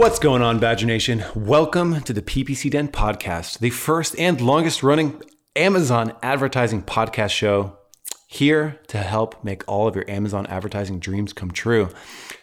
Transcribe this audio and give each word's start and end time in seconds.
What's 0.00 0.18
going 0.18 0.40
on, 0.40 0.58
Badger 0.60 0.86
Nation? 0.86 1.22
Welcome 1.34 2.00
to 2.04 2.14
the 2.14 2.22
PPC 2.22 2.70
Den 2.70 2.88
podcast, 2.88 3.58
the 3.58 3.68
first 3.68 4.18
and 4.18 4.40
longest 4.40 4.82
running 4.82 5.20
Amazon 5.54 6.14
advertising 6.22 6.82
podcast 6.82 7.32
show, 7.32 7.76
here 8.26 8.80
to 8.86 8.96
help 8.96 9.44
make 9.44 9.62
all 9.68 9.86
of 9.86 9.94
your 9.94 10.10
Amazon 10.10 10.46
advertising 10.46 11.00
dreams 11.00 11.34
come 11.34 11.50
true. 11.50 11.90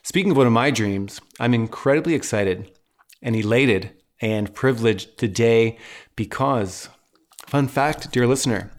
Speaking 0.04 0.30
of 0.30 0.38
one 0.38 0.46
of 0.46 0.54
my 0.54 0.70
dreams, 0.70 1.20
I'm 1.40 1.56
incredibly 1.56 2.14
excited 2.14 2.72
and 3.24 3.36
elated 3.36 3.90
and 4.22 4.54
privileged 4.54 5.18
today 5.18 5.80
because, 6.16 6.90
fun 7.48 7.68
fact, 7.68 8.12
dear 8.12 8.28
listener, 8.28 8.70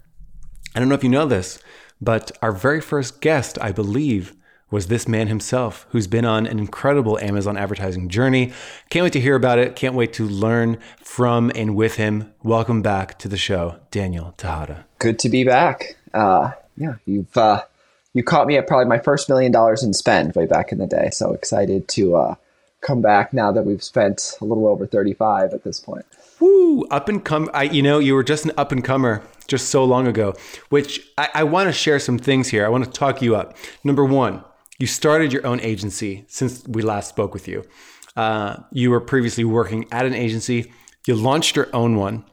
I 0.77 0.79
don't 0.79 0.89
know 0.89 0.95
if 0.95 1.03
you 1.03 1.11
know 1.11 1.27
this, 1.27 1.59
but 2.01 2.31
our 2.43 2.53
very 2.53 2.81
first 2.81 3.21
guest, 3.21 3.59
I 3.61 3.73
believe, 3.73 4.37
was 4.71 4.89
this 4.89 5.09
man 5.09 5.29
himself, 5.29 5.87
who's 5.91 6.07
been 6.07 6.25
on 6.25 6.47
an 6.47 6.59
incredible 6.59 7.19
Amazon 7.19 7.57
advertising 7.57 8.09
journey. 8.09 8.53
Can't 8.91 9.05
wait 9.05 9.13
to 9.15 9.21
hear 9.21 9.35
about 9.35 9.59
it. 9.59 9.77
Can't 9.77 9.95
wait 9.95 10.13
to 10.15 10.27
learn 10.27 10.79
from 11.03 11.51
and 11.55 11.75
with 11.75 11.97
him. 11.97 12.33
Welcome 12.43 12.83
back 12.83 13.19
to 13.21 13.29
the 13.29 13.39
show, 13.39 13.77
Daniel 13.91 14.35
Tejada. 14.37 14.85
Good 14.99 15.19
to 15.21 15.29
be 15.29 15.45
back. 15.45 15.97
Uh, 16.13 16.53
yeah, 16.77 16.97
you've 17.07 17.37
uh, 17.37 17.63
you 18.15 18.23
caught 18.23 18.47
me 18.47 18.57
at 18.57 18.67
probably 18.67 18.87
my 18.87 18.99
first 18.99 19.29
million 19.29 19.53
dollars 19.53 19.83
in 19.83 19.93
spend 19.95 20.35
way 20.35 20.47
back 20.47 20.73
in 20.73 20.79
the 20.79 20.87
day. 20.87 21.11
So 21.13 21.33
excited 21.33 21.89
to 21.89 22.17
uh, 22.17 22.35
come 22.81 23.01
back 23.01 23.33
now 23.33 23.53
that 23.53 23.65
we've 23.65 23.83
spent 23.83 24.37
a 24.41 24.45
little 24.45 24.67
over 24.67 24.87
thirty 24.87 25.15
five 25.15 25.53
at 25.53 25.65
this 25.65 25.81
point. 25.81 26.05
Woo! 26.41 26.85
Up 26.85 27.09
and 27.09 27.25
come. 27.25 27.51
I, 27.53 27.65
you 27.65 27.83
know, 27.83 27.99
you 27.99 28.15
were 28.15 28.23
just 28.23 28.45
an 28.45 28.53
up 28.57 28.71
and 28.71 28.85
comer 28.85 29.23
just 29.49 29.71
so 29.71 29.85
long 29.85 30.07
ago. 30.07 30.35
Which 30.69 31.01
I, 31.17 31.29
I 31.35 31.45
want 31.45 31.69
to 31.69 31.73
share 31.73 31.99
some 31.99 32.19
things 32.19 32.49
here. 32.49 32.65
I 32.65 32.69
want 32.69 32.85
to 32.85 32.91
talk 32.91 33.21
you 33.23 33.35
up. 33.35 33.57
Number 33.83 34.05
one, 34.05 34.45
you 34.79 34.87
started 34.87 35.33
your 35.33 35.47
own 35.47 35.61
agency 35.61 36.25
since 36.29 36.67
we 36.67 36.83
last 36.83 37.09
spoke 37.09 37.35
with 37.35 37.49
you. 37.49 37.65
Uh, 38.17 38.57
you 38.73 38.91
were 38.91 39.01
previously 39.01 39.45
working 39.45 39.87
at 39.93 40.07
an 40.07 40.15
agency. 40.15 40.73
You 41.07 41.15
launched 41.15 41.57
your 41.57 41.69
own 41.73 41.97
one, 41.97 42.25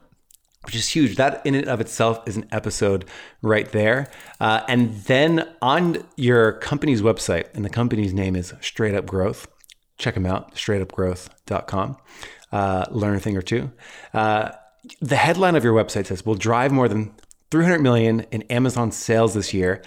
which 0.64 0.74
is 0.74 0.88
huge. 0.88 1.16
That 1.16 1.44
in 1.44 1.54
and 1.54 1.68
of 1.68 1.80
itself 1.80 2.26
is 2.28 2.36
an 2.36 2.48
episode 2.52 3.04
right 3.42 3.70
there. 3.70 4.10
Uh, 4.40 4.62
and 4.68 4.94
then 5.04 5.48
on 5.60 6.04
your 6.16 6.52
company's 6.52 7.02
website, 7.02 7.46
and 7.54 7.64
the 7.64 7.70
company's 7.70 8.12
name 8.12 8.36
is 8.36 8.52
Straight 8.60 8.94
Up 8.94 9.06
Growth. 9.06 9.48
Check 9.98 10.14
them 10.14 10.26
out, 10.26 10.54
straightupgrowth.com. 10.54 11.96
Uh, 12.52 12.84
learn 12.90 13.16
a 13.16 13.20
thing 13.20 13.36
or 13.36 13.42
two. 13.42 13.72
Uh, 14.12 14.50
the 15.00 15.16
headline 15.16 15.56
of 15.56 15.64
your 15.64 15.72
website 15.74 16.06
says, 16.06 16.24
"We'll 16.24 16.36
drive 16.36 16.70
more 16.70 16.88
than 16.88 17.12
300 17.50 17.80
million 17.80 18.20
in 18.30 18.42
Amazon 18.42 18.92
sales 18.92 19.34
this 19.34 19.52
year." 19.52 19.82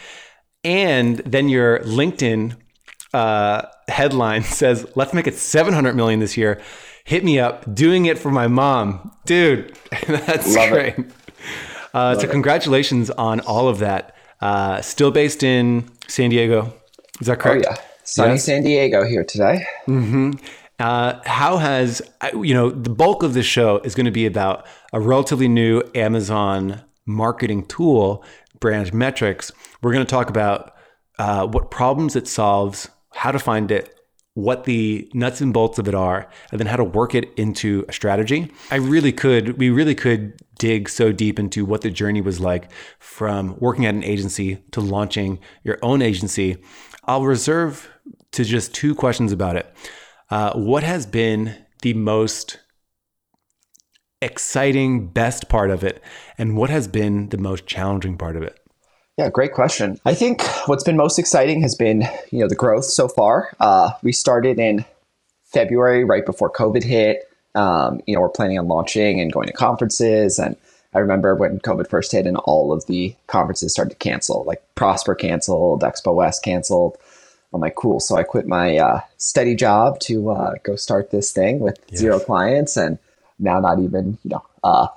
And 0.63 1.17
then 1.19 1.49
your 1.49 1.79
LinkedIn 1.79 2.55
uh, 3.13 3.63
headline 3.87 4.43
says, 4.59 4.85
"Let's 4.95 5.13
make 5.13 5.27
it 5.27 5.35
700 5.35 5.95
million 5.95 6.19
this 6.19 6.37
year." 6.37 6.61
Hit 7.05 7.23
me 7.23 7.39
up. 7.39 7.73
Doing 7.73 8.05
it 8.05 8.19
for 8.19 8.29
my 8.29 8.47
mom, 8.47 9.11
dude. 9.25 9.75
That's 10.07 10.55
Love 10.55 10.69
great. 10.69 10.99
it. 10.99 11.05
Uh, 11.91 12.19
so 12.19 12.27
congratulations 12.27 13.09
on 13.09 13.39
all 13.39 13.67
of 13.67 13.79
that. 13.79 14.15
Uh, 14.41 14.79
still 14.81 15.09
based 15.09 15.41
in 15.41 15.89
San 16.07 16.29
Diego. 16.29 16.71
Is 17.19 17.25
that 17.27 17.39
correct? 17.39 17.65
Oh 17.67 17.71
yeah, 17.71 17.77
sunny 18.03 18.33
Yes. 18.33 18.43
San 18.43 18.63
Diego 18.63 19.03
here 19.05 19.23
today. 19.23 19.65
Uh, 20.79 21.19
how 21.25 21.57
has 21.57 22.01
you 22.33 22.53
know 22.53 22.69
the 22.69 22.89
bulk 22.91 23.23
of 23.23 23.33
the 23.33 23.43
show 23.43 23.79
is 23.79 23.95
going 23.95 24.05
to 24.05 24.11
be 24.11 24.25
about 24.25 24.65
a 24.93 24.99
relatively 24.99 25.47
new 25.47 25.81
Amazon 25.95 26.81
marketing 27.05 27.65
tool, 27.65 28.23
Brand 28.59 28.93
Metrics. 28.93 29.51
We're 29.81 29.93
going 29.93 30.05
to 30.05 30.09
talk 30.09 30.29
about 30.29 30.75
uh, 31.17 31.47
what 31.47 31.71
problems 31.71 32.15
it 32.15 32.27
solves, 32.27 32.89
how 33.13 33.31
to 33.31 33.39
find 33.39 33.71
it, 33.71 33.95
what 34.33 34.63
the 34.63 35.09
nuts 35.13 35.41
and 35.41 35.53
bolts 35.53 35.79
of 35.79 35.87
it 35.87 35.95
are, 35.95 36.29
and 36.51 36.59
then 36.59 36.67
how 36.67 36.77
to 36.77 36.83
work 36.83 37.13
it 37.13 37.33
into 37.35 37.85
a 37.89 37.93
strategy. 37.93 38.51
I 38.71 38.75
really 38.75 39.11
could, 39.11 39.57
we 39.57 39.69
really 39.69 39.95
could 39.95 40.39
dig 40.57 40.89
so 40.89 41.11
deep 41.11 41.39
into 41.39 41.65
what 41.65 41.81
the 41.81 41.89
journey 41.89 42.21
was 42.21 42.39
like 42.39 42.71
from 42.99 43.57
working 43.59 43.85
at 43.85 43.95
an 43.95 44.03
agency 44.03 44.63
to 44.71 44.81
launching 44.81 45.39
your 45.63 45.77
own 45.81 46.01
agency. 46.01 46.57
I'll 47.05 47.25
reserve 47.25 47.89
to 48.31 48.43
just 48.43 48.73
two 48.73 48.95
questions 48.95 49.31
about 49.31 49.55
it. 49.55 49.73
Uh, 50.29 50.53
what 50.53 50.83
has 50.83 51.05
been 51.05 51.55
the 51.81 51.93
most 51.95 52.59
exciting, 54.21 55.07
best 55.07 55.49
part 55.49 55.71
of 55.71 55.83
it, 55.83 56.01
and 56.37 56.57
what 56.57 56.69
has 56.69 56.87
been 56.87 57.29
the 57.29 57.37
most 57.37 57.65
challenging 57.65 58.17
part 58.17 58.35
of 58.35 58.43
it? 58.43 58.59
Yeah, 59.17 59.29
great 59.29 59.53
question. 59.53 59.99
I 60.05 60.13
think 60.13 60.43
what's 60.65 60.83
been 60.83 60.95
most 60.95 61.19
exciting 61.19 61.61
has 61.61 61.75
been 61.75 62.07
you 62.31 62.39
know 62.39 62.47
the 62.47 62.55
growth 62.55 62.85
so 62.85 63.07
far. 63.07 63.53
Uh, 63.59 63.91
we 64.01 64.11
started 64.11 64.59
in 64.59 64.85
February, 65.45 66.03
right 66.03 66.25
before 66.25 66.51
COVID 66.51 66.83
hit. 66.83 67.29
Um, 67.55 67.99
you 68.05 68.15
know, 68.15 68.21
we're 68.21 68.29
planning 68.29 68.59
on 68.59 68.67
launching 68.67 69.19
and 69.19 69.33
going 69.33 69.47
to 69.47 69.53
conferences. 69.53 70.39
And 70.39 70.55
I 70.93 70.99
remember 70.99 71.35
when 71.35 71.59
COVID 71.59 71.89
first 71.89 72.11
hit 72.11 72.27
and 72.27 72.37
all 72.37 72.71
of 72.71 72.85
the 72.85 73.15
conferences 73.27 73.73
started 73.73 73.91
to 73.91 73.95
cancel, 73.97 74.43
like 74.45 74.63
Prosper 74.75 75.15
canceled, 75.15 75.81
Expo 75.81 76.15
West 76.15 76.43
canceled. 76.43 76.97
I'm 77.51 77.61
like, 77.61 77.75
cool. 77.75 77.99
So 77.99 78.15
I 78.15 78.23
quit 78.23 78.47
my 78.47 78.77
uh, 78.77 79.01
steady 79.17 79.55
job 79.55 79.99
to 80.01 80.29
uh, 80.29 80.53
go 80.63 80.75
start 80.75 81.09
this 81.09 81.31
thing 81.31 81.59
with 81.59 81.79
zero 81.95 82.19
clients, 82.19 82.77
and 82.77 82.99
now 83.39 83.59
not 83.59 83.79
even 83.79 84.17
you 84.23 84.29
know 84.29 84.45
uh, 84.63 84.87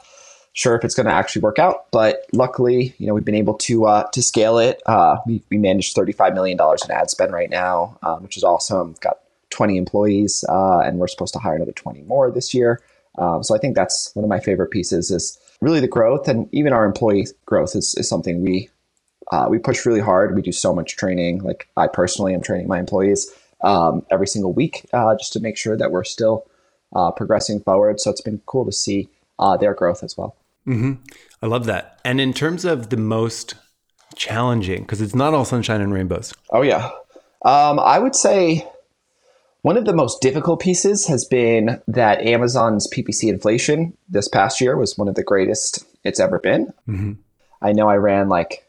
sure 0.52 0.76
if 0.76 0.84
it's 0.84 0.94
going 0.94 1.06
to 1.06 1.12
actually 1.12 1.42
work 1.42 1.58
out. 1.58 1.90
But 1.90 2.26
luckily, 2.32 2.94
you 2.98 3.06
know, 3.06 3.14
we've 3.14 3.24
been 3.24 3.34
able 3.34 3.54
to 3.54 3.86
uh, 3.86 4.10
to 4.10 4.22
scale 4.22 4.58
it. 4.58 4.82
Uh, 4.86 5.16
we 5.26 5.42
we 5.50 5.58
manage 5.58 5.92
35 5.92 6.34
million 6.34 6.56
dollars 6.56 6.84
in 6.84 6.90
ad 6.90 7.10
spend 7.10 7.32
right 7.32 7.50
now, 7.50 7.98
um, 8.02 8.22
which 8.22 8.36
is 8.36 8.44
awesome. 8.44 8.88
We've 8.88 9.00
got 9.00 9.18
20 9.50 9.76
employees, 9.76 10.44
uh, 10.48 10.80
and 10.80 10.98
we're 10.98 11.08
supposed 11.08 11.34
to 11.34 11.38
hire 11.38 11.56
another 11.56 11.72
20 11.72 12.02
more 12.02 12.30
this 12.30 12.54
year. 12.54 12.80
Um, 13.18 13.42
so 13.42 13.54
I 13.54 13.58
think 13.58 13.76
that's 13.76 14.10
one 14.14 14.24
of 14.24 14.28
my 14.30 14.40
favorite 14.40 14.70
pieces 14.70 15.10
is 15.10 15.38
really 15.60 15.80
the 15.80 15.88
growth, 15.88 16.28
and 16.28 16.48
even 16.52 16.72
our 16.72 16.84
employee 16.84 17.26
growth 17.46 17.76
is, 17.76 17.94
is 17.96 18.08
something 18.08 18.42
we 18.42 18.70
uh, 19.30 19.46
we 19.48 19.58
push 19.58 19.86
really 19.86 20.00
hard. 20.00 20.34
We 20.34 20.42
do 20.42 20.52
so 20.52 20.74
much 20.74 20.96
training. 20.96 21.42
Like 21.42 21.68
I 21.76 21.86
personally 21.86 22.34
am 22.34 22.42
training 22.42 22.68
my 22.68 22.78
employees 22.78 23.30
um, 23.62 24.04
every 24.10 24.26
single 24.26 24.52
week 24.52 24.86
uh, 24.92 25.14
just 25.16 25.32
to 25.34 25.40
make 25.40 25.56
sure 25.56 25.76
that 25.76 25.90
we're 25.90 26.04
still 26.04 26.46
uh, 26.94 27.10
progressing 27.10 27.60
forward. 27.60 28.00
So 28.00 28.10
it's 28.10 28.20
been 28.20 28.40
cool 28.46 28.64
to 28.64 28.72
see 28.72 29.08
uh, 29.38 29.56
their 29.56 29.74
growth 29.74 30.02
as 30.02 30.16
well. 30.16 30.36
Mm-hmm. 30.66 30.94
I 31.42 31.46
love 31.46 31.66
that. 31.66 32.00
And 32.04 32.20
in 32.20 32.32
terms 32.32 32.64
of 32.64 32.90
the 32.90 32.96
most 32.96 33.54
challenging, 34.14 34.82
because 34.82 35.00
it's 35.00 35.14
not 35.14 35.34
all 35.34 35.44
sunshine 35.44 35.80
and 35.80 35.92
rainbows. 35.92 36.32
Oh 36.50 36.62
yeah, 36.62 36.90
um, 37.44 37.80
I 37.80 37.98
would 37.98 38.14
say 38.14 38.66
one 39.62 39.76
of 39.76 39.84
the 39.84 39.94
most 39.94 40.20
difficult 40.20 40.60
pieces 40.60 41.06
has 41.06 41.24
been 41.24 41.80
that 41.88 42.20
Amazon's 42.22 42.88
PPC 42.88 43.28
inflation 43.28 43.96
this 44.08 44.28
past 44.28 44.60
year 44.60 44.76
was 44.76 44.98
one 44.98 45.08
of 45.08 45.14
the 45.14 45.22
greatest 45.22 45.84
it's 46.04 46.20
ever 46.20 46.38
been. 46.38 46.72
Mm-hmm. 46.88 47.12
I 47.60 47.72
know 47.72 47.88
I 47.88 47.96
ran 47.96 48.28
like 48.28 48.66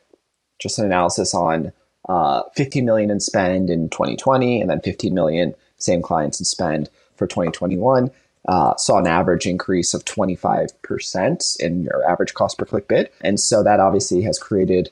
just 0.60 0.80
an 0.80 0.86
analysis 0.86 1.34
on 1.34 1.72
uh, 2.08 2.44
15 2.56 2.86
million 2.86 3.10
in 3.10 3.20
spend 3.20 3.70
in 3.70 3.90
2020, 3.90 4.62
and 4.62 4.70
then 4.70 4.82
15 4.82 5.14
million 5.14 5.56
same 5.78 6.02
clients 6.02 6.40
in 6.40 6.46
spend 6.46 6.90
for 7.16 7.28
2021. 7.28 8.12
Uh, 8.48 8.76
saw 8.76 8.98
an 8.98 9.08
average 9.08 9.46
increase 9.46 9.94
of 9.94 10.04
25% 10.04 11.60
in 11.62 11.84
your 11.84 12.04
average 12.10 12.34
cost 12.34 12.58
per 12.58 12.66
click 12.66 12.90
bid. 12.90 13.10
And 13.22 13.40
so 13.40 13.64
that 13.64 13.80
obviously 13.80 14.22
has 14.24 14.38
created 14.38 14.90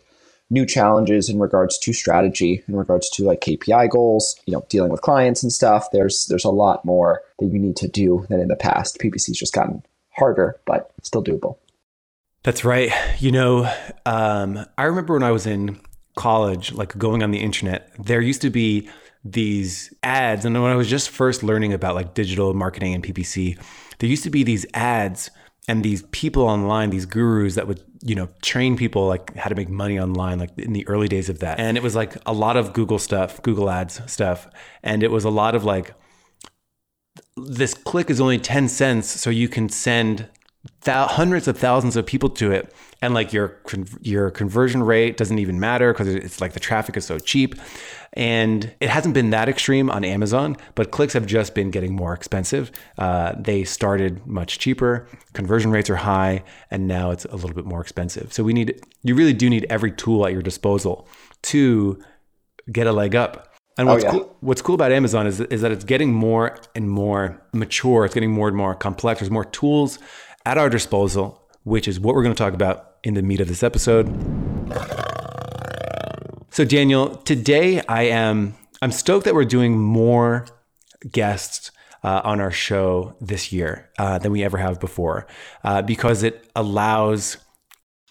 new 0.50 0.66
challenges 0.66 1.30
in 1.30 1.40
regards 1.40 1.78
to 1.80 1.94
strategy, 1.94 2.64
in 2.68 2.76
regards 2.76 3.10
to 3.10 3.24
like 3.24 3.42
KPI 3.42 3.90
goals, 3.90 4.40
you 4.46 4.54
know, 4.54 4.66
dealing 4.70 4.92
with 4.92 5.02
clients 5.02 5.44
and 5.44 5.52
stuff. 5.52 5.88
There's 5.92 6.28
there's 6.28 6.46
a 6.46 6.50
lot 6.50 6.86
more 6.86 7.22
that 7.40 7.48
you 7.48 7.58
need 7.58 7.78
to 7.78 7.88
do 7.88 8.26
than 8.30 8.40
in 8.40 8.50
the 8.50 8.56
past. 8.56 9.00
PPC's 9.00 9.40
just 9.40 9.54
gotten 9.54 9.84
harder, 10.12 10.60
but 10.66 10.92
still 11.02 11.24
doable. 11.24 11.58
That's 12.44 12.66
right. 12.66 12.92
You 13.20 13.32
know, 13.32 13.72
um, 14.06 14.66
I 14.78 14.84
remember 14.84 15.14
when 15.14 15.24
I 15.24 15.32
was 15.32 15.46
in 15.46 15.80
college, 16.16 16.74
like 16.74 16.98
going 16.98 17.24
on 17.24 17.32
the 17.32 17.40
internet, 17.40 17.92
there 17.98 18.20
used 18.20 18.42
to 18.42 18.50
be 18.50 18.90
these 19.24 19.94
ads. 20.04 20.46
And 20.46 20.60
when 20.62 20.72
I 20.72 20.76
was 20.76 20.90
just 20.90 21.10
first 21.10 21.44
learning 21.44 21.74
about 21.74 21.96
like 21.96 22.14
digital 22.14 22.54
marketing 22.54 22.94
and 22.94 23.04
PPC, 23.04 23.60
there 24.00 24.10
used 24.10 24.24
to 24.24 24.30
be 24.30 24.44
these 24.44 24.66
ads 24.74 25.30
and 25.68 25.84
these 25.84 26.04
people 26.12 26.44
online, 26.44 26.90
these 26.90 27.06
gurus 27.06 27.56
that 27.56 27.68
would, 27.68 27.84
you 28.02 28.16
know, 28.16 28.28
train 28.42 28.76
people 28.76 29.08
like 29.08 29.36
how 29.36 29.48
to 29.48 29.56
make 29.56 29.70
money 29.70 30.00
online, 30.00 30.40
like 30.40 30.58
in 30.58 30.74
the 30.74 30.88
early 30.88 31.08
days 31.08 31.30
of 31.30 31.40
that. 31.40 31.60
And 31.60 31.78
it 31.78 31.84
was 31.84 31.96
like 31.96 32.16
a 32.26 32.34
lot 32.34 32.58
of 32.58 32.74
Google 32.74 32.98
stuff, 32.98 33.42
Google 33.44 33.70
ads 33.70 34.02
stuff. 34.12 34.48
And 34.82 35.04
it 35.04 35.12
was 35.12 35.24
a 35.24 35.30
lot 35.30 35.54
of 35.54 35.64
like, 35.64 35.94
this 37.38 37.74
click 37.74 38.10
is 38.10 38.20
only 38.20 38.40
10 38.40 38.68
cents, 38.68 39.08
so 39.08 39.30
you 39.30 39.48
can 39.48 39.70
send 39.70 40.28
th- 40.82 41.08
hundreds 41.10 41.48
of 41.48 41.58
thousands 41.58 41.96
of 41.96 42.06
people 42.06 42.30
to 42.30 42.52
it 42.52 42.74
and 43.02 43.14
like 43.14 43.34
your 43.34 43.60
your 44.02 44.30
conversion 44.30 44.84
rate 44.84 45.18
doesn't 45.18 45.40
even 45.40 45.60
matter 45.60 45.92
because 45.92 46.08
it's 46.08 46.40
like 46.40 46.54
the 46.54 46.60
traffic 46.60 46.96
is 46.96 47.06
so 47.06 47.18
cheap 47.18 47.56
and 48.14 48.74
it 48.80 48.90
hasn't 48.90 49.14
been 49.14 49.32
that 49.32 49.50
extreme 49.50 49.90
on 49.90 50.04
amazon 50.04 50.56
but 50.76 50.92
clicks 50.92 51.14
have 51.14 51.26
just 51.26 51.56
been 51.56 51.72
getting 51.72 51.96
more 51.96 52.14
expensive 52.14 52.72
uh, 53.00 53.34
they 53.40 53.64
started 53.64 54.26
much 54.28 54.60
cheaper 54.60 55.08
conversion 55.34 55.72
rates 55.72 55.90
are 55.90 55.96
high 55.96 56.44
and 56.70 56.88
now 56.88 57.10
it's 57.12 57.26
a 57.26 57.36
little 57.36 57.54
bit 57.54 57.66
more 57.66 57.82
expensive 57.82 58.32
so 58.32 58.44
we 58.44 58.54
need 58.54 58.80
you 59.04 59.16
really 59.16 59.34
do 59.34 59.50
need 59.50 59.66
every 59.70 59.92
tool 59.92 60.26
at 60.26 60.32
your 60.32 60.44
disposal 60.44 61.08
to 61.42 62.02
get 62.72 62.86
a 62.86 62.92
leg 62.92 63.16
up 63.16 63.48
and 63.78 63.88
what's, 63.88 64.04
oh, 64.04 64.08
yeah. 64.08 64.12
cool, 64.12 64.38
what's 64.42 64.62
cool 64.62 64.76
about 64.76 64.92
Amazon 64.92 65.26
is, 65.26 65.40
is 65.40 65.62
that 65.62 65.72
it's 65.72 65.86
getting 65.86 66.14
more 66.14 66.58
and 66.76 66.90
more 66.90 67.42
mature. 67.54 68.04
It's 68.04 68.14
getting 68.14 68.30
more 68.30 68.50
and 68.50 68.58
more 68.58 68.76
complex. 68.76 69.22
There's 69.22 69.32
more 69.32 69.46
tools 69.46 69.98
at 70.46 70.58
our 70.58 70.70
disposal, 70.70 71.48
which 71.64 71.88
is 71.88 72.00
what 72.00 72.16
we're 72.16 72.24
going 72.24 72.36
to 72.36 72.44
talk 72.44 72.54
about 72.54 72.96
in 73.04 73.14
the 73.14 73.22
meat 73.22 73.42
of 73.42 73.48
this 73.48 73.64
episode. 73.64 74.08
So, 76.50 76.66
Daniel, 76.66 77.16
today 77.18 77.82
I 77.88 78.04
am 78.04 78.56
I'm 78.82 78.92
stoked 78.92 79.26
that 79.26 79.36
we're 79.36 79.46
doing 79.46 79.78
more 79.78 80.46
guests 81.10 81.72
uh, 82.04 82.22
on 82.24 82.42
our 82.42 82.52
show 82.52 83.16
this 83.22 83.52
year 83.52 83.90
uh, 84.00 84.18
than 84.18 84.32
we 84.32 84.44
ever 84.44 84.58
have 84.58 84.80
before, 84.80 85.28
uh, 85.64 85.82
because 85.82 86.24
it 86.24 86.50
allows 86.56 87.38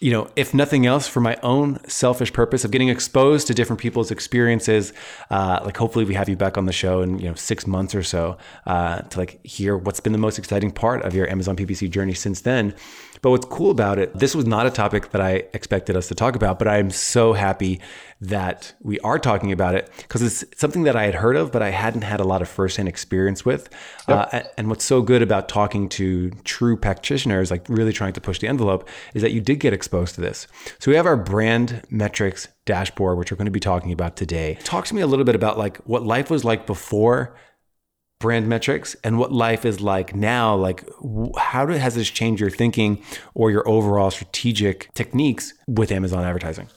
you 0.01 0.11
know, 0.11 0.27
if 0.35 0.51
nothing 0.51 0.87
else, 0.87 1.07
for 1.07 1.21
my 1.21 1.37
own 1.43 1.79
selfish 1.87 2.33
purpose 2.33 2.65
of 2.65 2.71
getting 2.71 2.89
exposed 2.89 3.45
to 3.47 3.53
different 3.53 3.79
people's 3.79 4.09
experiences, 4.09 4.93
uh, 5.29 5.59
like 5.63 5.77
hopefully 5.77 6.05
we 6.05 6.15
have 6.15 6.27
you 6.27 6.35
back 6.35 6.57
on 6.57 6.65
the 6.65 6.73
show 6.73 7.01
in 7.03 7.19
you 7.19 7.29
know 7.29 7.35
six 7.35 7.67
months 7.67 7.93
or 7.93 8.01
so 8.01 8.37
uh, 8.65 9.01
to 9.01 9.19
like 9.19 9.45
hear 9.45 9.77
what's 9.77 9.99
been 9.99 10.11
the 10.11 10.17
most 10.17 10.39
exciting 10.39 10.71
part 10.71 11.03
of 11.03 11.13
your 11.13 11.29
Amazon 11.29 11.55
PPC 11.55 11.87
journey 11.87 12.15
since 12.15 12.41
then. 12.41 12.73
But 13.21 13.29
what's 13.29 13.45
cool 13.45 13.69
about 13.69 13.99
it, 13.99 14.13
this 14.17 14.35
was 14.35 14.45
not 14.45 14.65
a 14.65 14.71
topic 14.71 15.11
that 15.11 15.21
I 15.21 15.43
expected 15.53 15.95
us 15.95 16.07
to 16.07 16.15
talk 16.15 16.35
about, 16.35 16.57
but 16.57 16.67
I 16.67 16.77
am 16.77 16.89
so 16.89 17.33
happy 17.33 17.79
that 18.19 18.73
we 18.81 18.99
are 18.99 19.19
talking 19.19 19.51
about 19.51 19.75
it 19.75 19.89
because 19.97 20.21
it's 20.21 20.59
something 20.59 20.83
that 20.83 20.95
I 20.95 21.03
had 21.03 21.15
heard 21.15 21.35
of, 21.35 21.51
but 21.51 21.61
I 21.61 21.69
hadn't 21.69 22.01
had 22.01 22.19
a 22.19 22.23
lot 22.23 22.41
of 22.41 22.49
firsthand 22.49 22.89
experience 22.89 23.45
with. 23.45 23.69
Yep. 24.07 24.33
Uh, 24.33 24.41
and 24.57 24.69
what's 24.69 24.85
so 24.85 25.01
good 25.01 25.21
about 25.21 25.47
talking 25.47 25.87
to 25.89 26.31
true 26.43 26.75
practitioners, 26.75 27.51
like 27.51 27.67
really 27.69 27.93
trying 27.93 28.13
to 28.13 28.21
push 28.21 28.39
the 28.39 28.47
envelope, 28.47 28.87
is 29.13 29.21
that 29.21 29.31
you 29.31 29.41
did 29.41 29.59
get 29.59 29.73
exposed 29.73 30.15
to 30.15 30.21
this. 30.21 30.47
So 30.79 30.89
we 30.89 30.97
have 30.97 31.05
our 31.05 31.17
brand 31.17 31.83
metrics 31.89 32.47
dashboard, 32.65 33.17
which 33.17 33.31
we're 33.31 33.37
going 33.37 33.45
to 33.45 33.51
be 33.51 33.59
talking 33.59 33.91
about 33.91 34.15
today. 34.15 34.57
Talk 34.63 34.85
to 34.85 34.95
me 34.95 35.01
a 35.01 35.07
little 35.07 35.25
bit 35.25 35.35
about 35.35 35.57
like 35.57 35.77
what 35.79 36.03
life 36.03 36.29
was 36.29 36.43
like 36.43 36.65
before 36.65 37.35
brand 38.21 38.47
metrics 38.47 38.95
and 39.03 39.17
what 39.19 39.31
life 39.31 39.65
is 39.65 39.81
like 39.81 40.15
now 40.15 40.55
like 40.55 40.87
how 41.37 41.67
has 41.67 41.95
this 41.95 42.09
changed 42.09 42.39
your 42.39 42.49
thinking 42.49 43.01
or 43.33 43.51
your 43.51 43.67
overall 43.67 44.11
strategic 44.11 44.93
techniques 44.93 45.53
with 45.67 45.91
amazon 45.91 46.23
advertising? 46.23 46.67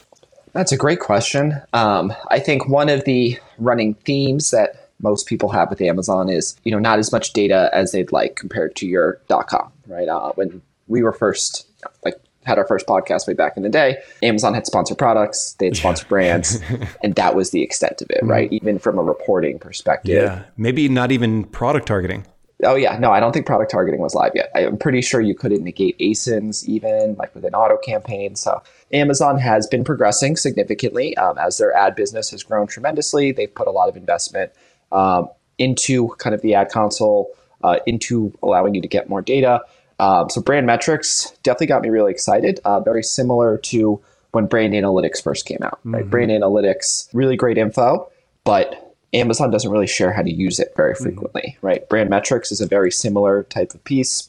That's 0.53 0.71
a 0.71 0.77
great 0.77 1.01
question. 1.01 1.61
Um, 1.73 2.13
i 2.31 2.39
think 2.39 2.69
one 2.69 2.89
of 2.89 3.05
the 3.05 3.39
running 3.59 3.95
themes 3.95 4.51
that 4.51 4.91
most 5.01 5.27
people 5.27 5.51
have 5.51 5.71
with 5.71 5.81
amazon 5.81 6.29
is 6.29 6.57
you 6.65 6.73
know 6.73 6.79
not 6.79 6.99
as 6.99 7.13
much 7.13 7.33
data 7.33 7.71
as 7.73 7.93
they'd 7.93 8.13
like 8.13 8.37
compared 8.37 8.75
to 8.77 8.87
your 8.87 9.21
com 9.49 9.71
right? 9.87 10.09
Uh, 10.09 10.33
when 10.33 10.63
we 10.89 11.03
were 11.03 11.13
first 11.13 11.67
like 12.05 12.21
had 12.45 12.59
our 12.59 12.67
first 12.67 12.87
podcast 12.87 13.27
way 13.27 13.35
back 13.35 13.57
in 13.57 13.63
the 13.63 13.69
day, 13.69 13.99
Amazon 14.23 14.55
had 14.55 14.67
sponsored 14.67 14.99
products, 14.99 15.55
they 15.59 15.67
had 15.67 15.77
sponsored 15.77 16.09
brands, 16.09 16.61
and 17.03 17.15
that 17.15 17.35
was 17.35 17.51
the 17.51 17.63
extent 17.63 18.03
of 18.03 18.11
it, 18.11 18.19
mm-hmm. 18.19 18.31
right? 18.31 18.53
Even 18.53 18.79
from 18.79 18.99
a 18.99 19.03
reporting 19.03 19.59
perspective. 19.59 20.15
Yeah, 20.15 20.43
maybe 20.57 20.89
not 20.89 21.13
even 21.13 21.45
product 21.45 21.87
targeting. 21.87 22.27
Oh 22.63 22.77
yeah, 22.77 22.97
no, 22.99 23.11
I 23.11 23.21
don't 23.21 23.33
think 23.33 23.47
product 23.47 23.71
targeting 23.71 24.01
was 24.01 24.15
live 24.15 24.33
yet. 24.35 24.51
I'm 24.55 24.79
pretty 24.79 25.03
sure 25.03 25.21
you 25.21 25.35
couldn't 25.35 25.65
negate 25.65 25.99
ASINs 25.99 26.65
even 26.65 27.17
like 27.19 27.35
with 27.35 27.45
an 27.45 27.55
auto 27.55 27.77
campaign. 27.77 28.37
So 28.37 28.63
Amazon 28.93 29.39
has 29.39 29.67
been 29.67 29.85
progressing 29.85 30.37
significantly 30.37 31.17
um, 31.17 31.37
as 31.37 31.59
their 31.59 31.75
ad 31.75 31.97
business 31.97 32.31
has 32.31 32.43
grown 32.43 32.67
tremendously. 32.67 33.33
They've 33.33 33.53
put 33.53 33.67
a 33.67 33.71
lot 33.71 33.89
of 33.89 33.97
investment 33.97 34.53
um, 34.93 35.29
into 35.59 36.15
kind 36.19 36.35
of 36.35 36.43
the 36.43 36.55
ad 36.55 36.71
console, 36.71 37.29
uh, 37.63 37.79
into 37.87 38.33
allowing 38.43 38.75
you 38.75 38.81
to 38.81 38.89
get 38.89 39.09
more 39.09 39.21
data. 39.21 39.61
Um, 40.05 40.29
so 40.29 40.43
brand 40.43 40.67
metrics 40.67 41.31
definitely 41.43 41.69
got 41.69 41.81
me 41.81 41.89
really 41.89 42.13
excited. 42.13 42.61
Uh, 42.65 42.79
very 42.81 43.03
similar 43.03 43.57
to 43.59 44.03
when 44.33 44.47
brand 44.47 44.75
analytics 44.75 45.23
first 45.23 45.47
came 45.47 45.63
out. 45.63 45.81
Right? 45.85 46.03
Mm-hmm. 46.03 46.11
Brand 46.11 46.31
analytics, 46.31 47.09
really 47.15 47.37
great 47.37 47.57
info, 47.57 48.11
but 48.45 48.95
Amazon 49.15 49.51
doesn't 49.51 49.71
really 49.71 49.87
share 49.87 50.13
how 50.13 50.21
to 50.21 50.31
use 50.31 50.61
it 50.61 50.75
very 50.77 50.93
mm-hmm. 50.93 51.05
frequently. 51.05 51.55
Mm-hmm. 51.57 51.67
Right? 51.67 51.89
Brand 51.89 52.11
metrics 52.11 52.53
is 52.53 52.61
a 52.61 52.67
very 52.67 52.91
similar 52.91 53.45
type 53.45 53.73
of 53.73 53.83
piece, 53.85 54.29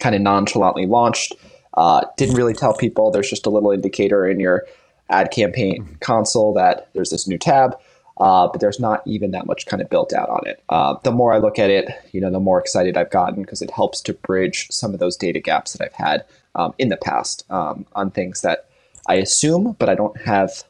kind 0.00 0.14
of 0.14 0.22
nonchalantly 0.22 0.86
launched. 0.86 1.34
Uh, 1.74 2.06
didn't 2.16 2.36
really 2.36 2.54
tell 2.54 2.74
people. 2.74 3.10
There's 3.10 3.28
just 3.28 3.44
a 3.44 3.50
little 3.50 3.70
indicator 3.70 4.26
in 4.26 4.40
your 4.40 4.64
ad 5.10 5.30
campaign 5.30 5.82
mm-hmm. 5.82 5.94
console 6.00 6.54
that 6.54 6.88
there's 6.94 7.10
this 7.10 7.28
new 7.28 7.38
tab 7.38 7.76
uh, 8.22 8.46
but 8.46 8.60
there's 8.60 8.78
not 8.78 9.02
even 9.04 9.32
that 9.32 9.46
much 9.46 9.66
kind 9.66 9.82
of 9.82 9.90
built 9.90 10.12
out 10.12 10.28
on 10.28 10.46
it. 10.46 10.62
Uh, 10.68 10.94
the 11.02 11.10
more 11.10 11.32
I 11.32 11.38
look 11.38 11.58
at 11.58 11.70
it, 11.70 11.90
you 12.12 12.20
know, 12.20 12.30
the 12.30 12.38
more 12.38 12.60
excited 12.60 12.96
I've 12.96 13.10
gotten 13.10 13.42
because 13.42 13.60
it 13.60 13.70
helps 13.72 14.00
to 14.02 14.14
bridge 14.14 14.68
some 14.70 14.94
of 14.94 15.00
those 15.00 15.16
data 15.16 15.40
gaps 15.40 15.72
that 15.72 15.84
I've 15.84 15.92
had 15.92 16.24
um, 16.54 16.72
in 16.78 16.88
the 16.88 16.96
past 16.96 17.44
um, 17.50 17.84
on 17.96 18.12
things 18.12 18.42
that 18.42 18.68
I 19.08 19.14
assume, 19.16 19.74
but 19.76 19.88
I 19.88 19.96
don't 19.96 20.16
have 20.20 20.62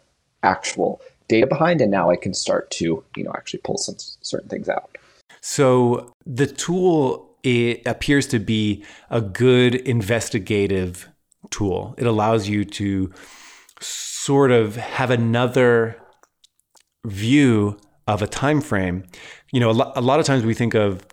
actual 0.43 1.03
data 1.29 1.47
behind, 1.47 1.83
and 1.83 1.91
now 1.91 2.09
I 2.09 2.17
can 2.17 2.33
start 2.33 2.71
to, 2.71 3.05
you 3.17 3.23
know, 3.23 3.33
actually 3.37 3.61
pull 3.61 3.77
some 3.77 3.97
certain 3.99 4.49
things 4.49 4.71
out. 4.71 4.97
So 5.43 6.11
the 6.25 6.47
tool 6.47 7.29
it 7.43 7.87
appears 7.87 8.27
to 8.29 8.39
be 8.39 8.83
a 9.11 9.21
good 9.21 9.75
investigative 9.75 11.07
tool. 11.51 11.95
It 11.99 12.07
allows 12.07 12.49
you 12.49 12.65
to 12.65 13.13
sort 13.81 14.53
of 14.53 14.77
have 14.77 15.11
another 15.11 16.02
view 17.07 17.79
of 18.07 18.23
a 18.23 18.27
time 18.27 18.61
frame, 18.61 19.05
you 19.53 19.61
know, 19.61 19.71
a, 19.71 19.73
lo- 19.73 19.93
a 19.95 20.01
lot 20.01 20.21
of 20.21 20.27
times 20.27 20.45
we 20.45 20.55
think 20.55 20.75
of 20.75 21.07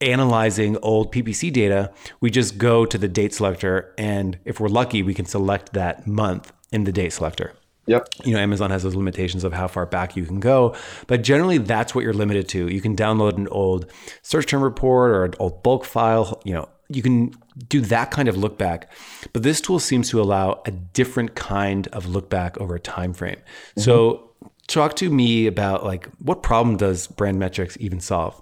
analyzing 0.00 0.76
old 0.78 1.12
PPC 1.12 1.52
data, 1.52 1.92
we 2.20 2.30
just 2.30 2.58
go 2.58 2.84
to 2.84 2.98
the 2.98 3.08
date 3.08 3.32
selector, 3.32 3.94
and 3.96 4.38
if 4.44 4.60
we're 4.60 4.68
lucky, 4.68 5.02
we 5.02 5.14
can 5.14 5.24
select 5.24 5.72
that 5.72 6.06
month 6.06 6.52
in 6.72 6.84
the 6.84 6.92
date 6.92 7.12
selector. 7.12 7.52
Yep. 7.86 8.08
You 8.24 8.34
know, 8.34 8.40
Amazon 8.40 8.70
has 8.70 8.82
those 8.82 8.94
limitations 8.94 9.44
of 9.44 9.52
how 9.52 9.68
far 9.68 9.86
back 9.86 10.16
you 10.16 10.24
can 10.24 10.40
go, 10.40 10.74
but 11.06 11.22
generally 11.22 11.58
that's 11.58 11.94
what 11.94 12.02
you're 12.02 12.14
limited 12.14 12.48
to. 12.50 12.68
You 12.68 12.80
can 12.80 12.96
download 12.96 13.36
an 13.36 13.48
old 13.48 13.90
search 14.22 14.46
term 14.46 14.62
report 14.62 15.10
or 15.10 15.24
an 15.24 15.34
old 15.38 15.62
bulk 15.62 15.84
file. 15.84 16.40
You 16.44 16.54
know, 16.54 16.68
you 16.88 17.02
can 17.02 17.34
do 17.68 17.80
that 17.82 18.10
kind 18.10 18.28
of 18.28 18.36
look 18.36 18.56
back, 18.56 18.90
but 19.32 19.42
this 19.42 19.60
tool 19.60 19.78
seems 19.78 20.08
to 20.10 20.20
allow 20.20 20.62
a 20.64 20.70
different 20.70 21.34
kind 21.34 21.86
of 21.88 22.06
look 22.06 22.30
back 22.30 22.56
over 22.58 22.74
a 22.74 22.80
time 22.80 23.12
frame. 23.12 23.36
Mm-hmm. 23.36 23.80
So 23.82 24.30
talk 24.66 24.96
to 24.96 25.10
me 25.10 25.46
about 25.46 25.84
like 25.84 26.08
what 26.18 26.42
problem 26.42 26.76
does 26.76 27.06
brand 27.06 27.38
metrics 27.38 27.76
even 27.80 28.00
solve? 28.00 28.40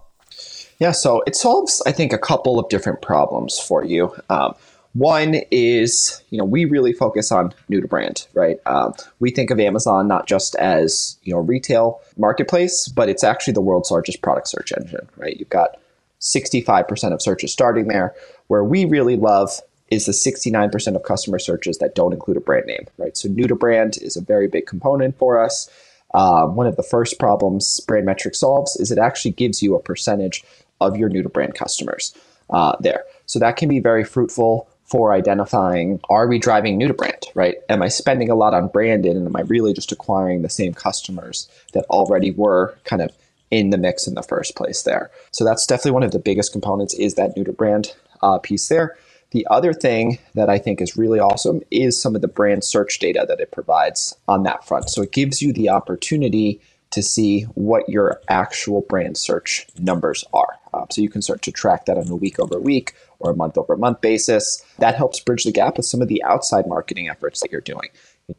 Yeah, 0.79 0.93
so 0.93 1.23
it 1.27 1.37
solves, 1.37 1.83
I 1.87 1.93
think, 1.93 2.13
a 2.13 2.19
couple 2.19 2.59
of 2.59 2.69
different 2.69 3.03
problems 3.03 3.59
for 3.59 3.85
you. 3.85 4.15
Um, 4.29 4.55
one 4.95 5.37
is, 5.51 6.23
you 6.31 6.39
know, 6.39 6.45
we 6.45 6.65
really 6.65 6.93
focus 6.93 7.33
on 7.33 7.55
new 7.69 7.81
to 7.81 7.89
brand, 7.89 8.27
right? 8.35 8.59
Um, 8.67 8.93
we 9.21 9.31
think 9.31 9.51
of 9.51 9.59
Amazon 9.59 10.07
not 10.07 10.27
just 10.27 10.55
as, 10.57 11.17
you 11.23 11.33
know, 11.33 11.41
retail 11.41 12.01
marketplace, 12.19 12.89
but 12.89 13.09
it's 13.09 13.25
actually 13.25 13.55
the 13.55 13.63
world's 13.63 13.91
largest 13.91 14.23
product 14.23 14.49
search 14.49 14.73
engine, 14.73 15.09
right? 15.17 15.37
You've 15.37 15.49
got 15.49 15.79
65% 16.21 17.13
of 17.13 17.23
searches 17.23 17.53
starting 17.53 17.89
there. 17.89 18.15
Where 18.49 18.65
we 18.65 18.85
really 18.85 19.17
love 19.17 19.61
is 19.91 20.07
the 20.07 20.13
69% 20.13 20.97
of 20.97 21.03
customer 21.03 21.39
searches 21.39 21.79
that 21.79 21.95
don't 21.95 22.13
include 22.13 22.37
a 22.37 22.41
brand 22.41 22.67
name, 22.67 22.87
right? 22.99 23.17
So 23.17 23.29
new 23.29 23.47
to 23.47 23.55
brand 23.55 23.99
is 24.01 24.17
a 24.17 24.21
very 24.21 24.49
big 24.49 24.67
component 24.67 25.17
for 25.17 25.43
us. 25.43 25.71
Uh, 26.15 26.47
one 26.47 26.67
of 26.67 26.77
the 26.77 26.83
first 26.83 27.19
problems 27.19 27.81
Brand 27.81 28.07
Metrics 28.07 28.41
solves 28.41 28.77
is 28.77 28.91
it 28.91 28.99
actually 28.99 29.33
gives 29.33 29.63
you 29.63 29.75
a 29.75 29.83
percentage 29.83 30.45
of 30.81 30.97
your 30.97 31.09
new 31.09 31.23
to 31.23 31.29
brand 31.29 31.55
customers 31.55 32.15
uh, 32.51 32.77
there. 32.81 33.05
So 33.27 33.39
that 33.39 33.57
can 33.57 33.69
be 33.69 33.81
very 33.81 34.05
fruitful 34.05 34.69
for 34.85 35.15
identifying 35.15 36.01
are 36.11 36.29
we 36.29 36.39
driving 36.39 36.77
new 36.77 36.87
to 36.87 36.93
brand, 36.93 37.25
right? 37.35 37.57
Am 37.71 37.83
I 37.83 37.89
spending 37.89 38.29
a 38.29 38.35
lot 38.35 38.53
on 38.53 38.69
branding 38.69 39.17
and 39.17 39.27
am 39.27 39.37
I 39.37 39.41
really 39.43 39.73
just 39.73 39.91
acquiring 39.91 40.43
the 40.43 40.51
same 40.51 40.75
customers 40.75 41.49
that 41.73 41.87
already 41.87 42.31
were 42.31 42.77
kind 42.85 43.01
of 43.01 43.11
in 43.51 43.71
the 43.71 43.79
mix 43.79 44.07
in 44.07 44.15
the 44.15 44.23
first 44.23 44.55
place 44.55 44.83
there? 44.83 45.11
So 45.31 45.45
that's 45.45 45.65
definitely 45.67 45.93
one 45.93 46.03
of 46.03 46.13
the 46.13 46.19
biggest 46.19 46.53
components 46.53 46.93
is 46.95 47.15
that 47.15 47.35
new 47.37 47.45
to 47.45 47.53
brand 47.53 47.95
uh, 48.23 48.39
piece 48.39 48.69
there. 48.69 48.99
The 49.33 49.47
other 49.51 49.73
thing 49.73 50.19
that 50.35 50.51
I 50.51 50.59
think 50.59 50.81
is 50.81 50.97
really 50.97 51.19
awesome 51.19 51.63
is 51.71 52.01
some 52.01 52.15
of 52.15 52.21
the 52.21 52.29
brand 52.29 52.65
search 52.65 52.99
data 52.99 53.25
that 53.29 53.41
it 53.41 53.51
provides 53.51 54.15
on 54.29 54.43
that 54.45 54.67
front. 54.67 54.91
So 54.91 55.03
it 55.03 55.13
gives 55.13 55.41
you 55.43 55.53
the 55.53 55.71
opportunity 55.71 56.61
to 56.91 57.03
see 57.03 57.43
what 57.55 57.89
your 57.89 58.21
actual 58.29 58.83
brand 58.83 59.17
search 59.17 59.67
numbers 59.79 60.25
are. 60.35 60.59
Um, 60.75 60.87
so 60.91 61.01
you 61.01 61.09
can 61.09 61.23
start 61.23 61.41
to 61.43 61.51
track 61.53 61.87
that 61.87 61.97
on 61.97 62.09
a 62.09 62.17
week 62.17 62.39
over 62.39 62.61
week 62.61 62.95
or 63.19 63.31
a 63.31 63.37
month 63.37 63.57
over 63.57 63.75
month 63.77 64.03
basis. 64.03 64.63
That 64.79 64.95
helps 64.95 65.19
bridge 65.19 65.45
the 65.45 65.53
gap 65.53 65.79
with 65.79 65.87
some 65.87 66.03
of 66.03 66.09
the 66.09 66.23
outside 66.23 66.67
marketing 66.67 67.09
efforts 67.09 67.41
that 67.41 67.51
you're 67.51 67.63
doing. 67.63 67.89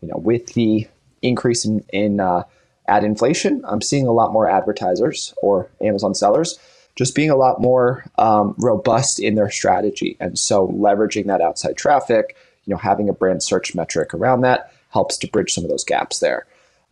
You 0.02 0.10
know, 0.10 0.18
with 0.18 0.54
the 0.54 0.88
increase 1.24 1.66
in, 1.66 1.84
in 1.92 2.20
uh, 2.20 2.44
ad 2.88 3.04
inflation, 3.04 3.64
I'm 3.68 3.82
seeing 3.82 4.06
a 4.06 4.12
lot 4.12 4.32
more 4.32 4.48
advertisers 4.48 5.34
or 5.42 5.72
Amazon 5.82 6.14
sellers 6.14 6.60
just 6.96 7.16
being 7.16 7.30
a 7.30 7.36
lot 7.36 7.62
more 7.62 8.06
um, 8.18 8.54
robust 8.58 9.20
in 9.20 9.36
their 9.36 9.50
strategy. 9.50 10.16
And 10.20 10.38
so 10.38 10.68
leveraging 10.68 11.26
that 11.28 11.42
outside 11.42 11.78
traffic, 11.78 12.36
you 12.66 12.72
know, 12.72 12.78
having 12.78 13.10
a 13.10 13.14
brand 13.14 13.44
search 13.44 13.74
metric 13.76 14.14
around 14.14 14.42
that 14.42 14.72
helps 14.90 15.18
to 15.18 15.28
bridge 15.28 15.54
some 15.54 15.64
of 15.64 15.70
those 15.70 15.84
gaps 15.84 16.20
there. 16.20 16.46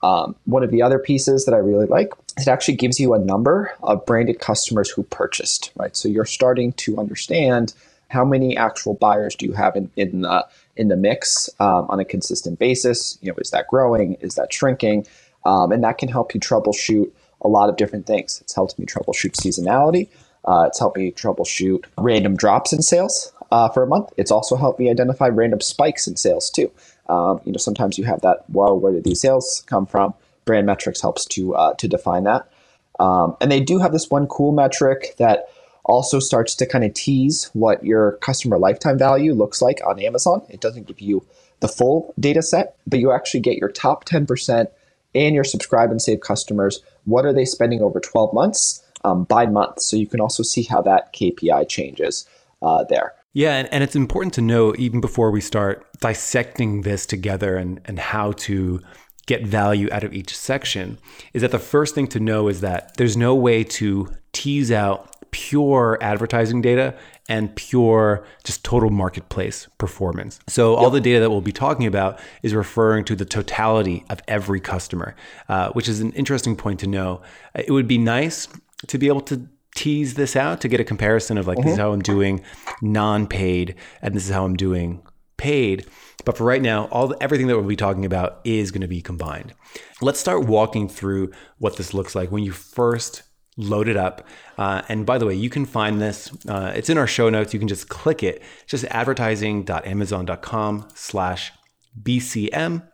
Um, 0.03 0.36
one 0.46 0.63
of 0.63 0.72
the 0.72 0.81
other 0.81 0.98
pieces 0.98 1.46
that 1.46 1.53
I 1.53 1.60
really 1.60 1.86
like, 1.86 2.12
it 2.38 2.48
actually 2.48 2.77
gives 2.77 3.00
you 3.00 3.13
a 3.13 3.20
number 3.20 3.72
of 3.84 4.03
branded 4.05 4.39
customers 4.39 4.89
who 4.89 5.03
purchased, 5.03 5.72
right? 5.75 5.96
So 5.96 6.10
you're 6.10 6.25
starting 6.25 6.74
to 6.74 6.98
understand 6.98 7.75
how 8.10 8.25
many 8.25 8.58
actual 8.58 8.96
buyers 8.96 9.36
do 9.36 9.46
you 9.46 9.53
have 9.53 9.75
in, 9.75 9.89
in 9.96 10.22
the 10.22 10.46
in 10.75 10.88
the 10.88 10.96
mix 10.96 11.50
um, 11.60 11.86
on 11.89 12.00
a 12.00 12.05
consistent 12.05 12.58
basis. 12.60 13.17
You 13.22 13.31
know, 13.31 13.38
is 13.38 13.51
that 13.51 13.67
growing? 13.67 14.15
Is 14.15 14.36
that 14.36 14.51
shrinking? 14.51 15.05
Um, 15.46 15.72
and 15.72 15.84
that 15.84 15.98
can 15.98 16.10
help 16.10 16.34
you 16.34 16.39
troubleshoot 16.39 17.12
a 17.42 17.48
lot 17.48 17.70
of 17.70 17.78
different 17.78 18.06
things. 18.06 18.40
It's 18.42 18.56
helped 18.56 18.78
me 18.78 18.86
troubleshoot 18.86 19.34
seasonality. 19.34 20.10
Uh, 20.46 20.66
it's 20.68 20.80
helped 20.80 20.98
me 20.98 21.12
troubleshoot 21.12 21.86
random 21.98 22.36
drops 22.36 22.74
in 22.74 22.82
sales 22.82 23.32
uh, 23.52 23.70
for 23.70 23.84
a 23.84 23.88
month. 23.88 24.10
It's 24.18 24.32
also 24.32 24.56
helped 24.56 24.80
me 24.80 24.90
identify 24.90 25.28
random 25.28 25.62
spikes 25.62 26.08
in 26.08 26.16
sales 26.16 26.50
too. 26.50 26.72
Um, 27.10 27.42
you 27.46 27.52
know, 27.52 27.58
sometimes 27.58 27.98
you 27.98 28.06
have 28.06 28.22
that. 28.22 28.46
Well, 28.50 28.80
where 28.80 28.94
did 28.94 29.04
these 29.04 29.22
sales 29.22 29.64
come 29.68 29.86
from? 29.86 30.14
Brand 30.46 30.66
metrics 30.66 31.02
helps 31.02 31.26
to 31.26 31.56
uh, 31.56 31.74
to 31.76 31.88
define 31.88 32.24
that. 32.24 32.50
Um, 33.00 33.36
and 33.42 33.52
they 33.52 33.60
do 33.60 33.80
have 33.80 33.92
this 33.92 34.10
one 34.10 34.28
cool 34.28 34.52
metric 34.52 35.16
that 35.18 35.48
also 35.84 36.20
starts 36.20 36.56
to 36.56 36.66
kind 36.66 36.84
of 36.84 36.94
tease 36.94 37.50
what 37.54 37.84
your 37.84 38.14
customer 38.18 38.58
lifetime 38.58 38.98
value 38.98 39.34
looks 39.34 39.62
like 39.62 39.80
on 39.86 40.00
Amazon. 40.00 40.42
It 40.50 40.62
doesn't 40.62 40.88
give 40.88 41.02
you 41.02 41.26
the 41.60 41.68
full 41.68 42.14
data 42.20 42.42
set, 42.42 42.76
but 42.88 43.00
you 43.00 43.12
actually 43.12 43.40
get 43.40 43.58
your 43.58 43.70
top 43.70 44.06
10% 44.06 44.68
and 45.16 45.36
your 45.36 45.44
subscribe 45.44 45.92
and 45.92 46.02
save 46.02 46.22
customers. 46.22 46.82
What 47.05 47.25
are 47.25 47.34
they 47.34 47.46
spending 47.46 47.81
over 47.81 48.00
12 48.00 48.34
months 48.34 48.84
um, 49.03 49.24
by 49.25 49.46
month? 49.46 49.81
So 49.81 49.98
you 49.98 50.08
can 50.08 50.20
also 50.20 50.43
see 50.43 50.63
how 50.63 50.81
that 50.84 51.13
KPI 51.13 51.67
changes 51.67 52.27
uh, 52.62 52.84
there. 52.86 53.13
Yeah, 53.34 53.55
and, 53.55 53.74
and 53.74 53.84
it's 53.84 53.96
important 53.96 54.34
to 54.36 54.41
know 54.41 54.75
even 54.77 55.00
before 55.00 55.31
we 55.31 55.41
start 55.41 55.88
dissecting 56.00 56.81
this 56.81 57.05
together 57.05 57.55
and, 57.55 57.79
and 57.86 57.98
how 57.98 58.34
to 58.34 58.81
get 59.25 59.46
value 59.46 59.88
out 59.91 60.03
of 60.03 60.13
each 60.13 60.36
section, 60.36 60.98
is 61.34 61.41
that 61.41 61.51
the 61.51 61.60
first 61.60 61.96
thing 61.96 62.08
to 62.08 62.20
know 62.20 62.48
is 62.50 62.62
that 62.62 62.98
there's 62.98 63.15
no 63.15 63.34
way 63.34 63.63
to 63.63 64.10
tease 64.34 64.72
out 64.72 65.15
pure 65.31 65.98
advertising 66.01 66.62
data 66.62 66.93
and 67.30 67.56
pure 67.56 68.25
just 68.44 68.63
total 68.63 68.90
marketplace 68.90 69.68
performance. 69.78 70.40
So 70.48 70.75
all 70.75 70.90
the 70.90 71.01
data 71.01 71.20
that 71.20 71.30
we'll 71.30 71.42
be 71.42 71.51
talking 71.51 71.86
about 71.86 72.20
is 72.44 72.54
referring 72.54 73.06
to 73.06 73.16
the 73.16 73.25
totality 73.25 74.04
of 74.10 74.22
every 74.28 74.60
customer, 74.60 75.16
uh, 75.48 75.70
which 75.72 75.88
is 75.88 76.01
an 76.01 76.12
interesting 76.13 76.56
point 76.56 76.80
to 76.82 76.88
know. 76.88 77.22
It 77.56 77.72
would 77.72 77.88
be 77.88 77.98
nice 77.98 78.48
to 78.88 78.98
be 78.98 79.08
able 79.08 79.22
to 79.22 79.48
tease 79.75 80.16
this 80.16 80.36
out 80.36 80.62
to 80.62 80.68
get 80.68 80.80
a 80.80 80.84
comparison 80.84 81.38
of 81.38 81.48
like 81.48 81.58
mm-hmm. 81.58 81.68
this 81.68 81.74
is 81.74 81.80
mm-hmm. 81.80 81.88
how 81.88 81.94
I'm 81.94 82.01
doing 82.01 82.44
non-paid 82.82 83.75
and 84.01 84.13
this 84.13 84.25
is 84.25 84.32
how 84.32 84.44
I'm 84.44 84.56
doing 84.56 85.01
paid. 85.38 85.86
But 86.25 86.38
for 86.38 86.44
right 86.44 86.62
now, 86.62 86.86
all 86.86 87.08
the, 87.08 87.18
everything 87.22 87.48
that 87.48 87.58
we'll 87.58 87.66
be 87.66 87.75
talking 87.75 88.06
about 88.06 88.42
is 88.44 88.72
going 88.72 88.82
to 88.82 88.88
be 88.88 89.01
combined. 89.01 89.54
Let's 90.01 90.20
start 90.20 90.46
walking 90.46 90.88
through 90.88 91.32
what 91.58 91.78
this 91.78 91.94
looks 91.94 92.13
like 92.13 92.32
when 92.32 92.44
you 92.44 92.51
first 92.51 93.24
load 93.62 93.88
it 93.88 93.98
up. 93.98 94.27
Uh, 94.58 94.82
and 94.89 95.06
by 95.06 95.18
the 95.18 95.25
way, 95.25 95.34
you 95.34 95.50
can 95.50 95.65
find 95.65 96.01
this. 96.01 96.32
Uh, 96.48 96.72
it's 96.75 96.89
in 96.89 96.98
our 96.98 97.08
show 97.08 97.30
notes. 97.30 97.53
You 97.53 97.60
can 97.60 97.68
just 97.68 97.89
click 97.89 98.24
it. 98.24 98.41
It's 98.63 98.72
just 98.72 98.86
advertising.amazon.com 98.86 100.88
slash 100.94 101.51
BCM 102.01 102.88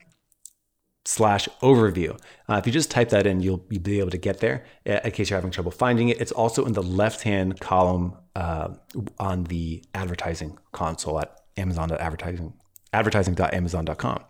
slash 1.05 1.47
overview. 1.61 2.19
Uh, 2.49 2.55
if 2.55 2.67
you 2.67 2.73
just 2.73 2.91
type 2.91 3.09
that 3.09 3.25
in, 3.25 3.39
you'll, 3.39 3.65
you'll, 3.69 3.81
be 3.81 3.99
able 3.99 4.09
to 4.09 4.17
get 4.17 4.39
there 4.39 4.65
uh, 4.85 4.99
in 5.05 5.11
case 5.11 5.29
you're 5.29 5.37
having 5.37 5.51
trouble 5.51 5.71
finding 5.71 6.09
it. 6.09 6.19
It's 6.19 6.33
also 6.33 6.65
in 6.65 6.73
the 6.73 6.83
left-hand 6.83 7.61
column 7.61 8.17
uh, 8.35 8.73
on 9.17 9.45
the 9.45 9.83
advertising 9.93 10.57
console 10.73 11.19
at 11.19 11.39
amazon.advertising, 11.55 12.53
advertising.amazon.com. 12.91 14.23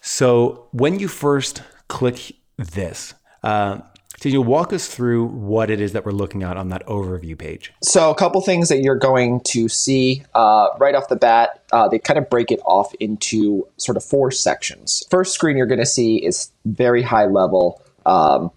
So 0.00 0.68
when 0.72 0.98
you 0.98 1.08
first 1.08 1.62
click 1.88 2.36
this, 2.56 3.14
uh, 3.42 3.80
can 4.20 4.32
you 4.32 4.40
walk 4.40 4.72
us 4.72 4.86
through 4.86 5.26
what 5.26 5.70
it 5.70 5.80
is 5.80 5.92
that 5.92 6.04
we're 6.06 6.12
looking 6.12 6.42
at 6.42 6.56
on 6.56 6.68
that 6.70 6.84
overview 6.86 7.36
page? 7.36 7.72
So, 7.82 8.10
a 8.10 8.14
couple 8.14 8.40
things 8.40 8.68
that 8.68 8.80
you're 8.80 8.98
going 8.98 9.40
to 9.48 9.68
see 9.68 10.22
uh, 10.34 10.68
right 10.78 10.94
off 10.94 11.08
the 11.08 11.16
bat, 11.16 11.62
uh, 11.72 11.88
they 11.88 11.98
kind 11.98 12.18
of 12.18 12.30
break 12.30 12.50
it 12.50 12.60
off 12.64 12.94
into 13.00 13.66
sort 13.76 13.96
of 13.96 14.04
four 14.04 14.30
sections. 14.30 15.02
First 15.10 15.34
screen 15.34 15.56
you're 15.56 15.66
going 15.66 15.80
to 15.80 15.86
see 15.86 16.16
is 16.16 16.50
very 16.64 17.02
high 17.02 17.26
level. 17.26 17.82
Um, 18.06 18.50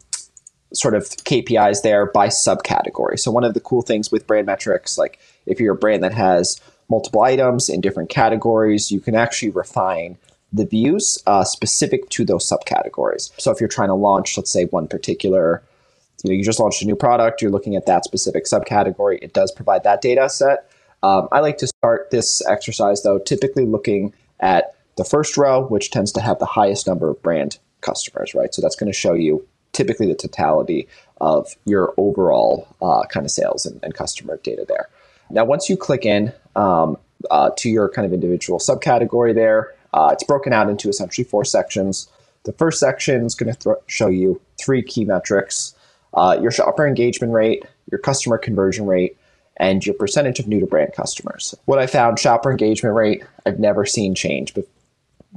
sort 0.74 0.94
of 0.94 1.04
KPIs 1.04 1.82
there 1.82 2.06
by 2.06 2.28
subcategory. 2.28 3.20
So 3.20 3.32
one 3.32 3.44
of 3.44 3.56
the 3.56 3.60
cool 3.60 3.82
things 3.82 4.12
with 4.12 4.28
brand 4.28 4.46
metrics, 4.46 5.00
like 5.00 5.20
if 5.48 5.60
you're 5.60 5.74
a 5.74 5.78
brand 5.78 6.04
that 6.04 6.14
has 6.14 6.62
multiple 6.90 7.24
items 7.24 7.70
in 7.70 7.82
different 7.82 8.10
categories, 8.10 8.92
you 8.92 9.00
can 9.00 9.16
actually 9.16 9.50
refine 9.50 10.18
the 10.52 10.66
views 10.66 11.22
uh, 11.28 11.44
specific 11.44 12.10
to 12.10 12.26
those 12.26 12.50
subcategories. 12.50 13.32
So 13.40 13.52
if 13.52 13.60
you're 13.60 13.70
trying 13.70 13.90
to 13.90 13.96
launch, 13.96 14.38
let's 14.38 14.52
say, 14.52 14.66
one 14.66 14.88
particular, 14.88 15.64
you 16.24 16.32
know, 16.32 16.36
you 16.36 16.44
just 16.44 16.60
launched 16.60 16.82
a 16.82 16.86
new 16.86 16.96
product, 16.96 17.42
you're 17.42 17.52
looking 17.52 17.76
at 17.76 17.86
that 17.86 18.04
specific 18.04 18.46
subcategory, 18.46 19.20
it 19.22 19.34
does 19.34 19.52
provide 19.52 19.84
that 19.84 20.02
data 20.02 20.30
set. 20.30 20.72
Um, 21.02 21.28
I 21.32 21.40
like 21.40 21.58
to 21.60 21.68
start 21.68 22.12
this 22.12 22.46
exercise, 22.46 23.04
though, 23.04 23.20
typically 23.20 23.66
looking 23.66 24.14
at 24.40 24.76
the 24.98 25.06
first 25.06 25.38
row, 25.38 25.66
which 25.66 25.92
tends 25.92 26.12
to 26.14 26.22
have 26.22 26.40
the 26.40 26.46
highest 26.46 26.88
number 26.88 27.10
of 27.10 27.22
brand 27.22 27.58
customers, 27.82 28.36
right? 28.36 28.54
So 28.54 28.62
that's 28.62 28.76
going 28.76 28.92
to 28.92 28.98
show 28.98 29.14
you 29.14 29.48
typically 29.72 30.08
the 30.08 30.16
totality 30.16 30.88
of 31.22 31.56
your 31.66 31.94
overall 31.98 32.68
uh, 32.82 33.04
kind 33.04 33.26
of 33.26 33.32
sales 33.32 33.66
and, 33.66 33.80
and, 33.84 33.94
customer 33.94 34.38
data 34.44 34.66
there. 34.68 34.90
Now, 35.30 35.46
once 35.46 35.70
you 35.70 35.78
click 35.78 36.06
in 36.06 36.34
um, 36.56 36.98
uh, 37.30 37.52
to 37.58 37.70
your 37.70 37.90
kind 37.90 38.06
of 38.06 38.14
individual 38.14 38.60
subcategory 38.60 39.36
there, 39.36 39.74
uh, 39.94 40.10
it's 40.14 40.24
broken 40.24 40.54
out 40.54 40.70
into 40.70 40.90
essentially 40.90 41.26
four 41.26 41.46
sections. 41.46 42.08
The 42.44 42.54
first 42.54 42.80
section 42.80 43.26
is 43.26 43.36
going 43.36 43.54
to 43.54 43.60
th- 43.60 43.76
show 43.88 44.08
you 44.08 44.42
three 44.60 44.82
key 44.82 45.06
metrics 45.06 45.76
uh, 46.14 46.38
your 46.42 46.52
shopper 46.52 46.88
engagement 46.88 47.34
rate, 47.34 47.64
your 47.92 48.00
customer 48.00 48.38
conversion 48.38 48.88
rate, 48.88 49.16
and 49.58 49.86
your 49.86 49.94
percentage 49.94 50.40
of 50.40 50.48
new 50.48 50.60
to 50.60 50.66
brand 50.66 50.94
customers. 50.94 51.54
What 51.66 51.80
I 51.80 51.86
found 51.86 52.18
shopper 52.18 52.50
engagement 52.50 52.96
rate, 52.96 53.24
I've 53.46 53.60
never 53.60 53.86
seen 53.86 54.16
change 54.16 54.54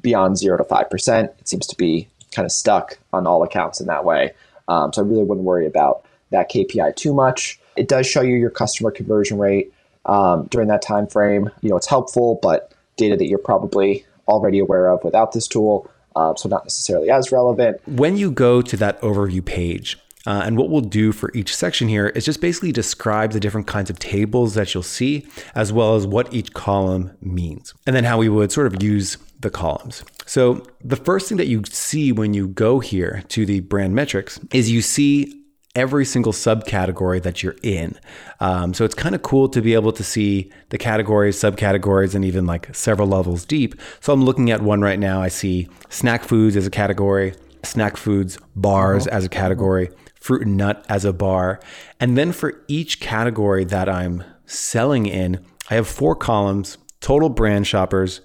beyond 0.01 0.39
0 0.39 0.59
to 0.59 0.65
5%. 0.65 1.25
It 1.25 1.49
seems 1.49 1.67
to 1.67 1.77
be 1.77 2.09
kind 2.33 2.47
of 2.47 2.53
stuck 2.53 2.99
on 3.13 3.27
all 3.27 3.43
accounts 3.43 3.81
in 3.81 3.87
that 3.89 4.05
way. 4.05 4.33
Um, 4.69 4.93
so 4.93 5.03
I 5.03 5.07
really 5.07 5.25
wouldn't 5.25 5.45
worry 5.45 5.67
about 5.67 6.05
that 6.31 6.51
KPI 6.51 6.97
too 6.97 7.13
much. 7.13 7.61
It 7.77 7.89
does 7.89 8.07
show 8.07 8.23
you 8.23 8.37
your 8.37 8.51
customer 8.51 8.91
conversion 8.91 9.39
rate 9.39 9.73
um, 10.07 10.47
during 10.47 10.69
that 10.69 10.83
time 10.83 11.07
frame. 11.07 11.51
You 11.61 11.71
know, 11.71 11.77
it's 11.77 11.87
helpful, 11.87 12.39
but 12.43 12.73
data 12.97 13.17
that 13.17 13.27
you're 13.27 13.39
probably 13.39 14.07
already 14.33 14.59
aware 14.59 14.89
of 14.89 15.05
without 15.05 15.33
this 15.33 15.47
tool, 15.47 15.89
uh, 16.17 16.35
so 16.35 16.49
not 16.49 16.65
necessarily 16.65 17.11
as 17.11 17.31
relevant. 17.31 17.81
When 17.87 18.17
you 18.17 18.31
go 18.31 18.63
to 18.63 18.77
that 18.79 19.01
overview 19.01 19.45
page, 19.45 19.99
uh, 20.27 20.43
and 20.45 20.57
what 20.57 20.71
we'll 20.71 20.81
do 20.81 21.11
for 21.13 21.31
each 21.35 21.55
section 21.55 21.89
here 21.89 22.09
is 22.09 22.25
just 22.25 22.41
basically 22.41 22.71
describe 22.73 23.33
the 23.33 23.41
different 23.41 23.67
kinds 23.67 23.91
of 23.91 23.99
tables 23.99 24.55
that 24.55 24.73
you'll 24.73 24.83
see, 24.83 25.27
as 25.55 25.73
well 25.73 25.97
as 25.97 26.07
what 26.07 26.33
each 26.33 26.53
column 26.55 27.11
means, 27.21 27.75
and 27.87 27.97
then 27.97 28.05
how 28.05 28.19
we 28.19 28.29
would 28.29 28.53
sort 28.53 28.69
of 28.69 28.83
use 28.83 29.19
the 29.41 29.51
columns. 29.51 30.05
So, 30.27 30.65
the 30.85 30.97
first 30.97 31.29
thing 31.29 31.39
that 31.39 31.49
you 31.49 31.63
see 31.69 32.13
when 32.13 32.35
you 32.35 32.47
go 32.49 32.79
here 32.79 33.25
to 33.29 33.45
the 33.45 33.61
brand 33.61 33.95
metrics 33.95 34.39
is 34.53 34.71
you 34.71 34.81
see 34.81 35.42
every 35.75 36.05
single 36.05 36.33
subcategory 36.33 37.23
that 37.23 37.43
you're 37.43 37.57
in. 37.63 37.99
Um, 38.41 38.75
so 38.75 38.85
it's 38.85 38.95
kind 38.95 39.15
of 39.15 39.23
cool 39.23 39.49
to 39.49 39.63
be 39.63 39.75
able 39.75 39.93
to 39.93 40.05
see 40.05 40.51
the 40.69 40.79
categories, 40.79 41.37
subcategories, 41.37 42.15
and 42.15 42.25
even 42.25 42.47
like 42.47 42.75
several 42.75 43.09
levels 43.09 43.45
deep. 43.45 43.75
So 44.01 44.13
I'm 44.13 44.25
looking 44.25 44.51
at 44.51 44.61
one 44.61 44.83
right 44.83 44.99
now. 44.99 45.23
I 45.23 45.29
see 45.29 45.69
snack 45.89 46.25
foods 46.25 46.57
as 46.57 46.67
a 46.67 46.71
category, 46.71 47.35
snack 47.63 47.97
foods, 47.97 48.39
bars 48.55 49.07
uh-huh. 49.07 49.17
as 49.17 49.25
a 49.25 49.31
category, 49.31 49.91
fruit 50.15 50.43
and 50.43 50.57
nut 50.57 50.85
as 50.89 51.05
a 51.05 51.13
bar. 51.13 51.61
And 52.01 52.19
then 52.19 52.33
for 52.33 52.63
each 52.69 53.01
category 53.01 53.65
that 53.65 53.89
I'm 53.89 54.25
selling 54.45 55.07
in, 55.07 55.45
I 55.71 55.75
have 55.77 55.89
four 55.89 56.15
columns 56.15 56.79
total 57.01 57.29
brand 57.29 57.67
shoppers, 57.67 58.21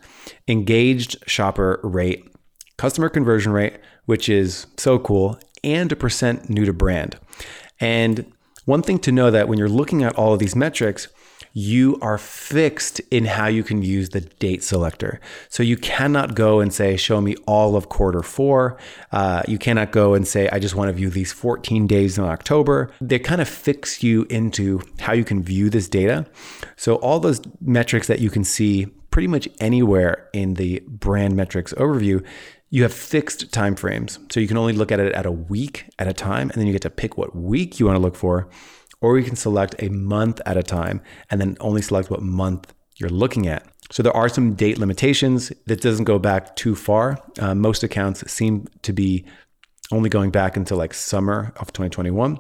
engaged 0.48 1.18
shopper 1.26 1.80
rate, 1.84 2.32
customer 2.78 3.10
conversion 3.10 3.52
rate, 3.52 3.80
which 4.06 4.30
is 4.30 4.68
so 4.78 5.00
cool, 5.00 5.40
and 5.68 5.92
a 5.92 5.96
percent 5.96 6.50
new 6.50 6.66
to 6.66 6.74
brand. 6.74 7.18
And 7.80 8.32
one 8.66 8.82
thing 8.82 9.00
to 9.00 9.12
know 9.12 9.30
that 9.32 9.48
when 9.48 9.58
you're 9.58 9.70
looking 9.70 10.04
at 10.04 10.16
all 10.16 10.34
of 10.34 10.40
these 10.40 10.56
metrics, 10.56 11.08
you 11.54 11.98
are 12.02 12.18
fixed 12.18 13.00
in 13.12 13.26
how 13.26 13.48
you 13.48 13.64
can 13.64 13.82
use 13.82 14.10
the 14.10 14.22
date 14.22 14.64
selector. 14.64 15.20
So 15.50 15.64
you 15.64 15.76
cannot 15.76 16.36
go 16.36 16.60
and 16.60 16.72
say, 16.72 16.98
show 16.98 17.20
me 17.20 17.36
all 17.48 17.76
of 17.76 17.90
quarter 17.90 18.22
four. 18.22 18.78
Uh, 19.12 19.42
you 19.48 19.58
cannot 19.58 19.92
go 19.92 20.14
and 20.14 20.28
say, 20.28 20.48
I 20.50 20.60
just 20.60 20.76
want 20.76 20.90
to 20.90 20.94
view 20.94 21.10
these 21.10 21.34
14 21.34 21.88
days 21.88 22.18
in 22.18 22.24
October. 22.26 22.92
They 23.02 23.20
kind 23.20 23.42
of 23.42 23.50
fix 23.50 24.04
you 24.04 24.28
into 24.30 24.82
how 25.00 25.14
you 25.14 25.24
can 25.24 25.42
view 25.42 25.70
this 25.70 25.90
data. 25.90 26.26
So 26.76 26.96
all 26.96 27.20
those 27.20 27.42
metrics 27.60 28.08
that 28.08 28.20
you 28.20 28.30
can 28.30 28.44
see 28.44 28.88
pretty 29.10 29.28
much 29.28 29.50
anywhere 29.60 30.30
in 30.34 30.54
the 30.56 30.80
brand 30.88 31.36
metrics 31.36 31.74
overview, 31.74 32.24
you 32.70 32.84
have 32.84 32.94
fixed 32.94 33.52
timeframes. 33.52 34.20
So 34.32 34.40
you 34.40 34.48
can 34.48 34.58
only 34.58 34.74
look 34.74 34.92
at 34.92 35.00
it 35.00 35.14
at 35.14 35.26
a 35.26 35.32
week 35.32 35.86
at 36.00 36.08
a 36.08 36.14
time, 36.14 36.50
and 36.50 36.60
then 36.60 36.68
you 36.68 36.74
get 36.74 36.82
to 36.84 36.90
pick 36.90 37.18
what 37.18 37.36
week 37.36 37.80
you 37.80 37.86
want 37.86 37.96
to 37.96 38.02
look 38.02 38.16
for 38.16 38.50
or 39.02 39.18
you 39.18 39.24
can 39.24 39.36
select 39.36 39.76
a 39.80 39.90
month 39.90 40.42
at 40.46 40.58
a 40.58 40.64
time 40.64 41.02
and 41.30 41.40
then 41.40 41.58
only 41.60 41.82
select 41.82 42.10
what 42.10 42.22
month 42.22 42.74
you're 42.96 43.10
looking 43.10 43.48
at. 43.48 43.68
So 43.92 44.04
there 44.04 44.16
are 44.16 44.28
some 44.28 44.56
date 44.56 44.78
limitations. 44.78 45.52
That 45.68 45.82
doesn't 45.82 46.06
go 46.06 46.20
back 46.20 46.56
too 46.56 46.76
far. 46.76 47.22
Uh, 47.40 47.56
most 47.56 47.84
accounts 47.84 48.30
seem 48.32 48.68
to 48.82 48.92
be 48.92 49.26
only 49.92 50.10
going 50.10 50.32
back 50.32 50.58
until 50.58 50.78
like 50.78 50.94
summer 50.94 51.54
of 51.58 51.72
2021. 51.72 52.40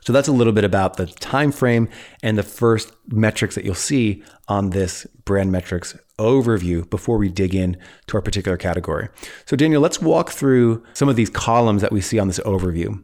So 0.00 0.12
that's 0.12 0.28
a 0.28 0.32
little 0.32 0.52
bit 0.52 0.64
about 0.64 0.96
the 0.96 1.06
time 1.06 1.52
frame 1.52 1.88
and 2.22 2.38
the 2.38 2.42
first 2.42 2.92
metrics 3.08 3.54
that 3.54 3.64
you'll 3.64 3.74
see 3.74 4.22
on 4.48 4.70
this 4.70 5.06
brand 5.24 5.52
metrics 5.52 5.96
overview 6.18 6.88
before 6.90 7.18
we 7.18 7.28
dig 7.28 7.54
in 7.54 7.76
to 8.08 8.16
our 8.16 8.22
particular 8.22 8.56
category. 8.56 9.08
So 9.46 9.56
Daniel, 9.56 9.80
let's 9.80 10.00
walk 10.00 10.30
through 10.30 10.84
some 10.94 11.08
of 11.08 11.16
these 11.16 11.30
columns 11.30 11.82
that 11.82 11.92
we 11.92 12.00
see 12.00 12.18
on 12.18 12.26
this 12.26 12.40
overview. 12.40 13.02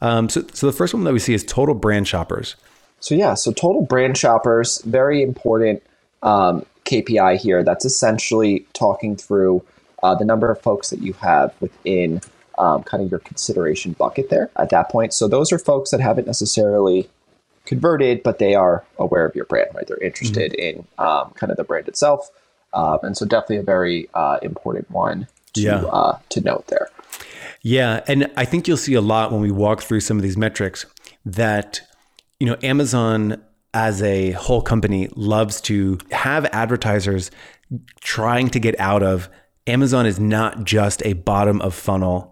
Um, 0.00 0.28
so, 0.28 0.44
so 0.52 0.66
the 0.66 0.72
first 0.72 0.94
one 0.94 1.04
that 1.04 1.12
we 1.12 1.18
see 1.18 1.34
is 1.34 1.44
total 1.44 1.74
brand 1.74 2.06
shoppers. 2.06 2.56
So 3.00 3.14
yeah, 3.14 3.34
so 3.34 3.52
total 3.52 3.82
brand 3.82 4.16
shoppers, 4.16 4.80
very 4.82 5.22
important 5.22 5.82
um, 6.22 6.64
KPI 6.84 7.38
here. 7.38 7.64
That's 7.64 7.84
essentially 7.84 8.66
talking 8.74 9.16
through 9.16 9.64
uh, 10.02 10.14
the 10.14 10.24
number 10.24 10.50
of 10.50 10.60
folks 10.60 10.90
that 10.90 11.00
you 11.00 11.12
have 11.14 11.54
within 11.60 12.20
um, 12.58 12.82
kind 12.82 13.02
of 13.02 13.10
your 13.10 13.20
consideration 13.20 13.92
bucket 13.92 14.30
there 14.30 14.50
at 14.56 14.70
that 14.70 14.90
point. 14.90 15.12
So 15.12 15.28
those 15.28 15.52
are 15.52 15.58
folks 15.58 15.90
that 15.90 16.00
haven't 16.00 16.26
necessarily 16.26 17.08
converted, 17.64 18.22
but 18.22 18.38
they 18.38 18.54
are 18.54 18.84
aware 18.98 19.24
of 19.24 19.34
your 19.34 19.44
brand, 19.44 19.70
right? 19.74 19.86
They're 19.86 19.98
interested 19.98 20.52
mm-hmm. 20.52 20.78
in 20.80 20.86
um, 20.98 21.30
kind 21.34 21.50
of 21.50 21.56
the 21.56 21.64
brand 21.64 21.88
itself, 21.88 22.30
um, 22.72 22.98
and 23.02 23.16
so 23.16 23.26
definitely 23.26 23.58
a 23.58 23.62
very 23.62 24.08
uh, 24.14 24.38
important 24.42 24.90
one 24.90 25.28
to 25.54 25.60
yeah. 25.60 25.82
uh, 25.82 26.18
to 26.30 26.40
note 26.40 26.66
there. 26.68 26.88
Yeah, 27.62 28.02
and 28.08 28.30
I 28.36 28.44
think 28.44 28.66
you'll 28.66 28.76
see 28.76 28.94
a 28.94 29.00
lot 29.00 29.30
when 29.30 29.40
we 29.40 29.50
walk 29.50 29.82
through 29.82 30.00
some 30.00 30.16
of 30.16 30.22
these 30.22 30.36
metrics 30.36 30.86
that 31.24 31.80
you 32.40 32.46
know 32.46 32.56
Amazon 32.62 33.42
as 33.74 34.02
a 34.02 34.32
whole 34.32 34.60
company 34.62 35.08
loves 35.14 35.60
to 35.62 35.98
have 36.10 36.44
advertisers 36.46 37.30
trying 38.00 38.50
to 38.50 38.58
get 38.58 38.78
out 38.78 39.02
of 39.02 39.30
Amazon 39.66 40.06
is 40.06 40.18
not 40.18 40.64
just 40.64 41.04
a 41.06 41.12
bottom 41.14 41.60
of 41.60 41.74
funnel 41.74 42.31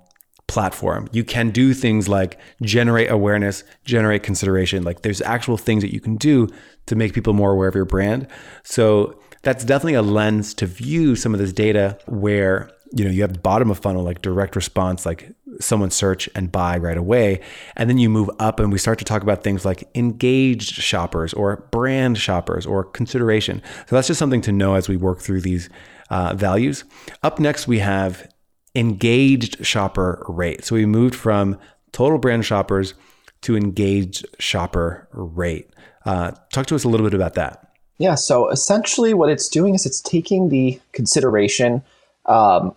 platform. 0.51 1.09
You 1.13 1.23
can 1.23 1.51
do 1.51 1.73
things 1.73 2.09
like 2.09 2.37
generate 2.61 3.09
awareness, 3.09 3.63
generate 3.85 4.25
consideration. 4.25 4.83
Like 4.83 5.03
there's 5.03 5.23
actual 5.23 5.57
things 5.57 5.85
that 5.85 5.95
you 5.95 6.01
can 6.01 6.17
do 6.17 6.49
to 6.87 6.97
make 6.97 7.15
people 7.15 7.35
more 7.35 7.53
aware 7.53 7.69
of 7.69 7.77
your 7.77 7.85
brand. 7.85 8.27
So 8.65 9.17
that's 9.43 9.65
definitely 9.65 9.95
a 9.95 10.03
lens 10.03 10.53
to 10.55 10.67
view 10.67 11.15
some 11.15 11.33
of 11.35 11.39
this 11.39 11.53
data 11.53 11.97
where 12.07 12.69
you 12.93 13.05
know 13.05 13.11
you 13.13 13.23
have 13.23 13.33
the 13.33 13.39
bottom 13.39 13.71
of 13.71 13.79
funnel 13.79 14.03
like 14.03 14.21
direct 14.23 14.57
response 14.57 15.07
like 15.07 15.33
someone 15.61 15.93
search 15.93 16.29
and 16.35 16.51
buy 16.51 16.77
right 16.77 16.97
away 16.97 17.41
and 17.77 17.89
then 17.89 17.99
you 17.99 18.11
move 18.11 18.29
up 18.41 18.59
and 18.59 18.73
we 18.73 18.79
start 18.79 18.99
to 18.99 19.05
talk 19.05 19.23
about 19.23 19.45
things 19.45 19.65
like 19.65 19.89
engaged 19.95 20.75
shoppers 20.75 21.33
or 21.35 21.69
brand 21.71 22.19
shoppers 22.19 22.67
or 22.67 22.83
consideration 22.83 23.63
so 23.87 23.95
that's 23.95 24.09
just 24.09 24.19
something 24.19 24.41
to 24.41 24.51
know 24.51 24.75
as 24.75 24.89
we 24.89 24.97
work 24.97 25.21
through 25.21 25.41
these 25.41 25.71
uh, 26.11 26.35
values 26.35 26.83
up 27.23 27.39
next 27.39 27.69
we 27.69 27.79
have 27.79 28.29
engaged 28.75 29.65
shopper 29.65 30.25
rate 30.29 30.65
so 30.65 30.75
we 30.75 30.87
moved 30.87 31.15
from 31.15 31.59
total 31.93 32.19
brand 32.19 32.45
shoppers 32.45 32.95
to 33.41 33.57
engaged 33.57 34.27
shopper 34.39 35.09
rate 35.13 35.71
uh, 36.07 36.31
talk 36.53 36.67
to 36.67 36.75
us 36.75 36.85
a 36.85 36.89
little 36.89 37.07
bit 37.07 37.15
about 37.15 37.35
that 37.35 37.73
yeah 37.99 38.15
so 38.15 38.49
essentially 38.51 39.13
what 39.13 39.29
it's 39.29 39.49
doing 39.49 39.75
is 39.75 39.87
it's 39.87 40.01
taking 40.01 40.49
the 40.49 40.81
consideration 40.93 41.83
um, 42.27 42.75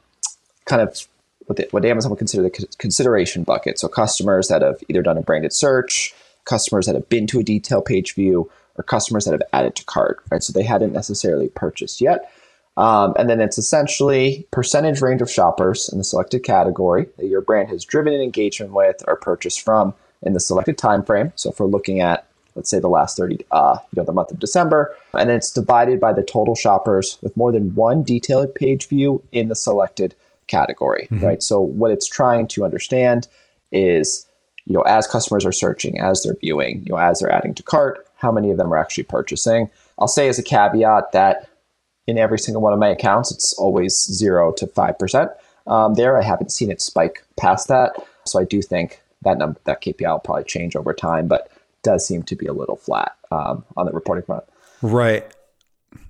kind 0.65 0.81
of 0.81 1.07
what, 1.45 1.57
the, 1.57 1.67
what 1.71 1.85
Amazon 1.85 2.09
would 2.11 2.17
consider 2.17 2.43
the 2.43 2.67
consideration 2.77 3.43
bucket. 3.43 3.79
So 3.79 3.87
customers 3.87 4.47
that 4.47 4.61
have 4.61 4.81
either 4.87 5.01
done 5.01 5.17
a 5.17 5.21
branded 5.21 5.53
search, 5.53 6.13
customers 6.45 6.85
that 6.85 6.95
have 6.95 7.09
been 7.09 7.27
to 7.27 7.39
a 7.39 7.43
detail 7.43 7.81
page 7.81 8.15
view, 8.15 8.49
or 8.75 8.83
customers 8.83 9.25
that 9.25 9.31
have 9.31 9.43
added 9.51 9.75
to 9.75 9.85
cart, 9.85 10.23
right? 10.31 10.41
So 10.41 10.51
they 10.51 10.63
hadn't 10.63 10.93
necessarily 10.93 11.49
purchased 11.49 12.01
yet. 12.01 12.31
Um, 12.75 13.13
and 13.17 13.29
then 13.29 13.39
it's 13.39 13.57
essentially 13.57 14.47
percentage 14.51 15.01
range 15.01 15.21
of 15.21 15.29
shoppers 15.29 15.89
in 15.91 15.99
the 15.99 16.03
selected 16.03 16.43
category 16.43 17.07
that 17.17 17.27
your 17.27 17.41
brand 17.41 17.69
has 17.69 17.85
driven 17.85 18.13
an 18.13 18.21
engagement 18.21 18.73
with 18.73 19.03
or 19.07 19.15
purchased 19.15 19.61
from 19.61 19.93
in 20.23 20.33
the 20.33 20.39
selected 20.39 20.77
time 20.77 21.03
frame. 21.03 21.31
So 21.35 21.51
if 21.51 21.59
we're 21.59 21.67
looking 21.67 21.99
at 21.99 22.27
let's 22.55 22.69
say 22.69 22.79
the 22.79 22.87
last 22.87 23.17
30 23.17 23.43
uh, 23.51 23.77
you 23.91 23.99
know 23.99 24.05
the 24.05 24.11
month 24.11 24.29
of 24.29 24.37
december 24.37 24.95
and 25.15 25.31
it's 25.31 25.49
divided 25.49 25.99
by 25.99 26.13
the 26.13 26.21
total 26.21 26.53
shoppers 26.53 27.17
with 27.23 27.35
more 27.35 27.51
than 27.51 27.73
one 27.73 28.03
detailed 28.03 28.53
page 28.53 28.87
view 28.87 29.23
in 29.31 29.47
the 29.47 29.55
selected 29.55 30.13
category, 30.47 31.07
mm-hmm. 31.11 31.25
right? 31.25 31.43
So 31.43 31.59
what 31.59 31.91
it's 31.91 32.07
trying 32.07 32.47
to 32.49 32.63
understand 32.63 33.27
is, 33.71 34.27
you 34.65 34.73
know, 34.73 34.81
as 34.81 35.07
customers 35.07 35.45
are 35.45 35.51
searching, 35.51 35.99
as 35.99 36.23
they're 36.23 36.37
viewing, 36.39 36.83
you 36.85 36.91
know, 36.91 36.97
as 36.97 37.19
they're 37.19 37.31
adding 37.31 37.53
to 37.55 37.63
cart, 37.63 38.07
how 38.15 38.31
many 38.31 38.51
of 38.51 38.57
them 38.57 38.73
are 38.73 38.77
actually 38.77 39.03
purchasing. 39.03 39.69
I'll 39.99 40.07
say 40.07 40.27
as 40.29 40.39
a 40.39 40.43
caveat 40.43 41.11
that 41.11 41.49
in 42.07 42.17
every 42.17 42.39
single 42.39 42.61
one 42.61 42.73
of 42.73 42.79
my 42.79 42.89
accounts, 42.89 43.31
it's 43.31 43.53
always 43.53 43.97
zero 43.97 44.51
to 44.53 44.67
five 44.67 44.97
percent. 44.99 45.31
Um, 45.67 45.93
there, 45.93 46.17
I 46.17 46.23
haven't 46.23 46.51
seen 46.51 46.71
it 46.71 46.81
spike 46.81 47.23
past 47.37 47.67
that, 47.69 47.95
so 48.25 48.39
I 48.39 48.43
do 48.43 48.61
think 48.61 49.01
that 49.21 49.37
number, 49.37 49.59
that 49.63 49.81
KPI 49.81 50.11
will 50.11 50.19
probably 50.19 50.43
change 50.43 50.75
over 50.75 50.93
time, 50.93 51.27
but 51.27 51.49
does 51.83 52.05
seem 52.05 52.23
to 52.23 52.35
be 52.35 52.45
a 52.45 52.53
little 52.53 52.75
flat 52.75 53.15
um, 53.31 53.63
on 53.77 53.85
the 53.85 53.91
reporting 53.91 54.25
front. 54.25 54.43
Right. 54.81 55.25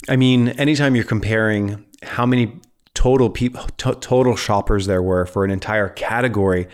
I 0.08 0.15
mean, 0.15 0.49
anytime 0.49 0.95
you're 0.95 1.03
comparing 1.03 1.86
how 2.01 2.25
many 2.25 2.60
total 2.93 3.29
people 3.29 3.63
t- 3.77 3.95
total 3.99 4.36
shoppers 4.36 4.86
there 4.86 5.01
were 5.01 5.25
for 5.25 5.43
an 5.43 5.51
entire 5.51 5.89
category 5.89 6.67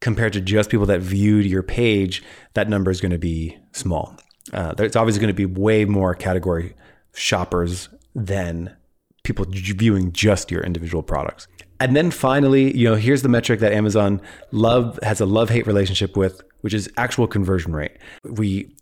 compared 0.00 0.32
to 0.32 0.40
just 0.40 0.70
people 0.70 0.86
that 0.86 1.00
viewed 1.00 1.46
your 1.46 1.62
page, 1.62 2.22
that 2.54 2.68
number 2.68 2.90
is 2.90 3.00
going 3.00 3.12
to 3.12 3.18
be 3.18 3.56
small. 3.72 4.16
Uh, 4.52 4.74
there's 4.74 4.96
obviously 4.96 5.20
going 5.20 5.28
to 5.28 5.34
be 5.34 5.46
way 5.46 5.84
more 5.84 6.14
category 6.14 6.74
shoppers 7.14 7.88
than 8.14 8.76
people 9.22 9.44
viewing 9.48 10.12
just 10.12 10.50
your 10.50 10.62
individual 10.62 11.02
products. 11.02 11.46
And 11.78 11.96
then 11.96 12.10
finally, 12.10 12.76
you 12.76 12.88
know, 12.88 12.94
here's 12.94 13.22
the 13.22 13.28
metric 13.28 13.60
that 13.60 13.72
Amazon 13.72 14.20
love 14.50 14.98
has 15.02 15.20
a 15.20 15.26
love-hate 15.26 15.66
relationship 15.66 16.16
with, 16.16 16.42
which 16.60 16.74
is 16.74 16.90
actual 16.96 17.26
conversion 17.26 17.72
rate. 17.72 17.96
We 18.24 18.74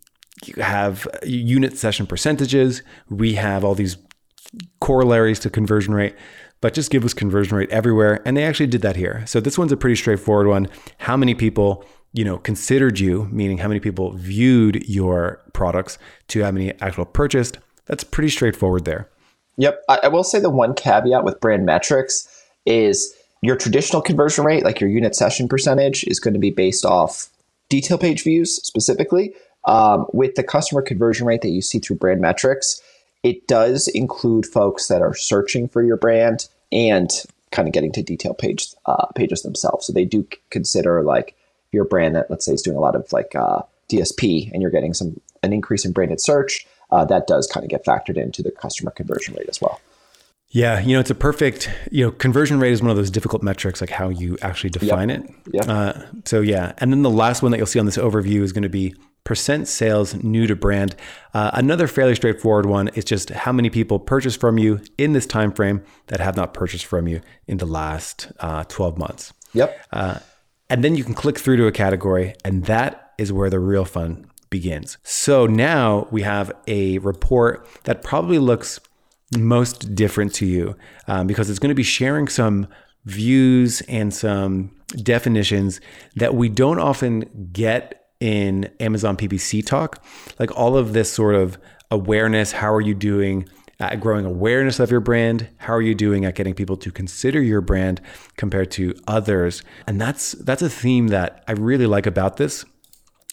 have 0.56 1.06
unit 1.24 1.76
session 1.76 2.06
percentages, 2.06 2.82
we 3.08 3.34
have 3.34 3.64
all 3.64 3.74
these 3.74 3.96
corollaries 4.80 5.38
to 5.40 5.50
conversion 5.50 5.92
rate 5.92 6.14
but 6.60 6.74
just 6.74 6.90
give 6.90 7.04
us 7.04 7.14
conversion 7.14 7.56
rate 7.56 7.70
everywhere. 7.70 8.20
And 8.24 8.36
they 8.36 8.44
actually 8.44 8.66
did 8.66 8.82
that 8.82 8.96
here. 8.96 9.24
So 9.26 9.40
this 9.40 9.58
one's 9.58 9.72
a 9.72 9.76
pretty 9.76 9.96
straightforward 9.96 10.48
one. 10.48 10.68
How 10.98 11.16
many 11.16 11.34
people, 11.34 11.84
you 12.12 12.24
know, 12.24 12.38
considered 12.38 12.98
you, 12.98 13.28
meaning 13.30 13.58
how 13.58 13.68
many 13.68 13.80
people 13.80 14.12
viewed 14.12 14.88
your 14.88 15.42
products 15.52 15.98
to 16.28 16.42
how 16.42 16.50
many 16.50 16.72
actual 16.80 17.04
purchased. 17.04 17.58
That's 17.86 18.04
pretty 18.04 18.30
straightforward 18.30 18.84
there. 18.84 19.08
Yep. 19.59 19.83
I, 19.88 20.09
will 20.09 20.25
say 20.25 20.38
the 20.38 20.51
one 20.51 20.75
caveat 20.75 21.25
with 21.25 21.40
brand 21.40 21.66
metrics 21.66 22.29
is 22.64 23.14
your 23.42 23.57
traditional 23.57 24.01
conversion 24.01 24.44
rate, 24.44 24.64
like 24.64 24.81
your 24.81 24.88
unit 24.88 25.14
session 25.14 25.49
percentage, 25.49 26.05
is 26.05 26.21
going 26.21 26.35
to 26.35 26.40
be 26.40 26.51
based 26.51 26.85
off 26.85 27.29
detail 27.68 27.99
page 27.99 28.23
views 28.23 28.55
specifically. 28.64 29.35
Um, 29.64 30.07
with 30.12 30.37
the 30.37 30.44
customer 30.44 30.81
conversion 30.81 31.27
rate 31.27 31.42
that 31.42 31.51
you 31.51 31.61
see 31.61 31.79
through 31.79 31.97
brand 31.97 32.21
metrics, 32.21 32.81
it 33.23 33.47
does 33.49 33.88
include 33.88 34.47
folks 34.47 34.87
that 34.88 35.03
are 35.03 35.14
searching 35.14 35.68
for 35.68 35.83
your 35.83 35.97
brand 35.97 36.49
and 36.71 37.11
kind 37.51 37.66
of 37.66 37.75
getting 37.75 37.92
to 37.92 38.03
detail 38.03 38.35
page 38.35 38.68
uh, 38.87 39.07
pages 39.14 39.42
themselves. 39.42 39.87
So 39.87 39.92
they 39.92 40.05
do 40.05 40.27
consider 40.51 41.03
like 41.03 41.37
your 41.73 41.85
brand 41.85 42.14
that 42.14 42.31
let's 42.31 42.44
say 42.44 42.53
is 42.53 42.62
doing 42.62 42.77
a 42.77 42.81
lot 42.81 42.94
of 42.94 43.12
like 43.12 43.35
uh, 43.35 43.62
DSP, 43.90 44.53
and 44.53 44.62
you're 44.62 44.71
getting 44.71 44.94
some 44.94 45.21
an 45.42 45.53
increase 45.53 45.85
in 45.85 45.92
branded 45.92 46.21
search. 46.21 46.66
Uh, 46.90 47.05
that 47.05 47.27
does 47.27 47.46
kind 47.46 47.64
of 47.64 47.70
get 47.70 47.85
factored 47.85 48.16
into 48.16 48.42
the 48.42 48.51
customer 48.51 48.90
conversion 48.90 49.35
rate 49.35 49.48
as 49.48 49.61
well. 49.61 49.81
Yeah, 50.51 50.81
you 50.81 50.94
know, 50.94 51.01
it's 51.01 51.11
a 51.11 51.14
perfect, 51.14 51.70
you 51.90 52.07
know, 52.07 52.11
conversion 52.11 52.59
rate 52.59 52.72
is 52.72 52.81
one 52.81 52.90
of 52.90 52.96
those 52.96 53.11
difficult 53.11 53.42
metrics, 53.42 53.83
like 53.83 53.90
how 53.90 54.09
you 54.09 54.38
actually 54.40 54.70
define 54.70 55.11
yep. 55.11 55.20
it. 55.20 55.35
Yeah. 55.53 55.62
Uh, 55.64 56.07
so, 56.24 56.40
yeah. 56.40 56.72
And 56.79 56.90
then 56.90 57.03
the 57.03 57.11
last 57.11 57.42
one 57.42 57.53
that 57.53 57.59
you'll 57.59 57.66
see 57.66 57.79
on 57.79 57.85
this 57.85 57.98
overview 57.98 58.40
is 58.40 58.53
going 58.53 58.62
to 58.62 58.70
be 58.70 58.94
percent 59.24 59.68
sales 59.68 60.14
new 60.14 60.46
to 60.46 60.57
brand. 60.57 60.96
Uh, 61.35 61.51
another 61.53 61.87
fairly 61.87 62.14
straightforward 62.14 62.64
one 62.64 62.88
is 62.88 63.05
just 63.05 63.29
how 63.29 63.53
many 63.53 63.68
people 63.68 63.98
purchase 63.98 64.35
from 64.35 64.57
you 64.57 64.81
in 64.96 65.12
this 65.12 65.27
time 65.27 65.53
frame 65.53 65.83
that 66.07 66.18
have 66.18 66.35
not 66.35 66.55
purchased 66.55 66.87
from 66.87 67.07
you 67.07 67.20
in 67.46 67.59
the 67.59 67.66
last 67.66 68.33
uh, 68.40 68.64
12 68.64 68.96
months. 68.96 69.35
Yep. 69.53 69.79
Uh, 69.92 70.18
and 70.70 70.83
then 70.83 70.96
you 70.96 71.05
can 71.05 71.12
click 71.12 71.38
through 71.38 71.59
to 71.59 71.66
a 71.66 71.72
category, 71.72 72.35
and 72.42 72.64
that 72.64 73.12
is 73.18 73.31
where 73.33 73.51
the 73.51 73.59
real 73.59 73.85
fun 73.85 74.31
begins. 74.50 74.98
So 75.02 75.46
now 75.46 76.08
we 76.11 76.22
have 76.22 76.52
a 76.66 76.98
report 76.98 77.68
that 77.84 78.02
probably 78.02 78.38
looks 78.38 78.80
most 79.37 79.94
different 79.94 80.34
to 80.34 80.46
you 80.46 80.76
um, 81.06 81.26
because 81.26 81.50
it's 81.50 81.58
going 81.58 81.70
to 81.70 81.74
be 81.74 81.82
sharing 81.82 82.28
some 82.28 82.66
views 83.04 83.80
and 83.82 84.12
some 84.12 84.70
definitions 85.02 85.80
that 86.16 86.34
we 86.34 86.48
don't 86.48 86.78
often 86.78 87.48
get 87.52 88.06
in 88.20 88.70
Amazon 88.80 89.16
PPC 89.16 89.64
talk. 89.64 90.04
Like 90.38 90.56
all 90.56 90.76
of 90.76 90.92
this 90.92 91.12
sort 91.12 91.34
of 91.34 91.58
awareness, 91.90 92.52
how 92.52 92.72
are 92.72 92.80
you 92.80 92.94
doing? 92.94 93.48
At 93.80 94.00
growing 94.00 94.26
awareness 94.26 94.80
of 94.80 94.90
your 94.90 94.98
brand, 94.98 95.48
how 95.58 95.72
are 95.72 95.80
you 95.80 95.94
doing 95.94 96.24
at 96.24 96.34
getting 96.34 96.52
people 96.52 96.76
to 96.78 96.90
consider 96.90 97.40
your 97.40 97.61
brand 97.61 98.00
compared 98.37 98.72
to 98.72 98.92
others? 99.06 99.62
And 99.87 100.00
that's 100.00 100.32
that's 100.32 100.62
a 100.62 100.68
theme 100.68 101.08
that 101.08 101.44
I 101.46 101.52
really 101.52 101.87
like 101.87 102.04
about 102.04 102.38
this. 102.38 102.64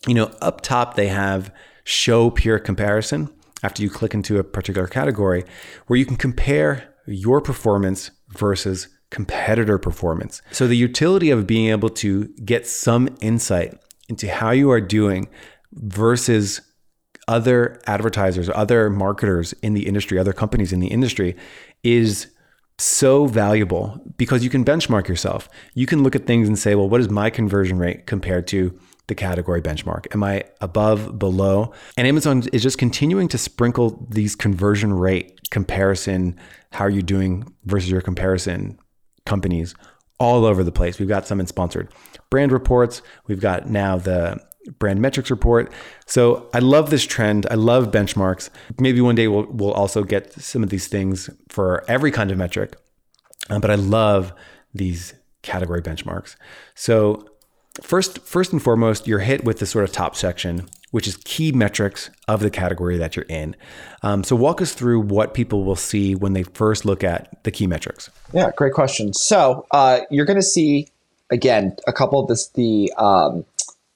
You 0.07 0.13
know, 0.13 0.31
up 0.41 0.61
top 0.61 0.95
they 0.95 1.07
have 1.07 1.53
show 1.83 2.29
peer 2.29 2.59
comparison 2.59 3.29
after 3.63 3.81
you 3.81 3.89
click 3.89 4.13
into 4.13 4.37
a 4.37 4.43
particular 4.43 4.87
category 4.87 5.43
where 5.87 5.97
you 5.97 6.05
can 6.05 6.17
compare 6.17 6.93
your 7.07 7.41
performance 7.41 8.11
versus 8.29 8.87
competitor 9.09 9.77
performance. 9.77 10.41
So 10.51 10.67
the 10.67 10.77
utility 10.77 11.29
of 11.29 11.47
being 11.47 11.69
able 11.69 11.89
to 11.89 12.27
get 12.43 12.67
some 12.67 13.15
insight 13.21 13.79
into 14.09 14.29
how 14.29 14.51
you 14.51 14.71
are 14.71 14.81
doing 14.81 15.27
versus 15.73 16.61
other 17.27 17.81
advertisers, 17.87 18.49
other 18.49 18.89
marketers 18.89 19.53
in 19.61 19.73
the 19.73 19.87
industry, 19.87 20.19
other 20.19 20.33
companies 20.33 20.71
in 20.71 20.79
the 20.79 20.87
industry 20.87 21.35
is 21.83 22.27
so 22.77 23.25
valuable 23.25 23.99
because 24.17 24.43
you 24.43 24.49
can 24.49 24.65
benchmark 24.65 25.07
yourself. 25.07 25.49
You 25.73 25.85
can 25.85 26.03
look 26.03 26.15
at 26.15 26.27
things 26.27 26.47
and 26.47 26.59
say, 26.59 26.75
well, 26.75 26.89
what 26.89 27.01
is 27.01 27.09
my 27.09 27.29
conversion 27.29 27.79
rate 27.79 28.05
compared 28.05 28.47
to 28.47 28.77
the 29.07 29.15
category 29.15 29.61
benchmark? 29.61 30.13
Am 30.13 30.23
I 30.23 30.43
above, 30.61 31.19
below? 31.19 31.71
And 31.97 32.07
Amazon 32.07 32.43
is 32.51 32.63
just 32.63 32.77
continuing 32.77 33.27
to 33.29 33.37
sprinkle 33.37 34.05
these 34.09 34.35
conversion 34.35 34.93
rate 34.93 35.49
comparison. 35.51 36.39
How 36.71 36.85
are 36.85 36.89
you 36.89 37.01
doing 37.01 37.51
versus 37.65 37.89
your 37.89 38.01
comparison 38.01 38.79
companies 39.25 39.75
all 40.19 40.45
over 40.45 40.63
the 40.63 40.71
place? 40.71 40.99
We've 40.99 41.07
got 41.07 41.27
some 41.27 41.39
in 41.39 41.47
sponsored 41.47 41.93
brand 42.29 42.51
reports. 42.51 43.01
We've 43.27 43.41
got 43.41 43.69
now 43.69 43.97
the 43.97 44.39
brand 44.79 44.99
metrics 44.99 45.29
report. 45.29 45.71
So 46.07 46.49
I 46.53 46.59
love 46.59 46.89
this 46.89 47.05
trend. 47.05 47.45
I 47.51 47.55
love 47.55 47.91
benchmarks. 47.91 48.49
Maybe 48.79 49.01
one 49.01 49.15
day 49.15 49.27
we'll, 49.27 49.45
we'll 49.49 49.73
also 49.73 50.03
get 50.03 50.33
some 50.33 50.63
of 50.63 50.69
these 50.69 50.87
things 50.87 51.29
for 51.49 51.83
every 51.87 52.11
kind 52.11 52.31
of 52.31 52.37
metric. 52.37 52.75
Um, 53.49 53.61
but 53.61 53.69
I 53.69 53.75
love 53.75 54.33
these 54.73 55.13
category 55.43 55.81
benchmarks. 55.81 56.35
So 56.73 57.27
first, 57.81 58.19
first 58.19 58.51
and 58.51 58.61
foremost, 58.61 59.07
you're 59.07 59.19
hit 59.19 59.43
with 59.43 59.59
the 59.59 59.65
sort 59.65 59.83
of 59.83 59.91
top 59.91 60.15
section, 60.15 60.67
which 60.91 61.07
is 61.07 61.17
key 61.25 61.51
metrics 61.51 62.09
of 62.27 62.39
the 62.39 62.49
category 62.49 62.97
that 62.97 63.15
you're 63.15 63.25
in. 63.25 63.55
Um, 64.01 64.23
so 64.23 64.35
walk 64.35 64.61
us 64.61 64.73
through 64.73 65.01
what 65.01 65.33
people 65.33 65.63
will 65.63 65.75
see 65.75 66.15
when 66.15 66.33
they 66.33 66.43
first 66.43 66.85
look 66.85 67.03
at 67.03 67.43
the 67.43 67.51
key 67.51 67.67
metrics. 67.67 68.09
Yeah, 68.33 68.51
great 68.55 68.73
question. 68.73 69.13
So 69.13 69.65
uh, 69.71 70.01
you're 70.09 70.25
going 70.25 70.39
to 70.39 70.43
see 70.43 70.87
again 71.31 71.75
a 71.87 71.93
couple 71.93 72.19
of 72.19 72.27
this 72.27 72.49
the 72.49 72.93
um, 72.97 73.45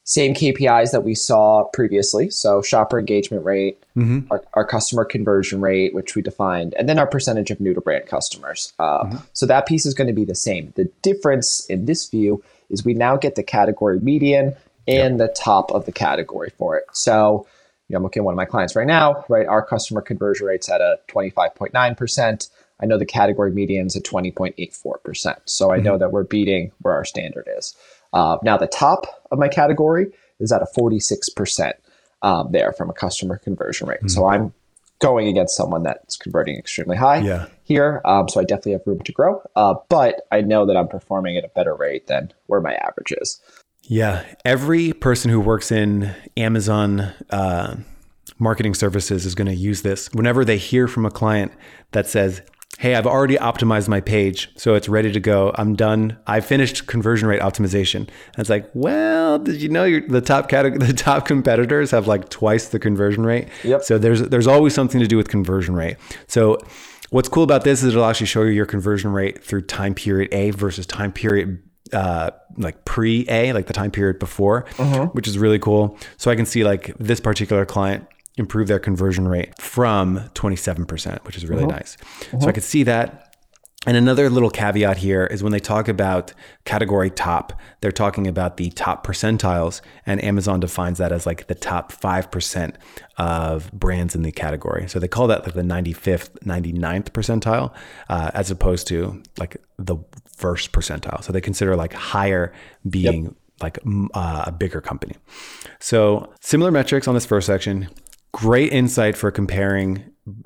same 0.10 0.34
KPIs 0.34 0.92
that 0.92 1.04
we 1.04 1.14
saw 1.14 1.66
previously. 1.66 2.32
So 2.32 2.64
shopper 2.64 2.98
engagement 2.98 3.46
rate, 3.46 3.78
mm-hmm. 3.96 4.22
our, 4.32 4.44
our, 4.56 4.66
customer 4.66 5.06
conversion 5.06 5.62
rate, 5.62 5.94
which 5.94 6.16
we 6.16 6.24
defined, 6.24 6.74
and 6.80 6.90
then 6.90 6.98
our 6.98 7.06
percentage 7.06 7.52
of 7.52 7.60
new 7.60 7.76
to 7.76 7.82
brand 7.82 8.08
customers. 8.08 8.74
Uh, 8.80 9.04
mm-hmm. 9.04 9.18
So 9.34 9.46
that 9.46 9.68
piece 9.68 9.86
is 9.86 9.94
going 9.94 10.08
to 10.08 10.14
be 10.14 10.26
the 10.26 10.34
same. 10.34 10.74
The 10.76 10.86
difference 11.04 11.64
in 11.68 11.86
this 11.86 12.10
view 12.10 12.44
is 12.70 12.86
we 12.86 12.94
now 12.94 13.18
get 13.18 13.36
the 13.36 13.44
category 13.44 14.00
median 14.00 14.56
and 14.88 15.20
yep. 15.20 15.30
the 15.30 15.34
top 15.34 15.72
of 15.72 15.86
the 15.86 15.92
category 15.92 16.52
for 16.58 16.78
it. 16.78 16.86
So 16.94 17.48
you 17.90 17.94
know, 17.94 17.98
I'm 17.98 18.04
looking 18.04 18.22
at 18.22 18.26
one 18.26 18.34
of 18.34 18.38
my 18.38 18.46
clients 18.46 18.76
right 18.76 18.88
now, 18.88 19.26
right? 19.30 19.48
Our 19.48 19.66
customer 19.66 20.02
conversion 20.02 20.46
rate's 20.46 20.70
at 20.70 20.80
a 20.80 21.00
25.9%. 21.08 22.50
I 22.82 22.86
know 22.86 22.98
the 22.98 23.06
category 23.06 23.52
median's 23.52 23.96
at 23.96 24.04
20.84%. 24.04 25.38
So 25.46 25.72
I 25.72 25.78
mm-hmm. 25.78 25.86
know 25.86 25.98
that 25.98 26.12
we're 26.12 26.24
beating 26.24 26.72
where 26.82 26.94
our 26.94 27.04
standard 27.04 27.48
is. 27.58 27.76
Uh, 28.14 28.38
now, 28.44 28.58
the 28.58 28.68
top 28.68 29.26
of 29.32 29.40
my 29.40 29.48
category 29.48 30.08
is 30.40 30.52
at 30.52 30.62
a 30.62 30.68
46% 30.78 31.74
um, 32.22 32.52
there 32.52 32.72
from 32.74 32.90
a 32.90 32.94
customer 32.94 33.38
conversion 33.38 33.88
rate. 33.88 34.00
Mm-hmm. 34.00 34.08
So 34.10 34.28
I'm 34.28 34.54
going 35.00 35.28
against 35.28 35.56
someone 35.56 35.84
that's 35.84 36.18
converting 36.18 36.58
extremely 36.58 36.98
high 36.98 37.20
yeah. 37.20 37.48
here. 37.64 38.02
Um, 38.06 38.28
so 38.30 38.40
I 38.40 38.44
definitely 38.44 38.74
have 38.74 38.82
room 38.86 39.00
to 39.02 39.12
grow. 39.12 39.42
Uh, 39.56 39.76
but 39.90 40.22
I 40.32 40.42
know 40.42 40.66
that 40.66 40.78
I'm 40.78 40.88
performing 40.88 41.38
at 41.38 41.46
a 41.46 41.50
better 41.50 41.74
rate 41.74 42.08
than 42.08 42.32
where 42.48 42.62
my 42.62 42.76
average 42.76 43.14
is. 43.20 43.42
Yeah. 43.84 44.24
Every 44.46 44.94
person 44.94 45.32
who 45.32 45.40
works 45.40 45.72
in 45.72 46.14
Amazon, 46.38 47.12
uh, 47.30 47.78
marketing 48.38 48.74
services 48.74 49.26
is 49.26 49.36
going 49.36 49.48
to 49.48 49.56
use 49.56 49.82
this 49.82 50.10
whenever 50.14 50.46
they 50.46 50.58
hear 50.58 50.88
from 50.88 51.06
a 51.06 51.12
client 51.12 51.52
that 51.92 52.08
says, 52.08 52.42
hey, 52.80 52.96
I've 52.96 53.06
already 53.06 53.36
optimized 53.36 53.90
my 53.90 54.00
page, 54.00 54.50
so 54.56 54.74
it's 54.74 54.88
ready 54.88 55.12
to 55.12 55.20
go. 55.20 55.54
I'm 55.56 55.76
done. 55.76 56.18
I 56.26 56.40
finished 56.40 56.88
conversion 56.88 57.28
rate 57.28 57.42
optimization. 57.42 57.96
And 57.98 58.38
it's 58.38 58.50
like, 58.50 58.70
well, 58.74 59.38
did 59.38 59.62
you 59.62 59.68
know 59.68 60.00
the 60.00 60.22
top 60.22 60.48
category, 60.48 60.80
the 60.88 60.94
top 60.94 61.26
competitors 61.26 61.92
have 61.92 62.08
like 62.08 62.30
twice 62.30 62.70
the 62.70 62.80
conversion 62.80 63.26
rate? 63.26 63.50
Yep. 63.66 63.84
So 63.84 63.98
there's 63.98 64.22
there's 64.22 64.48
always 64.48 64.74
something 64.74 65.02
to 65.02 65.08
do 65.08 65.18
with 65.18 65.28
conversion 65.28 65.76
rate. 65.76 65.98
So 66.28 66.58
what's 67.10 67.28
cool 67.28 67.44
about 67.44 67.66
this 67.66 67.84
is 67.84 67.90
it'll 67.90 68.06
actually 68.06 68.28
show 68.28 68.44
you 68.44 68.52
your 68.52 68.66
conversion 68.66 69.12
rate 69.12 69.44
through 69.44 69.64
time 69.64 69.94
period 69.94 70.34
A 70.34 70.52
versus 70.52 70.86
time 70.86 71.12
period 71.12 71.62
uh, 71.92 72.32
like 72.56 72.86
pre 72.86 73.26
A, 73.28 73.52
like 73.52 73.68
the 73.68 73.74
time 73.74 73.92
period 73.92 74.20
before, 74.20 74.66
uh-huh. 74.78 75.08
which 75.08 75.28
is 75.28 75.38
really 75.38 75.60
cool. 75.60 75.98
So 76.16 76.32
I 76.32 76.36
can 76.38 76.46
see 76.46 76.64
like 76.64 76.96
this 76.98 77.20
particular 77.20 77.66
client 77.66 78.08
improve 78.40 78.68
their 78.68 78.80
conversion 78.80 79.28
rate 79.28 79.60
from 79.62 80.20
27%, 80.34 81.24
which 81.26 81.38
is 81.38 81.46
really 81.48 81.64
uh-huh. 81.64 81.72
nice. 81.72 81.98
Uh-huh. 82.00 82.40
So 82.40 82.48
I 82.48 82.52
could 82.54 82.64
see 82.64 82.84
that. 82.84 83.26
And 83.88 83.96
another 83.96 84.30
little 84.30 84.50
caveat 84.50 84.98
here 84.98 85.26
is 85.26 85.42
when 85.42 85.54
they 85.54 85.60
talk 85.60 85.88
about 85.88 86.34
category 86.66 87.10
top, 87.10 87.54
they're 87.80 87.94
talking 87.94 88.28
about 88.28 88.58
the 88.58 88.72
top 88.72 89.08
percentiles, 89.08 89.80
and 90.06 90.22
Amazon 90.22 90.60
defines 90.60 90.98
that 90.98 91.14
as 91.14 91.26
like 91.26 91.48
the 91.48 91.56
top 91.56 91.94
5% 91.94 92.76
of 93.18 93.72
brands 93.72 94.16
in 94.16 94.24
the 94.24 94.34
category. 94.34 94.90
So 94.90 95.00
they 95.00 95.08
call 95.08 95.28
that 95.28 95.46
like 95.46 95.54
the 95.54 95.62
95th, 95.62 96.32
99th 96.44 97.12
percentile, 97.12 97.74
uh, 98.10 98.32
as 98.34 98.52
opposed 98.52 98.86
to 98.88 99.24
like 99.38 99.56
the 99.78 99.96
first 100.36 100.74
percentile. 100.74 101.24
So 101.24 101.32
they 101.32 101.42
consider 101.42 101.78
like 101.78 101.94
higher 101.94 102.52
being 102.90 103.24
yep. 103.24 103.34
like 103.62 103.80
uh, 104.14 104.44
a 104.48 104.52
bigger 104.52 104.82
company. 104.82 105.16
So 105.80 106.34
similar 106.42 106.70
metrics 106.72 107.08
on 107.08 107.14
this 107.14 107.26
first 107.26 107.48
section 107.48 107.88
great 108.32 108.72
insight 108.72 109.18
for 109.18 109.32
comparing 109.32 110.04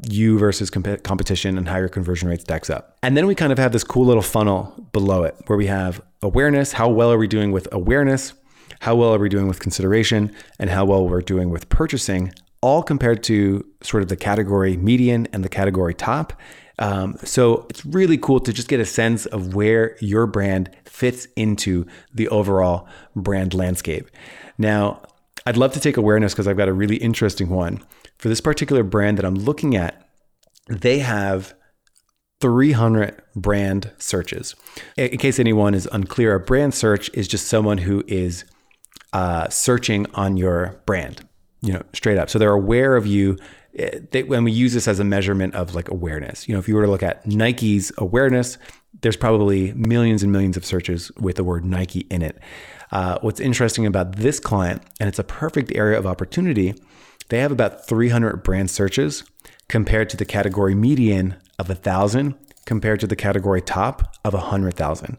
you 0.10 0.40
versus 0.40 0.70
comp- 0.70 1.04
competition 1.04 1.58
and 1.58 1.68
how 1.68 1.78
your 1.78 1.90
conversion 1.90 2.30
rate 2.30 2.42
stacks 2.42 2.70
up. 2.70 2.98
And 3.04 3.18
then 3.18 3.28
we 3.28 3.36
kind 3.36 3.52
of 3.52 3.58
have 3.58 3.72
this 3.72 3.84
cool 3.84 4.06
little 4.06 4.24
funnel 4.24 4.74
below 4.94 5.24
it 5.24 5.36
where 5.48 5.58
we 5.58 5.68
have 5.68 6.02
awareness. 6.22 6.74
How 6.74 6.90
well 6.90 7.12
are 7.12 7.18
we 7.18 7.28
doing 7.28 7.52
with 7.52 7.68
awareness? 7.72 8.34
How 8.80 8.96
well 8.96 9.14
are 9.14 9.20
we 9.20 9.30
doing 9.30 9.48
with 9.48 9.60
consideration? 9.60 10.34
And 10.60 10.70
how 10.70 10.86
well 10.86 11.08
we're 11.08 11.22
doing 11.22 11.50
with 11.50 11.70
purchasing, 11.70 12.34
all 12.62 12.84
compared 12.84 13.24
to 13.24 13.66
sort 13.82 14.04
of 14.04 14.10
the 14.10 14.16
category 14.16 14.78
median 14.78 15.28
and 15.34 15.44
the 15.44 15.50
category 15.50 15.94
top. 15.94 16.34
Um, 16.80 17.18
so 17.24 17.68
it's 17.70 17.86
really 17.86 18.18
cool 18.18 18.40
to 18.40 18.52
just 18.52 18.68
get 18.68 18.80
a 18.80 18.86
sense 18.86 19.26
of 19.28 19.54
where 19.54 19.96
your 20.00 20.26
brand 20.26 20.76
fits 20.86 21.28
into 21.36 21.86
the 22.14 22.28
overall 22.30 22.88
brand 23.16 23.54
landscape. 23.54 24.10
Now, 24.58 25.02
I'd 25.46 25.58
love 25.58 25.74
to 25.74 25.80
take 25.80 25.98
awareness 25.98 26.34
because 26.34 26.48
I've 26.48 26.58
got 26.58 26.70
a 26.70 26.74
really 26.74 26.98
interesting 26.98 27.50
one. 27.50 27.84
For 28.18 28.30
this 28.30 28.42
particular 28.42 28.84
brand 28.84 29.18
that 29.18 29.26
I'm 29.26 29.36
looking 29.36 29.76
at, 29.76 30.08
they 30.68 31.00
have 31.00 31.54
300 32.40 33.22
brand 33.36 33.92
searches. 33.98 34.56
In 34.98 35.18
case 35.18 35.40
anyone 35.40 35.74
is 35.74 35.88
unclear, 35.92 36.36
a 36.36 36.40
brand 36.40 36.74
search 36.74 37.10
is 37.14 37.28
just 37.28 37.48
someone 37.48 37.80
who 37.80 38.04
is 38.08 38.46
uh, 39.14 39.48
searching 39.50 40.06
on 40.14 40.38
your 40.38 40.82
brand, 40.86 41.28
you 41.62 41.74
know, 41.74 41.84
straight 41.94 42.18
up. 42.18 42.30
So 42.30 42.40
they're 42.40 42.52
aware 42.52 42.96
of 42.96 43.06
you. 43.06 43.38
Eh, 43.76 44.00
they, 44.12 44.24
when 44.24 44.44
we 44.44 44.52
use 44.52 44.74
this 44.74 44.88
as 44.88 45.00
a 45.00 45.04
measurement 45.04 45.56
of 45.56 45.76
like 45.76 45.90
awareness, 45.90 46.48
you 46.48 46.54
know, 46.54 46.60
if 46.60 46.68
you 46.68 46.76
were 46.76 46.84
to 46.84 46.92
look 46.92 47.04
at 47.04 47.26
Nike's 47.26 47.92
awareness, 47.98 48.58
there's 49.02 49.18
probably 49.18 49.74
millions 49.74 50.24
and 50.24 50.32
millions 50.32 50.58
of 50.58 50.66
searches 50.66 51.12
with 51.20 51.36
the 51.36 51.44
word 51.44 51.66
Nike 51.66 52.02
in 52.12 52.22
it. 52.22 52.38
Uh, 52.94 53.18
what's 53.22 53.40
interesting 53.40 53.88
about 53.88 54.18
this 54.18 54.40
client, 54.40 54.84
and 55.00 55.10
it's 55.10 55.18
a 55.18 55.24
perfect 55.24 55.72
area 55.74 55.98
of 55.98 56.06
opportunity, 56.06 56.76
they 57.30 57.40
have 57.40 57.52
about 57.52 57.88
300 57.88 58.44
brand 58.44 58.70
searches 58.70 59.24
compared 59.68 60.10
to 60.12 60.16
the 60.16 60.26
category 60.26 60.76
median 60.76 61.36
of 61.58 61.70
1,000 61.70 62.36
compared 62.68 63.00
to 63.00 63.08
the 63.08 63.16
category 63.16 63.62
top 63.62 64.16
of 64.24 64.34
100,000. 64.34 65.18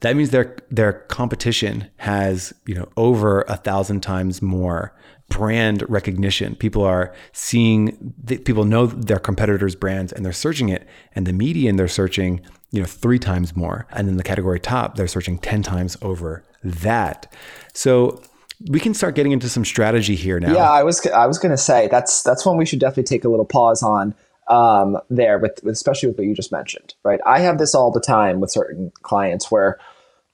That 0.00 0.16
means 0.16 0.30
their 0.30 0.56
their 0.70 0.94
competition 0.94 1.90
has 1.98 2.54
you 2.64 2.74
know 2.74 2.88
over 2.96 3.42
a 3.42 3.56
thousand 3.56 4.00
times 4.00 4.40
more 4.40 4.96
brand 5.28 5.84
recognition. 5.90 6.56
People 6.56 6.82
are 6.82 7.14
seeing 7.32 8.14
people 8.26 8.64
know 8.64 8.86
their 8.86 9.18
competitors' 9.18 9.74
brands 9.74 10.10
and 10.10 10.24
they're 10.24 10.32
searching 10.32 10.70
it, 10.70 10.88
and 11.14 11.26
the 11.26 11.34
median 11.34 11.76
they're 11.76 11.86
searching 11.86 12.40
you 12.70 12.80
know 12.80 12.86
three 12.86 13.18
times 13.18 13.56
more, 13.56 13.86
and 13.90 14.08
then 14.08 14.16
the 14.16 14.22
category 14.22 14.60
top 14.60 14.96
they're 14.96 15.08
searching 15.08 15.38
ten 15.38 15.62
times 15.62 15.96
over 16.02 16.44
that. 16.62 17.32
So 17.72 18.22
we 18.68 18.80
can 18.80 18.92
start 18.92 19.14
getting 19.14 19.32
into 19.32 19.48
some 19.48 19.64
strategy 19.64 20.14
here 20.14 20.38
now. 20.38 20.52
Yeah, 20.52 20.70
I 20.70 20.82
was 20.82 21.04
I 21.06 21.26
was 21.26 21.38
going 21.38 21.52
to 21.52 21.58
say 21.58 21.88
that's 21.88 22.22
that's 22.22 22.44
one 22.44 22.56
we 22.56 22.66
should 22.66 22.80
definitely 22.80 23.04
take 23.04 23.24
a 23.24 23.28
little 23.28 23.46
pause 23.46 23.82
on 23.82 24.14
um, 24.48 24.98
there, 25.08 25.38
with, 25.38 25.60
with 25.62 25.72
especially 25.72 26.08
with 26.08 26.18
what 26.18 26.26
you 26.26 26.34
just 26.34 26.52
mentioned, 26.52 26.94
right? 27.04 27.20
I 27.24 27.38
have 27.40 27.58
this 27.58 27.74
all 27.74 27.90
the 27.90 28.00
time 28.00 28.40
with 28.40 28.50
certain 28.50 28.92
clients 29.02 29.50
where 29.50 29.78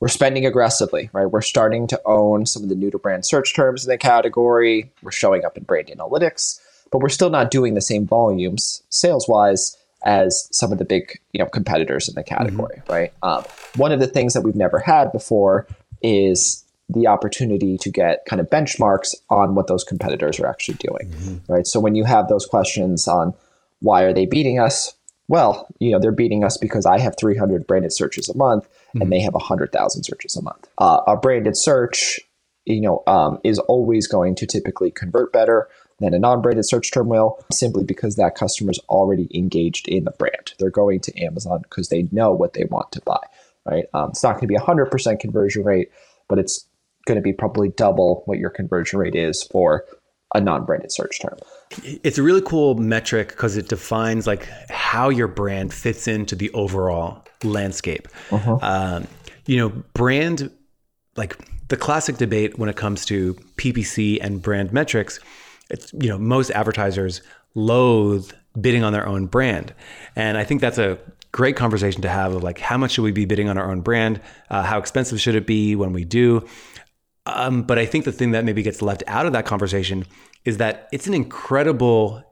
we're 0.00 0.08
spending 0.08 0.44
aggressively, 0.46 1.10
right? 1.12 1.26
We're 1.26 1.42
starting 1.42 1.86
to 1.88 2.00
own 2.04 2.46
some 2.46 2.62
of 2.62 2.68
the 2.68 2.74
new 2.74 2.90
to 2.90 2.98
brand 2.98 3.26
search 3.26 3.54
terms 3.54 3.84
in 3.84 3.90
the 3.90 3.98
category. 3.98 4.90
We're 5.02 5.10
showing 5.10 5.44
up 5.44 5.56
in 5.56 5.64
brand 5.64 5.88
analytics, 5.88 6.60
but 6.90 6.98
we're 6.98 7.08
still 7.10 7.30
not 7.30 7.50
doing 7.50 7.74
the 7.74 7.80
same 7.80 8.06
volumes 8.06 8.82
sales 8.88 9.28
wise 9.28 9.76
as 10.06 10.48
some 10.52 10.72
of 10.72 10.78
the 10.78 10.84
big 10.84 11.20
you 11.32 11.40
know 11.40 11.46
competitors 11.46 12.08
in 12.08 12.14
the 12.14 12.22
category, 12.22 12.76
mm-hmm. 12.78 12.92
right? 12.92 13.12
Um, 13.22 13.44
one 13.76 13.92
of 13.92 14.00
the 14.00 14.06
things 14.06 14.32
that 14.32 14.40
we've 14.40 14.54
never 14.56 14.78
had 14.78 15.12
before 15.12 15.66
is 16.00 16.64
the 16.88 17.08
opportunity 17.08 17.76
to 17.78 17.90
get 17.90 18.24
kind 18.26 18.40
of 18.40 18.48
benchmarks 18.48 19.14
on 19.28 19.56
what 19.56 19.66
those 19.66 19.82
competitors 19.82 20.38
are 20.38 20.46
actually 20.46 20.76
doing, 20.76 21.10
mm-hmm. 21.10 21.52
right? 21.52 21.66
So 21.66 21.80
when 21.80 21.96
you 21.96 22.04
have 22.04 22.28
those 22.28 22.46
questions 22.46 23.08
on 23.08 23.34
why 23.80 24.02
are 24.02 24.12
they 24.12 24.24
beating 24.24 24.60
us? 24.60 24.94
Well, 25.28 25.66
you 25.80 25.90
know, 25.90 25.98
they're 25.98 26.12
beating 26.12 26.44
us 26.44 26.56
because 26.56 26.86
I 26.86 27.00
have 27.00 27.16
300 27.18 27.66
branded 27.66 27.92
searches 27.92 28.28
a 28.28 28.36
month 28.36 28.64
mm-hmm. 28.64 29.02
and 29.02 29.12
they 29.12 29.20
have 29.20 29.34
100,000 29.34 30.04
searches 30.04 30.36
a 30.36 30.42
month. 30.42 30.68
Uh, 30.78 31.00
a 31.08 31.16
branded 31.16 31.56
search, 31.56 32.20
you 32.64 32.80
know, 32.80 33.02
um, 33.08 33.40
is 33.42 33.58
always 33.58 34.06
going 34.06 34.36
to 34.36 34.46
typically 34.46 34.92
convert 34.92 35.32
better 35.32 35.68
than 35.98 36.14
a 36.14 36.18
non-branded 36.18 36.66
search 36.66 36.92
term 36.92 37.08
will, 37.08 37.42
simply 37.50 37.84
because 37.84 38.16
that 38.16 38.34
customer 38.34 38.70
is 38.70 38.80
already 38.88 39.28
engaged 39.34 39.88
in 39.88 40.04
the 40.04 40.10
brand. 40.12 40.54
They're 40.58 40.70
going 40.70 41.00
to 41.00 41.22
Amazon 41.22 41.62
because 41.62 41.88
they 41.88 42.08
know 42.12 42.32
what 42.32 42.52
they 42.52 42.64
want 42.64 42.92
to 42.92 43.00
buy, 43.02 43.20
right? 43.64 43.84
Um, 43.94 44.10
it's 44.10 44.22
not 44.22 44.32
going 44.32 44.42
to 44.42 44.46
be 44.46 44.56
a 44.56 44.60
100% 44.60 45.20
conversion 45.20 45.64
rate, 45.64 45.90
but 46.28 46.38
it's 46.38 46.66
going 47.06 47.16
to 47.16 47.22
be 47.22 47.32
probably 47.32 47.68
double 47.70 48.22
what 48.26 48.38
your 48.38 48.50
conversion 48.50 48.98
rate 48.98 49.14
is 49.14 49.42
for 49.44 49.84
a 50.34 50.40
non-branded 50.40 50.92
search 50.92 51.20
term. 51.20 51.38
It's 51.82 52.18
a 52.18 52.22
really 52.22 52.42
cool 52.42 52.74
metric 52.74 53.28
because 53.28 53.56
it 53.56 53.68
defines 53.68 54.26
like 54.26 54.46
how 54.68 55.08
your 55.08 55.28
brand 55.28 55.72
fits 55.72 56.08
into 56.08 56.34
the 56.34 56.50
overall 56.50 57.24
landscape. 57.42 58.08
Uh-huh. 58.30 58.58
Um, 58.60 59.06
you 59.46 59.56
know, 59.56 59.68
brand 59.94 60.50
like 61.16 61.36
the 61.68 61.76
classic 61.76 62.16
debate 62.16 62.58
when 62.58 62.68
it 62.68 62.76
comes 62.76 63.04
to 63.06 63.34
PPC 63.56 64.18
and 64.20 64.42
brand 64.42 64.72
metrics. 64.72 65.18
It's 65.70 65.92
you 65.92 66.08
know 66.08 66.18
most 66.18 66.50
advertisers 66.50 67.22
loathe 67.54 68.30
bidding 68.60 68.84
on 68.84 68.92
their 68.92 69.06
own 69.06 69.26
brand, 69.26 69.74
and 70.14 70.38
I 70.38 70.44
think 70.44 70.60
that's 70.60 70.78
a 70.78 70.98
great 71.32 71.56
conversation 71.56 72.00
to 72.02 72.08
have 72.08 72.34
of 72.34 72.42
like 72.42 72.58
how 72.58 72.78
much 72.78 72.92
should 72.92 73.02
we 73.02 73.12
be 73.12 73.26
bidding 73.26 73.48
on 73.48 73.58
our 73.58 73.70
own 73.70 73.80
brand? 73.80 74.20
Uh, 74.50 74.62
how 74.62 74.78
expensive 74.78 75.20
should 75.20 75.34
it 75.34 75.46
be 75.46 75.76
when 75.76 75.92
we 75.92 76.04
do? 76.04 76.46
Um, 77.26 77.62
but 77.62 77.78
I 77.78 77.86
think 77.86 78.04
the 78.04 78.12
thing 78.12 78.30
that 78.30 78.44
maybe 78.44 78.62
gets 78.62 78.80
left 78.80 79.02
out 79.06 79.26
of 79.26 79.32
that 79.32 79.46
conversation 79.46 80.06
is 80.44 80.58
that 80.58 80.88
it's 80.92 81.06
an 81.06 81.14
incredible 81.14 82.22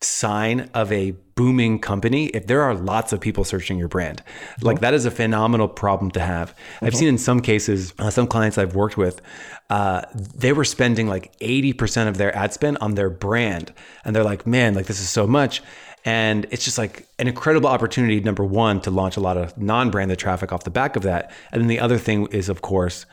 sign 0.00 0.70
of 0.74 0.92
a 0.92 1.10
booming 1.34 1.78
company 1.78 2.26
if 2.26 2.46
there 2.46 2.62
are 2.62 2.74
lots 2.74 3.12
of 3.12 3.20
people 3.20 3.44
searching 3.44 3.78
your 3.78 3.88
brand. 3.88 4.22
Like 4.60 4.80
that 4.80 4.94
is 4.94 5.04
a 5.04 5.10
phenomenal 5.10 5.68
problem 5.68 6.10
to 6.12 6.20
have. 6.20 6.50
Mm-hmm. 6.50 6.84
I've 6.84 6.94
seen 6.94 7.08
in 7.08 7.18
some 7.18 7.40
cases, 7.40 7.94
uh, 7.98 8.10
some 8.10 8.26
clients 8.26 8.58
I've 8.58 8.74
worked 8.74 8.96
with, 8.96 9.20
uh, 9.70 10.02
they 10.14 10.52
were 10.52 10.64
spending 10.64 11.08
like 11.08 11.36
80% 11.40 12.08
of 12.08 12.16
their 12.16 12.34
ad 12.36 12.52
spend 12.52 12.78
on 12.80 12.94
their 12.94 13.10
brand. 13.10 13.72
And 14.04 14.14
they're 14.14 14.24
like, 14.24 14.46
man, 14.46 14.74
like 14.74 14.86
this 14.86 15.00
is 15.00 15.08
so 15.08 15.26
much. 15.26 15.62
And 16.04 16.46
it's 16.50 16.64
just 16.64 16.78
like 16.78 17.06
an 17.18 17.26
incredible 17.26 17.68
opportunity, 17.68 18.20
number 18.20 18.44
one, 18.44 18.80
to 18.82 18.90
launch 18.90 19.16
a 19.16 19.20
lot 19.20 19.36
of 19.36 19.58
non 19.58 19.90
branded 19.90 20.18
traffic 20.18 20.52
off 20.52 20.64
the 20.64 20.70
back 20.70 20.96
of 20.96 21.02
that. 21.02 21.32
And 21.52 21.60
then 21.60 21.68
the 21.68 21.80
other 21.80 21.98
thing 21.98 22.28
is, 22.28 22.48
of 22.48 22.62
course, 22.62 23.04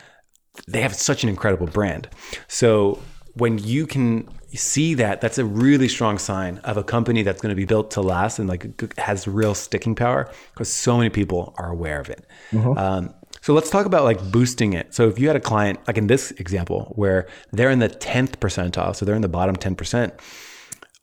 they 0.68 0.82
have 0.82 0.94
such 0.94 1.24
an 1.24 1.30
incredible 1.30 1.68
brand. 1.68 2.08
So 2.48 3.00
when 3.34 3.58
you 3.58 3.86
can 3.88 4.30
see 4.56 4.94
that, 4.96 5.22
that's 5.22 5.38
a 5.38 5.46
really 5.46 5.88
strong 5.88 6.18
sign 6.18 6.60
of 6.60 6.78
a 6.78 6.84
company 6.84 7.24
that's 7.24 7.42
going 7.42 7.50
to 7.52 7.56
be 7.56 7.66
built 7.66 7.92
to 7.92 8.02
last 8.02 8.40
and 8.40 8.48
like 8.48 9.00
has 9.00 9.28
real 9.28 9.56
sticking 9.56 9.96
power 9.96 10.32
because 10.54 10.72
so 10.72 10.98
many 10.98 11.10
people 11.10 11.54
are 11.58 11.70
aware 11.70 12.00
of 12.00 12.10
it. 12.10 12.26
Mm-hmm. 12.52 12.78
Um, 12.78 13.14
so 13.42 13.54
let's 13.54 13.70
talk 13.70 13.86
about 13.86 14.04
like 14.04 14.32
boosting 14.32 14.74
it. 14.74 14.94
So 14.94 15.08
if 15.08 15.20
you 15.20 15.28
had 15.28 15.36
a 15.36 15.40
client, 15.40 15.80
like 15.88 15.98
in 15.98 16.08
this 16.08 16.32
example, 16.32 16.94
where 16.96 17.28
they're 17.52 17.70
in 17.70 17.80
the 17.80 17.90
10th 17.90 18.38
percentile, 18.38 18.96
so 18.96 19.06
they're 19.06 19.16
in 19.16 19.22
the 19.22 19.30
bottom 19.30 19.56
10%, 19.56 20.12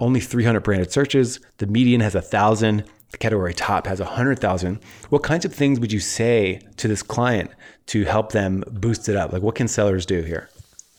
only 0.00 0.18
300 0.18 0.60
branded 0.60 0.90
searches, 0.90 1.38
the 1.58 1.66
median 1.68 2.00
has 2.00 2.16
a 2.16 2.20
thousand, 2.20 2.84
the 3.12 3.18
category 3.18 3.54
top 3.54 3.86
has 3.86 4.00
100,000. 4.00 4.80
What 5.10 5.22
kinds 5.22 5.44
of 5.44 5.54
things 5.54 5.78
would 5.78 5.92
you 5.92 6.00
say 6.00 6.60
to 6.78 6.88
this 6.88 7.02
client 7.02 7.50
to 7.86 8.04
help 8.04 8.32
them 8.32 8.64
boost 8.68 9.08
it 9.08 9.14
up? 9.14 9.32
Like 9.32 9.42
what 9.42 9.54
can 9.54 9.68
sellers 9.68 10.04
do 10.04 10.22
here? 10.22 10.48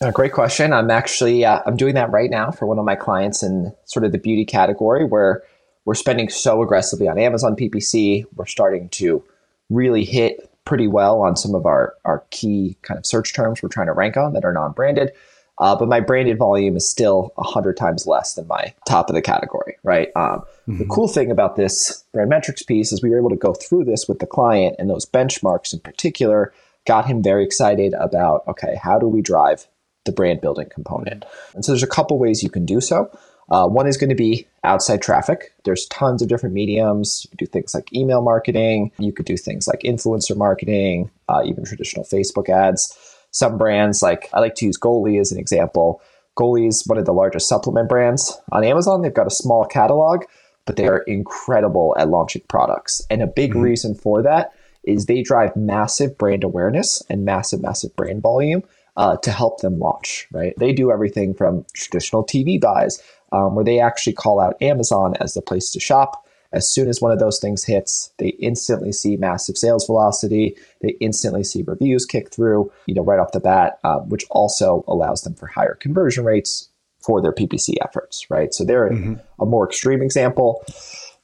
Uh, 0.04 0.12
great 0.12 0.34
question. 0.34 0.74
I'm 0.74 0.92
actually 0.92 1.46
uh, 1.46 1.62
I'm 1.66 1.78
doing 1.78 1.96
that 1.96 2.12
right 2.12 2.30
now 2.30 2.52
for 2.52 2.66
one 2.66 2.78
of 2.78 2.84
my 2.84 2.96
clients 2.96 3.42
in 3.42 3.74
sort 3.86 4.04
of 4.04 4.12
the 4.12 4.18
beauty 4.18 4.44
category 4.44 5.06
where 5.06 5.44
we're 5.86 5.94
spending 5.94 6.28
so 6.28 6.62
aggressively 6.62 7.08
on 7.08 7.18
Amazon 7.18 7.56
PPC. 7.56 8.26
We're 8.36 8.46
starting 8.46 8.90
to 8.90 9.24
really 9.70 10.04
hit 10.04 10.50
pretty 10.66 10.88
well 10.88 11.22
on 11.22 11.38
some 11.38 11.56
of 11.56 11.66
our 11.66 11.96
our 12.04 12.26
key 12.32 12.76
kind 12.82 12.98
of 12.98 13.06
search 13.06 13.34
terms 13.34 13.64
we're 13.64 13.70
trying 13.70 13.88
to 13.88 13.94
rank 13.94 14.18
on 14.18 14.34
that 14.34 14.44
are 14.44 14.52
non-branded. 14.52 15.12
Uh, 15.60 15.76
but 15.76 15.88
my 15.88 16.00
branded 16.00 16.38
volume 16.38 16.76
is 16.76 16.90
still 16.90 17.32
100 17.36 17.78
times 17.78 18.08
less 18.08 18.34
than 18.34 18.48
my 18.48 18.74
top 18.88 19.08
of 19.10 19.14
the 19.14 19.22
category, 19.22 19.78
right? 19.84 20.10
Um, 20.16 20.42
mm-hmm. 20.68 20.80
The 20.80 20.86
cool 20.86 21.08
thing 21.08 21.30
about 21.30 21.56
this 21.56 22.04
brand 22.12 22.30
metrics 22.30 22.64
piece 22.64 22.92
is 22.92 23.04
we 23.04 23.12
were 23.12 23.20
able 23.20 23.30
to 23.30 23.36
go 23.36 23.54
through 23.54 23.86
this 23.86 24.08
with 24.08 24.20
the 24.20 24.26
client, 24.26 24.76
and 24.80 24.90
those 24.90 25.06
benchmarks 25.06 25.72
in 25.72 25.80
particular 25.80 26.52
got 26.86 27.06
him 27.06 27.24
very 27.24 27.46
excited 27.46 27.94
about 27.94 28.46
okay, 28.48 28.76
how 28.82 29.00
do 29.00 29.08
we 29.08 29.22
drive 29.22 29.68
the 30.06 30.12
brand 30.12 30.42
building 30.42 30.70
component? 30.70 31.26
And 31.54 31.64
so 31.64 31.72
there's 31.72 31.84
a 31.84 31.88
couple 31.88 32.18
ways 32.20 32.44
you 32.44 32.50
can 32.50 32.66
do 32.66 32.82
so. 32.82 33.10
Uh, 33.50 33.68
one 33.68 33.88
is 33.88 33.98
going 33.98 34.10
to 34.10 34.16
be 34.16 34.48
outside 34.64 35.02
traffic. 35.02 35.54
There's 35.66 35.86
tons 35.88 36.22
of 36.22 36.30
different 36.30 36.56
mediums. 36.56 37.24
You 37.24 37.30
could 37.30 37.40
do 37.40 37.46
things 37.46 37.74
like 37.74 37.94
email 37.94 38.22
marketing. 38.22 38.92
You 38.98 39.12
could 39.12 39.26
do 39.26 39.38
things 39.38 39.68
like 39.68 39.82
influencer 39.82 40.36
marketing, 40.36 41.12
uh, 41.28 41.42
even 41.46 41.66
traditional 41.66 42.06
Facebook 42.06 42.50
ads. 42.50 42.98
Some 43.32 43.58
brands, 43.58 44.02
like 44.02 44.30
I 44.34 44.40
like 44.40 44.56
to 44.56 44.66
use 44.66 44.80
Goli 44.80 45.20
as 45.20 45.32
an 45.32 45.40
example. 45.40 46.02
Goli 46.38 46.68
is 46.68 46.84
one 46.88 46.98
of 46.98 47.06
the 47.06 47.14
largest 47.14 47.48
supplement 47.48 47.90
brands 47.90 48.40
on 48.52 48.64
Amazon. 48.64 49.02
They've 49.02 49.14
got 49.14 49.28
a 49.28 49.32
small 49.32 49.66
catalog, 49.66 50.24
but 50.66 50.76
they 50.76 50.88
are 50.88 51.00
incredible 51.00 51.96
at 51.98 52.10
launching 52.10 52.44
products. 52.48 53.06
And 53.10 53.22
a 53.22 53.28
big 53.28 53.52
mm-hmm. 53.52 53.62
reason 53.62 53.96
for 53.96 54.22
that 54.24 54.54
is 54.84 55.06
they 55.06 55.22
drive 55.22 55.56
massive 55.56 56.18
brand 56.18 56.44
awareness 56.44 57.02
and 57.10 57.26
massive, 57.26 57.62
massive 57.62 57.96
brand 57.96 58.22
volume 58.22 58.64
uh, 58.98 59.18
to 59.18 59.32
help 59.32 59.62
them 59.62 59.80
launch, 59.80 60.28
right? 60.32 60.54
They 60.58 60.74
do 60.74 60.92
everything 60.92 61.34
from 61.34 61.66
traditional 61.74 62.24
TV 62.24 62.60
buys, 62.60 63.02
um, 63.32 63.56
where 63.56 63.66
they 63.66 63.80
actually 63.80 64.14
call 64.14 64.40
out 64.40 64.62
Amazon 64.62 65.16
as 65.20 65.34
the 65.34 65.42
place 65.42 65.72
to 65.72 65.80
shop. 65.80 66.26
As 66.52 66.70
soon 66.70 66.88
as 66.88 67.02
one 67.02 67.12
of 67.12 67.18
those 67.18 67.40
things 67.40 67.64
hits, 67.64 68.12
they 68.20 68.30
instantly 68.40 68.92
see 68.92 69.18
massive 69.18 69.58
sales 69.58 69.88
velocity. 69.88 70.56
They 70.82 70.90
instantly 71.02 71.44
see 71.44 71.64
reviews 71.64 72.06
kick 72.06 72.32
through, 72.32 72.72
you 72.86 72.94
know, 72.94 73.04
right 73.04 73.20
off 73.20 73.32
the 73.32 73.40
bat, 73.40 73.80
um, 73.84 74.08
which 74.10 74.24
also 74.30 74.84
allows 74.88 75.24
them 75.24 75.34
for 75.34 75.48
higher 75.48 75.74
conversion 75.74 76.24
rates 76.24 76.70
for 77.00 77.22
their 77.22 77.34
PPC 77.34 77.74
efforts, 77.82 78.30
right? 78.30 78.54
So 78.54 78.64
they're 78.64 78.92
mm-hmm. 78.92 79.16
a 79.42 79.46
more 79.48 79.68
extreme 79.68 80.04
example. 80.04 80.64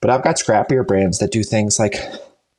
But 0.02 0.10
I've 0.10 0.24
got 0.24 0.38
scrappier 0.38 0.86
brands 0.86 1.20
that 1.20 1.32
do 1.32 1.44
things 1.44 1.78
like 1.78 1.96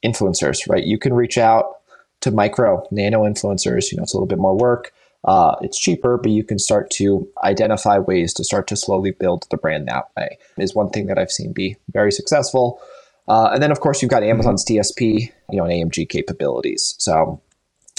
influencers, 0.05 0.69
right? 0.69 0.85
You 0.85 0.99
can 0.99 1.13
reach 1.13 1.39
out 1.39 1.77
to 2.21 2.31
micro, 2.31 2.87
nano 2.91 3.25
influencers. 3.25 3.91
You 3.91 3.97
know, 3.97 4.05
it's 4.05 4.15
a 4.15 4.17
little 4.17 4.27
bit 4.27 4.39
more 4.39 4.57
work. 4.57 4.93
Uh, 5.25 5.57
it's 5.61 5.79
cheaper, 5.79 6.17
but 6.17 6.33
you 6.33 6.43
can 6.43 6.59
start 6.59 6.91
to 6.91 7.29
identify 7.45 7.99
ways 7.99 8.33
to 8.35 8.45
start 8.45 8.67
to 8.69 8.77
slowly 8.77 9.11
build 9.11 9.47
the 9.51 9.57
brand 9.57 9.87
that 9.89 10.09
way. 10.17 10.39
Is 10.59 10.75
one 10.75 10.91
thing 10.91 11.07
that 11.07 11.19
I've 11.19 11.31
seen 11.31 11.53
be 11.53 11.77
very 11.93 12.13
successful. 12.13 12.81
Uh, 13.29 13.51
and 13.53 13.63
then, 13.63 13.71
of 13.71 13.81
course, 13.81 14.03
you've 14.03 14.11
got 14.11 14.23
Amazon's 14.23 14.65
DSP, 14.65 15.31
you 15.51 15.57
know, 15.57 15.65
and 15.65 15.73
AMG 15.73 16.09
capabilities. 16.09 16.95
So 16.99 17.41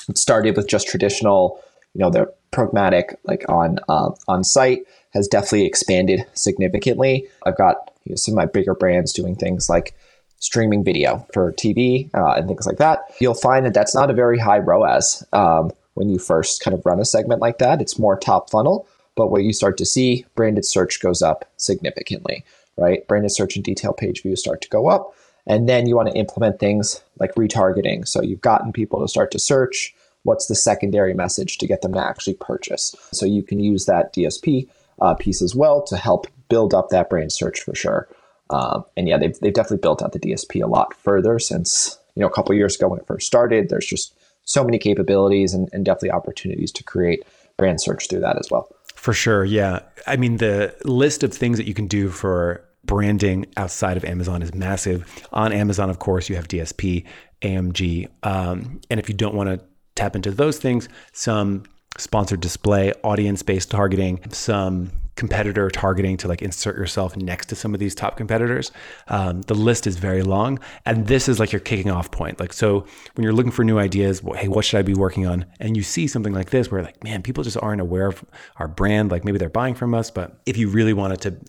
it 0.09 0.17
started 0.17 0.57
with 0.57 0.67
just 0.67 0.87
traditional, 0.87 1.61
you 1.93 1.99
know, 1.99 2.09
the 2.09 2.33
programmatic, 2.51 3.15
like 3.23 3.47
on 3.47 3.79
uh, 3.87 4.11
on 4.27 4.43
site, 4.43 4.81
has 5.11 5.27
definitely 5.27 5.65
expanded 5.65 6.25
significantly. 6.33 7.27
I've 7.45 7.57
got 7.57 7.91
you 8.05 8.11
know, 8.11 8.15
some 8.15 8.33
of 8.33 8.37
my 8.37 8.45
bigger 8.45 8.73
brands 8.73 9.13
doing 9.13 9.35
things 9.35 9.69
like 9.69 9.93
streaming 10.39 10.83
video 10.83 11.25
for 11.33 11.53
TV 11.53 12.09
uh, 12.15 12.33
and 12.33 12.47
things 12.47 12.65
like 12.65 12.77
that, 12.77 13.03
you'll 13.19 13.35
find 13.35 13.65
that 13.65 13.73
that's 13.75 13.93
not 13.93 14.09
a 14.09 14.13
very 14.13 14.39
high 14.39 14.57
ROAS 14.57 15.23
um, 15.33 15.71
when 15.93 16.09
you 16.09 16.17
first 16.19 16.61
kind 16.61 16.73
of 16.73 16.85
run 16.85 16.99
a 16.99 17.05
segment 17.05 17.41
like 17.41 17.57
that. 17.59 17.81
It's 17.81 17.99
more 17.99 18.17
top 18.17 18.49
funnel, 18.49 18.87
but 19.15 19.29
what 19.29 19.43
you 19.43 19.53
start 19.53 19.77
to 19.77 19.85
see, 19.85 20.25
branded 20.35 20.65
search 20.65 21.01
goes 21.01 21.21
up 21.21 21.49
significantly, 21.57 22.43
right? 22.77 23.07
Branded 23.07 23.31
search 23.31 23.55
and 23.55 23.65
detail 23.65 23.93
page 23.93 24.21
views 24.21 24.39
start 24.39 24.61
to 24.61 24.69
go 24.69 24.87
up. 24.87 25.13
And 25.47 25.67
then 25.67 25.87
you 25.87 25.95
want 25.95 26.09
to 26.09 26.17
implement 26.17 26.59
things 26.59 27.01
like 27.19 27.33
retargeting. 27.35 28.07
So 28.07 28.21
you've 28.21 28.41
gotten 28.41 28.71
people 28.71 29.01
to 29.01 29.07
start 29.07 29.31
to 29.31 29.39
search. 29.39 29.93
What's 30.23 30.45
the 30.45 30.55
secondary 30.55 31.13
message 31.13 31.57
to 31.57 31.67
get 31.67 31.81
them 31.81 31.93
to 31.93 31.99
actually 31.99 32.35
purchase? 32.35 32.95
So 33.11 33.25
you 33.25 33.41
can 33.41 33.59
use 33.59 33.85
that 33.85 34.13
DSP 34.13 34.69
uh, 35.01 35.15
piece 35.15 35.41
as 35.41 35.55
well 35.55 35.81
to 35.83 35.97
help 35.97 36.27
build 36.47 36.73
up 36.73 36.89
that 36.89 37.09
brand 37.09 37.33
search 37.33 37.61
for 37.61 37.73
sure. 37.73 38.07
Um, 38.51 38.85
and 38.95 39.07
yeah, 39.07 39.17
they've, 39.17 39.37
they've 39.39 39.53
definitely 39.53 39.77
built 39.77 40.03
out 40.03 40.11
the 40.11 40.19
DSP 40.19 40.63
a 40.63 40.67
lot 40.67 40.93
further 40.93 41.39
since, 41.39 41.97
you 42.15 42.21
know, 42.21 42.27
a 42.27 42.31
couple 42.31 42.53
years 42.53 42.75
ago 42.75 42.89
when 42.89 42.99
it 42.99 43.07
first 43.07 43.25
started. 43.25 43.69
There's 43.69 43.85
just 43.85 44.13
so 44.51 44.63
many 44.63 44.77
capabilities 44.77 45.53
and, 45.53 45.69
and 45.71 45.85
definitely 45.85 46.11
opportunities 46.11 46.71
to 46.73 46.83
create 46.83 47.23
brand 47.57 47.81
search 47.81 48.09
through 48.09 48.19
that 48.19 48.37
as 48.37 48.49
well. 48.51 48.67
For 48.95 49.13
sure. 49.13 49.45
Yeah. 49.45 49.79
I 50.07 50.17
mean, 50.17 50.37
the 50.37 50.75
list 50.83 51.23
of 51.23 51.33
things 51.33 51.57
that 51.57 51.67
you 51.67 51.73
can 51.73 51.87
do 51.87 52.09
for 52.09 52.63
branding 52.83 53.45
outside 53.57 53.97
of 53.97 54.05
Amazon 54.05 54.41
is 54.41 54.53
massive. 54.53 55.05
On 55.31 55.53
Amazon, 55.53 55.89
of 55.89 55.99
course, 55.99 56.29
you 56.29 56.35
have 56.35 56.47
DSP, 56.47 57.05
AMG. 57.41 58.07
Um, 58.23 58.81
and 58.89 58.99
if 58.99 59.07
you 59.07 59.15
don't 59.15 59.35
want 59.35 59.49
to 59.49 59.65
tap 59.95 60.15
into 60.15 60.31
those 60.31 60.57
things, 60.57 60.89
some 61.13 61.63
sponsored 61.97 62.41
display, 62.41 62.93
audience 63.03 63.43
based 63.43 63.71
targeting, 63.71 64.19
some 64.31 64.91
competitor 65.15 65.69
targeting 65.69 66.17
to 66.17 66.27
like 66.27 66.41
insert 66.41 66.75
yourself 66.77 67.15
next 67.17 67.47
to 67.47 67.55
some 67.55 67.73
of 67.73 67.79
these 67.79 67.93
top 67.93 68.17
competitors. 68.17 68.71
Um, 69.07 69.41
the 69.43 69.53
list 69.53 69.85
is 69.87 69.97
very 69.97 70.23
long, 70.23 70.59
and 70.85 71.07
this 71.07 71.27
is 71.27 71.39
like 71.39 71.51
your 71.51 71.59
kicking 71.59 71.91
off 71.91 72.11
point. 72.11 72.39
Like, 72.39 72.53
so 72.53 72.85
when 73.15 73.23
you're 73.23 73.33
looking 73.33 73.51
for 73.51 73.63
new 73.63 73.77
ideas, 73.77 74.23
well, 74.23 74.37
hey, 74.37 74.47
what 74.47 74.65
should 74.65 74.79
I 74.79 74.83
be 74.83 74.93
working 74.93 75.27
on? 75.27 75.45
And 75.59 75.75
you 75.75 75.83
see 75.83 76.07
something 76.07 76.33
like 76.33 76.49
this, 76.49 76.71
where 76.71 76.81
like, 76.81 77.03
man, 77.03 77.21
people 77.21 77.43
just 77.43 77.57
aren't 77.61 77.81
aware 77.81 78.07
of 78.07 78.23
our 78.57 78.67
brand. 78.67 79.11
Like 79.11 79.25
maybe 79.25 79.37
they're 79.37 79.49
buying 79.49 79.75
from 79.75 79.93
us, 79.93 80.09
but 80.09 80.41
if 80.45 80.57
you 80.57 80.69
really 80.69 80.93
wanted 80.93 81.21
to 81.21 81.39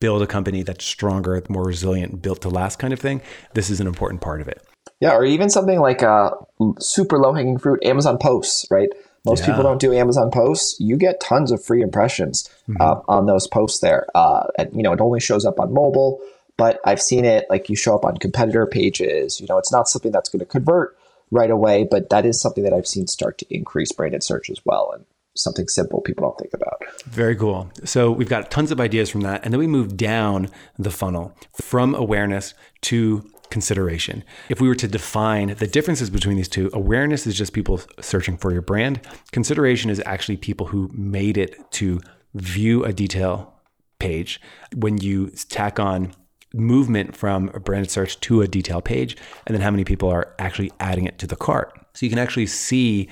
build 0.00 0.22
a 0.22 0.26
company 0.26 0.62
that's 0.62 0.84
stronger, 0.84 1.40
more 1.48 1.64
resilient, 1.64 2.20
built 2.20 2.42
to 2.42 2.48
last 2.50 2.78
kind 2.78 2.92
of 2.92 3.00
thing, 3.00 3.22
this 3.54 3.70
is 3.70 3.80
an 3.80 3.86
important 3.86 4.20
part 4.20 4.40
of 4.40 4.48
it. 4.48 4.62
Yeah, 5.00 5.14
or 5.14 5.24
even 5.24 5.48
something 5.50 5.80
like 5.80 6.02
a 6.02 6.30
uh, 6.60 6.72
super 6.78 7.18
low 7.18 7.32
hanging 7.32 7.58
fruit, 7.58 7.82
Amazon 7.84 8.18
posts, 8.18 8.66
right? 8.70 8.90
Most 9.24 9.40
yeah. 9.40 9.46
people 9.46 9.62
don't 9.62 9.80
do 9.80 9.92
Amazon 9.92 10.30
posts. 10.30 10.78
You 10.78 10.96
get 10.96 11.20
tons 11.20 11.50
of 11.50 11.64
free 11.64 11.80
impressions 11.80 12.48
mm-hmm. 12.68 12.80
uh, 12.80 13.00
on 13.08 13.26
those 13.26 13.46
posts 13.46 13.80
there. 13.80 14.06
Uh, 14.14 14.48
and, 14.58 14.74
you 14.74 14.82
know, 14.82 14.92
it 14.92 15.00
only 15.00 15.20
shows 15.20 15.44
up 15.46 15.58
on 15.58 15.72
mobile, 15.72 16.20
but 16.56 16.80
I've 16.84 17.00
seen 17.00 17.24
it 17.24 17.46
like 17.48 17.70
you 17.70 17.76
show 17.76 17.94
up 17.94 18.04
on 18.04 18.18
competitor 18.18 18.66
pages. 18.66 19.40
You 19.40 19.46
know, 19.48 19.58
it's 19.58 19.72
not 19.72 19.88
something 19.88 20.12
that's 20.12 20.28
going 20.28 20.40
to 20.40 20.46
convert 20.46 20.96
right 21.30 21.50
away, 21.50 21.86
but 21.90 22.10
that 22.10 22.26
is 22.26 22.40
something 22.40 22.64
that 22.64 22.74
I've 22.74 22.86
seen 22.86 23.06
start 23.06 23.38
to 23.38 23.46
increase 23.48 23.92
branded 23.92 24.22
search 24.22 24.50
as 24.50 24.60
well. 24.64 24.92
And 24.94 25.04
something 25.36 25.66
simple 25.66 26.00
people 26.00 26.22
don't 26.28 26.38
think 26.38 26.54
about. 26.54 26.82
Very 27.06 27.34
cool. 27.34 27.70
So 27.82 28.12
we've 28.12 28.28
got 28.28 28.50
tons 28.50 28.70
of 28.70 28.80
ideas 28.80 29.10
from 29.10 29.22
that. 29.22 29.42
And 29.42 29.52
then 29.52 29.58
we 29.58 29.66
move 29.66 29.96
down 29.96 30.48
the 30.78 30.90
funnel 30.90 31.34
from 31.60 31.94
awareness 31.94 32.54
to 32.82 33.28
consideration. 33.50 34.24
If 34.48 34.60
we 34.60 34.68
were 34.68 34.74
to 34.76 34.88
define 34.88 35.54
the 35.54 35.66
differences 35.66 36.10
between 36.10 36.36
these 36.36 36.48
two, 36.48 36.70
awareness 36.72 37.26
is 37.26 37.36
just 37.36 37.52
people 37.52 37.80
searching 38.00 38.36
for 38.36 38.52
your 38.52 38.62
brand. 38.62 39.00
Consideration 39.32 39.90
is 39.90 40.02
actually 40.06 40.36
people 40.36 40.66
who 40.66 40.90
made 40.92 41.36
it 41.36 41.70
to 41.72 42.00
view 42.34 42.84
a 42.84 42.92
detail 42.92 43.54
page. 43.98 44.40
When 44.74 44.98
you 44.98 45.30
tack 45.30 45.78
on 45.78 46.14
movement 46.54 47.16
from 47.16 47.50
a 47.52 47.60
branded 47.60 47.90
search 47.90 48.18
to 48.20 48.40
a 48.40 48.48
detail 48.48 48.80
page, 48.80 49.16
and 49.46 49.54
then 49.54 49.60
how 49.62 49.70
many 49.70 49.84
people 49.84 50.08
are 50.08 50.34
actually 50.38 50.72
adding 50.80 51.04
it 51.04 51.18
to 51.18 51.26
the 51.26 51.36
cart. 51.36 51.72
So 51.94 52.06
you 52.06 52.10
can 52.10 52.18
actually 52.18 52.46
see 52.46 53.08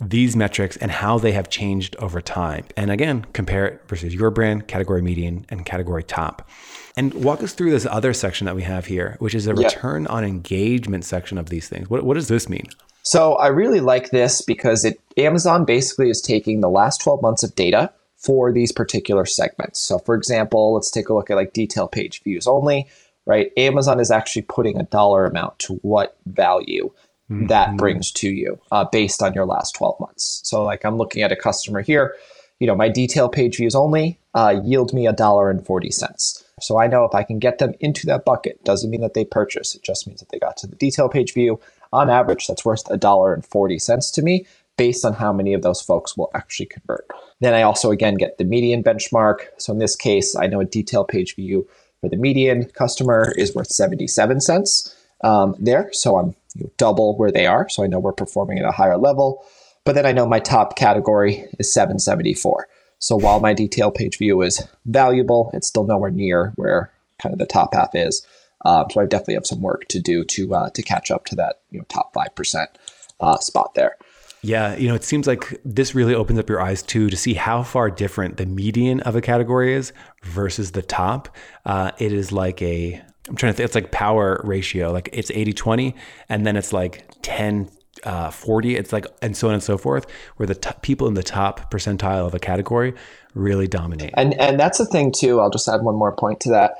these 0.00 0.34
metrics 0.34 0.76
and 0.78 0.90
how 0.90 1.18
they 1.18 1.32
have 1.32 1.48
changed 1.48 1.96
over 1.96 2.20
time. 2.20 2.64
And 2.76 2.90
again, 2.90 3.24
compare 3.32 3.66
it 3.66 3.82
versus 3.88 4.14
your 4.14 4.30
brand, 4.30 4.66
category 4.68 5.00
median, 5.00 5.46
and 5.48 5.64
category 5.64 6.02
top. 6.02 6.48
And 6.96 7.14
walk 7.24 7.42
us 7.42 7.52
through 7.52 7.70
this 7.70 7.86
other 7.86 8.12
section 8.12 8.44
that 8.46 8.54
we 8.54 8.62
have 8.62 8.86
here, 8.86 9.16
which 9.18 9.34
is 9.34 9.46
a 9.46 9.54
return 9.54 10.06
on 10.06 10.24
engagement 10.24 11.04
section 11.04 11.38
of 11.38 11.48
these 11.48 11.68
things. 11.68 11.88
What, 11.88 12.04
what 12.04 12.14
does 12.14 12.28
this 12.28 12.48
mean? 12.48 12.66
So 13.02 13.34
I 13.34 13.48
really 13.48 13.80
like 13.80 14.10
this 14.10 14.42
because 14.42 14.84
it 14.84 15.00
Amazon 15.16 15.64
basically 15.64 16.08
is 16.08 16.20
taking 16.20 16.60
the 16.60 16.70
last 16.70 17.00
12 17.00 17.20
months 17.22 17.42
of 17.42 17.54
data 17.54 17.92
for 18.16 18.52
these 18.52 18.70
particular 18.70 19.26
segments. 19.26 19.80
So 19.80 19.98
for 19.98 20.14
example, 20.14 20.74
let's 20.74 20.90
take 20.90 21.08
a 21.08 21.14
look 21.14 21.30
at 21.30 21.36
like 21.36 21.52
detail 21.52 21.88
page 21.88 22.22
views 22.22 22.46
only, 22.46 22.88
right? 23.26 23.50
Amazon 23.56 23.98
is 23.98 24.10
actually 24.10 24.42
putting 24.42 24.78
a 24.78 24.84
dollar 24.84 25.26
amount 25.26 25.58
to 25.60 25.74
what 25.82 26.16
value 26.26 26.92
mm-hmm. 27.30 27.48
that 27.48 27.76
brings 27.76 28.12
to 28.12 28.30
you 28.30 28.60
uh, 28.70 28.84
based 28.84 29.22
on 29.22 29.34
your 29.34 29.46
last 29.46 29.74
12 29.74 29.98
months. 29.98 30.40
So, 30.44 30.62
like 30.62 30.84
I'm 30.84 30.96
looking 30.96 31.22
at 31.22 31.32
a 31.32 31.36
customer 31.36 31.82
here, 31.82 32.14
you 32.60 32.66
know, 32.68 32.76
my 32.76 32.88
detail 32.88 33.28
page 33.28 33.56
views 33.56 33.74
only 33.74 34.20
uh, 34.34 34.60
yield 34.64 34.94
me 34.94 35.08
a 35.08 35.12
dollar 35.12 35.50
and 35.50 35.66
40 35.66 35.90
cents. 35.90 36.41
So 36.62 36.78
I 36.78 36.86
know 36.86 37.04
if 37.04 37.14
I 37.14 37.22
can 37.22 37.38
get 37.38 37.58
them 37.58 37.74
into 37.80 38.06
that 38.06 38.24
bucket, 38.24 38.62
doesn't 38.64 38.90
mean 38.90 39.00
that 39.00 39.14
they 39.14 39.24
purchase. 39.24 39.74
It 39.74 39.82
just 39.82 40.06
means 40.06 40.20
that 40.20 40.30
they 40.30 40.38
got 40.38 40.56
to 40.58 40.66
the 40.66 40.76
detail 40.76 41.08
page 41.08 41.34
view. 41.34 41.60
On 41.92 42.08
average, 42.08 42.46
that's 42.46 42.64
worth 42.64 42.88
a 42.90 42.96
dollar 42.96 43.34
and 43.34 43.44
40 43.44 43.78
cents 43.78 44.10
to 44.12 44.22
me 44.22 44.46
based 44.76 45.04
on 45.04 45.12
how 45.12 45.32
many 45.32 45.52
of 45.52 45.62
those 45.62 45.82
folks 45.82 46.16
will 46.16 46.30
actually 46.34 46.66
convert. 46.66 47.06
Then 47.40 47.54
I 47.54 47.62
also 47.62 47.90
again 47.90 48.14
get 48.14 48.38
the 48.38 48.44
median 48.44 48.82
benchmark. 48.82 49.40
So 49.58 49.72
in 49.72 49.78
this 49.78 49.96
case, 49.96 50.34
I 50.36 50.46
know 50.46 50.60
a 50.60 50.64
detail 50.64 51.04
page 51.04 51.36
view 51.36 51.68
for 52.00 52.08
the 52.08 52.16
median 52.16 52.64
customer 52.70 53.32
is 53.36 53.54
worth 53.54 53.68
77 53.68 54.40
cents 54.40 54.96
um, 55.22 55.54
there. 55.58 55.90
So 55.92 56.16
I'm 56.16 56.34
you 56.54 56.64
know, 56.64 56.70
double 56.76 57.16
where 57.16 57.30
they 57.30 57.46
are. 57.46 57.68
So 57.68 57.84
I 57.84 57.86
know 57.86 57.98
we're 57.98 58.12
performing 58.12 58.58
at 58.58 58.64
a 58.64 58.72
higher 58.72 58.98
level. 58.98 59.44
But 59.84 59.94
then 59.94 60.06
I 60.06 60.12
know 60.12 60.26
my 60.26 60.38
top 60.38 60.76
category 60.76 61.44
is 61.58 61.72
774. 61.72 62.68
So 63.02 63.16
while 63.16 63.40
my 63.40 63.52
detail 63.52 63.90
page 63.90 64.16
view 64.16 64.42
is 64.42 64.64
valuable, 64.86 65.50
it's 65.52 65.66
still 65.66 65.84
nowhere 65.84 66.12
near 66.12 66.52
where 66.54 66.92
kind 67.20 67.32
of 67.32 67.40
the 67.40 67.46
top 67.46 67.74
half 67.74 67.94
is. 67.94 68.24
Um, 68.64 68.86
so 68.90 69.00
I 69.00 69.06
definitely 69.06 69.34
have 69.34 69.46
some 69.46 69.60
work 69.60 69.88
to 69.88 69.98
do 69.98 70.24
to 70.24 70.54
uh, 70.54 70.70
to 70.70 70.82
catch 70.82 71.10
up 71.10 71.24
to 71.26 71.34
that 71.34 71.56
you 71.70 71.80
know 71.80 71.84
top 71.88 72.14
five 72.14 72.32
percent 72.36 72.70
uh, 73.18 73.38
spot 73.38 73.74
there. 73.74 73.96
Yeah, 74.42 74.76
you 74.76 74.88
know, 74.88 74.94
it 74.94 75.02
seems 75.02 75.26
like 75.26 75.60
this 75.64 75.96
really 75.96 76.14
opens 76.14 76.38
up 76.38 76.48
your 76.48 76.60
eyes 76.60 76.80
too 76.80 77.10
to 77.10 77.16
see 77.16 77.34
how 77.34 77.64
far 77.64 77.90
different 77.90 78.36
the 78.36 78.46
median 78.46 79.00
of 79.00 79.16
a 79.16 79.20
category 79.20 79.74
is 79.74 79.92
versus 80.22 80.70
the 80.70 80.82
top. 80.82 81.28
Uh, 81.64 81.90
it 81.98 82.12
is 82.12 82.30
like 82.30 82.62
a 82.62 83.02
I'm 83.28 83.34
trying 83.34 83.52
to 83.52 83.56
think, 83.56 83.66
it's 83.66 83.74
like 83.74 83.90
power 83.90 84.40
ratio. 84.44 84.92
Like 84.92 85.08
it's 85.12 85.32
80 85.32 85.52
20, 85.54 85.96
and 86.28 86.46
then 86.46 86.56
it's 86.56 86.72
like 86.72 87.04
10 87.22 87.68
uh, 88.04 88.30
40. 88.30 88.76
It's 88.76 88.92
like, 88.92 89.06
and 89.20 89.36
so 89.36 89.48
on 89.48 89.54
and 89.54 89.62
so 89.62 89.78
forth, 89.78 90.06
where 90.36 90.46
the 90.46 90.54
t- 90.54 90.70
people 90.82 91.06
in 91.08 91.14
the 91.14 91.22
top 91.22 91.70
percentile 91.70 92.26
of 92.26 92.34
a 92.34 92.38
category 92.38 92.94
really 93.34 93.68
dominate. 93.68 94.12
And, 94.14 94.34
and 94.40 94.58
that's 94.58 94.78
the 94.78 94.86
thing, 94.86 95.12
too. 95.12 95.40
I'll 95.40 95.50
just 95.50 95.68
add 95.68 95.82
one 95.82 95.94
more 95.94 96.12
point 96.12 96.40
to 96.40 96.50
that. 96.50 96.74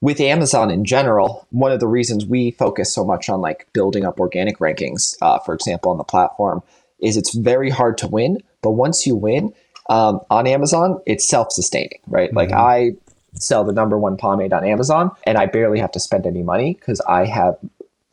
With 0.00 0.20
Amazon 0.20 0.70
in 0.70 0.84
general, 0.84 1.46
one 1.50 1.72
of 1.72 1.80
the 1.80 1.88
reasons 1.88 2.26
we 2.26 2.50
focus 2.50 2.92
so 2.92 3.04
much 3.04 3.28
on 3.28 3.40
like 3.40 3.66
building 3.72 4.04
up 4.04 4.20
organic 4.20 4.58
rankings, 4.58 5.16
uh, 5.22 5.38
for 5.38 5.54
example, 5.54 5.90
on 5.90 5.96
the 5.96 6.04
platform, 6.04 6.62
is 7.00 7.16
it's 7.16 7.34
very 7.34 7.70
hard 7.70 7.96
to 7.98 8.06
win. 8.06 8.42
But 8.62 8.72
once 8.72 9.06
you 9.06 9.16
win, 9.16 9.54
um, 9.88 10.20
on 10.30 10.46
Amazon, 10.46 11.00
it's 11.06 11.26
self 11.26 11.52
sustaining, 11.52 12.00
right? 12.06 12.28
Mm-hmm. 12.28 12.36
Like 12.36 12.52
I 12.52 12.92
sell 13.34 13.64
the 13.64 13.72
number 13.72 13.98
one 13.98 14.16
pomade 14.16 14.52
on 14.52 14.64
Amazon, 14.64 15.10
and 15.24 15.38
I 15.38 15.46
barely 15.46 15.78
have 15.78 15.92
to 15.92 16.00
spend 16.00 16.26
any 16.26 16.42
money 16.42 16.74
because 16.74 17.00
I 17.02 17.24
have 17.24 17.56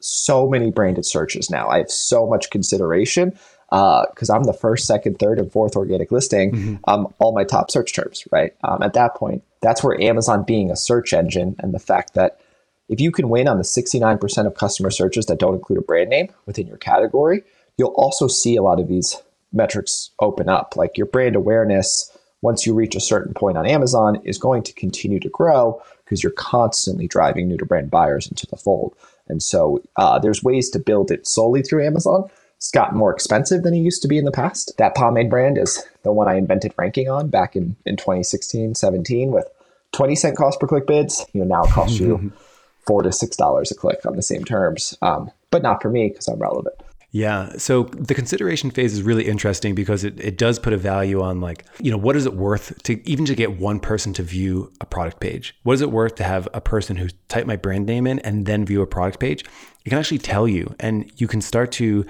so 0.04 0.48
many 0.48 0.72
branded 0.72 1.06
searches 1.06 1.50
now. 1.50 1.68
I 1.68 1.80
have 1.80 1.92
so 1.92 2.28
much 2.28 2.50
consideration 2.50 3.38
because 3.70 4.30
uh, 4.30 4.36
I'm 4.36 4.44
the 4.44 4.54
first, 4.54 4.86
second, 4.86 5.18
third, 5.18 5.40
and 5.40 5.52
fourth 5.52 5.76
organic 5.76 6.12
listing. 6.12 6.52
Mm-hmm. 6.52 6.76
Um, 6.88 7.14
all 7.20 7.34
my 7.34 7.44
top 7.44 7.72
search 7.72 7.94
terms, 7.94 8.28
right? 8.32 8.54
Um, 8.64 8.84
at 8.84 8.94
that 8.94 9.16
point, 9.16 9.44
that's 9.62 9.84
where 9.84 10.00
Amazon 10.00 10.44
being 10.44 10.70
a 10.70 10.76
search 10.76 11.14
engine 11.14 11.56
and 11.60 11.74
the 11.74 11.80
fact 11.80 12.14
that 12.14 12.40
if 12.90 13.00
you 13.00 13.12
can 13.12 13.30
win 13.30 13.48
on 13.48 13.58
the 13.58 13.64
69% 13.64 14.46
of 14.46 14.56
customer 14.56 14.92
searches 14.92 15.26
that 15.26 15.40
don't 15.40 15.56
include 15.56 15.80
a 15.80 15.84
brand 15.84 16.10
name 16.10 16.30
within 16.46 16.68
your 16.68 16.78
category, 16.78 17.44
you'll 17.78 17.96
also 17.96 18.28
see 18.28 18.56
a 18.56 18.62
lot 18.62 18.80
of 18.80 18.88
these 18.88 19.22
metrics 19.52 20.12
open 20.20 20.50
up. 20.50 20.76
Like 20.76 20.98
your 20.98 21.08
brand 21.08 21.36
awareness 21.36 22.16
once 22.44 22.66
you 22.66 22.74
reach 22.74 22.94
a 22.94 23.00
certain 23.00 23.34
point 23.34 23.58
on 23.58 23.66
Amazon, 23.66 24.22
is 24.26 24.38
going 24.38 24.62
to 24.62 24.74
continue 24.74 25.20
to 25.20 25.30
grow 25.30 25.82
because 26.04 26.22
you're 26.22 26.34
constantly 26.34 27.08
driving 27.08 27.48
new 27.48 27.58
to 27.58 27.66
brand 27.66 27.90
buyers 27.90 28.28
into 28.28 28.46
the 28.46 28.58
fold. 28.58 28.94
And 29.28 29.42
so 29.42 29.82
uh, 29.98 30.20
there's 30.20 30.44
ways 30.44 30.70
to 30.72 30.80
build 30.80 31.12
it 31.12 31.28
solely 31.28 31.62
through 31.62 31.86
Amazon. 31.86 32.30
It's 32.58 32.72
gotten 32.72 32.98
more 32.98 33.14
expensive 33.14 33.64
than 33.64 33.74
it 33.74 33.80
used 33.80 34.02
to 34.04 34.08
be 34.08 34.18
in 34.18 34.26
the 34.26 34.32
past. 34.32 34.74
That 34.78 34.96
pomade 34.96 35.30
brand 35.30 35.58
is 35.58 35.84
the 36.04 36.14
one 36.14 36.28
I 36.28 36.36
invented 36.36 36.74
ranking 36.78 37.10
on 37.10 37.30
back 37.30 37.56
in, 37.56 37.76
in 37.86 37.98
2016, 37.98 38.76
17 38.76 39.32
with 39.32 39.48
20 39.92 40.16
cent 40.16 40.38
cost 40.38 40.60
per 40.60 40.68
click 40.68 40.88
bids. 40.88 41.26
You 41.34 41.42
know, 41.42 41.58
now 41.58 41.64
it 41.64 41.72
costs 41.72 42.00
you 42.00 42.32
four 42.86 43.04
to 43.04 43.12
six 43.12 43.36
dollars 43.36 43.72
a 43.72 43.76
click 43.76 44.06
on 44.06 44.16
the 44.16 44.22
same 44.22 44.44
terms. 44.44 44.98
Um, 45.02 45.32
but 45.52 45.62
not 45.62 45.82
for 45.82 45.90
me 45.90 46.10
because 46.10 46.28
I'm 46.28 46.40
relevant. 46.40 46.76
Yeah. 47.14 47.52
So 47.58 47.84
the 47.84 48.16
consideration 48.16 48.72
phase 48.72 48.92
is 48.92 49.04
really 49.04 49.28
interesting 49.28 49.76
because 49.76 50.04
it, 50.04 50.20
it 50.20 50.36
does 50.36 50.58
put 50.58 50.74
a 50.74 50.78
value 50.78 51.22
on 51.22 51.42
like, 51.42 51.64
you 51.80 51.92
know, 51.92 51.98
what 51.98 52.16
is 52.16 52.26
it 52.26 52.34
worth 52.34 52.82
to 52.84 53.08
even 53.08 53.24
to 53.26 53.36
get 53.36 53.60
one 53.60 53.80
person 53.80 54.14
to 54.14 54.24
view 54.24 54.74
a 54.82 54.88
product 54.88 55.20
page? 55.20 55.56
What 55.62 55.74
is 55.74 55.82
it 55.82 55.92
worth 55.92 56.16
to 56.16 56.24
have 56.24 56.50
a 56.56 56.60
person 56.60 56.96
who 56.96 57.10
type 57.28 57.46
my 57.46 57.56
brand 57.56 57.86
name 57.86 58.08
in 58.08 58.18
and 58.20 58.48
then 58.48 58.66
view 58.66 58.82
a 58.82 58.88
product 58.88 59.20
page? 59.20 59.46
It 59.86 59.90
can 59.90 60.00
actually 60.00 60.18
tell 60.18 60.48
you 60.48 60.76
and 60.80 61.12
you 61.18 61.28
can 61.28 61.40
start 61.40 61.72
to 61.74 62.04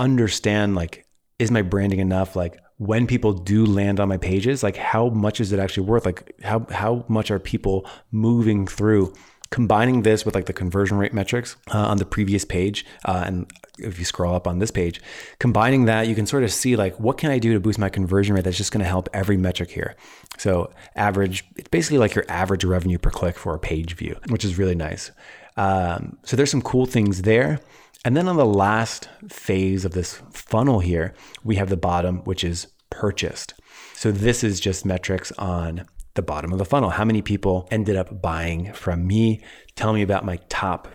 understand 0.00 0.74
like, 0.74 1.06
is 1.38 1.52
my 1.52 1.62
branding 1.62 2.00
enough? 2.00 2.34
Like 2.34 2.60
when 2.78 3.06
people 3.06 3.32
do 3.32 3.64
land 3.64 4.00
on 4.00 4.08
my 4.08 4.16
pages, 4.16 4.64
like 4.64 4.76
how 4.76 5.08
much 5.10 5.40
is 5.40 5.52
it 5.52 5.60
actually 5.60 5.86
worth? 5.86 6.04
Like 6.04 6.34
how 6.42 6.66
how 6.68 7.04
much 7.06 7.30
are 7.30 7.38
people 7.38 7.88
moving 8.10 8.66
through? 8.66 9.14
Combining 9.52 10.02
this 10.02 10.24
with 10.24 10.34
like 10.34 10.46
the 10.46 10.52
conversion 10.52 10.98
rate 10.98 11.12
metrics 11.12 11.56
uh, 11.72 11.78
on 11.78 11.98
the 11.98 12.06
previous 12.06 12.44
page 12.44 12.84
uh, 13.04 13.22
and 13.26 13.46
if 13.78 13.98
you 13.98 14.04
scroll 14.04 14.34
up 14.34 14.46
on 14.46 14.58
this 14.58 14.70
page, 14.70 15.00
combining 15.38 15.86
that, 15.86 16.06
you 16.06 16.14
can 16.14 16.26
sort 16.26 16.42
of 16.42 16.52
see 16.52 16.76
like 16.76 16.98
what 16.98 17.18
can 17.18 17.30
I 17.30 17.38
do 17.38 17.52
to 17.52 17.60
boost 17.60 17.78
my 17.78 17.88
conversion 17.88 18.34
rate 18.34 18.44
that's 18.44 18.56
just 18.56 18.72
going 18.72 18.82
to 18.82 18.88
help 18.88 19.08
every 19.12 19.36
metric 19.36 19.70
here. 19.70 19.94
So 20.38 20.72
average, 20.96 21.44
it's 21.56 21.68
basically 21.68 21.98
like 21.98 22.14
your 22.14 22.24
average 22.28 22.64
revenue 22.64 22.98
per 22.98 23.10
click 23.10 23.36
for 23.36 23.54
a 23.54 23.58
page 23.58 23.94
view, 23.94 24.18
which 24.28 24.44
is 24.44 24.58
really 24.58 24.74
nice. 24.74 25.10
Um, 25.56 26.18
so 26.24 26.36
there's 26.36 26.50
some 26.50 26.62
cool 26.62 26.86
things 26.86 27.22
there. 27.22 27.60
And 28.04 28.16
then 28.16 28.28
on 28.28 28.36
the 28.36 28.46
last 28.46 29.08
phase 29.28 29.84
of 29.84 29.92
this 29.92 30.20
funnel 30.32 30.80
here, 30.80 31.14
we 31.44 31.56
have 31.56 31.68
the 31.68 31.76
bottom, 31.76 32.18
which 32.24 32.42
is 32.42 32.66
purchased. 32.90 33.54
So 33.94 34.10
this 34.10 34.42
is 34.42 34.60
just 34.60 34.84
metrics 34.84 35.30
on 35.32 35.86
the 36.14 36.22
bottom 36.22 36.52
of 36.52 36.58
the 36.58 36.64
funnel. 36.64 36.90
How 36.90 37.04
many 37.04 37.22
people 37.22 37.68
ended 37.70 37.96
up 37.96 38.20
buying 38.20 38.72
from 38.72 39.06
me? 39.06 39.42
Tell 39.76 39.92
me 39.92 40.02
about 40.02 40.24
my 40.24 40.36
top 40.48 40.88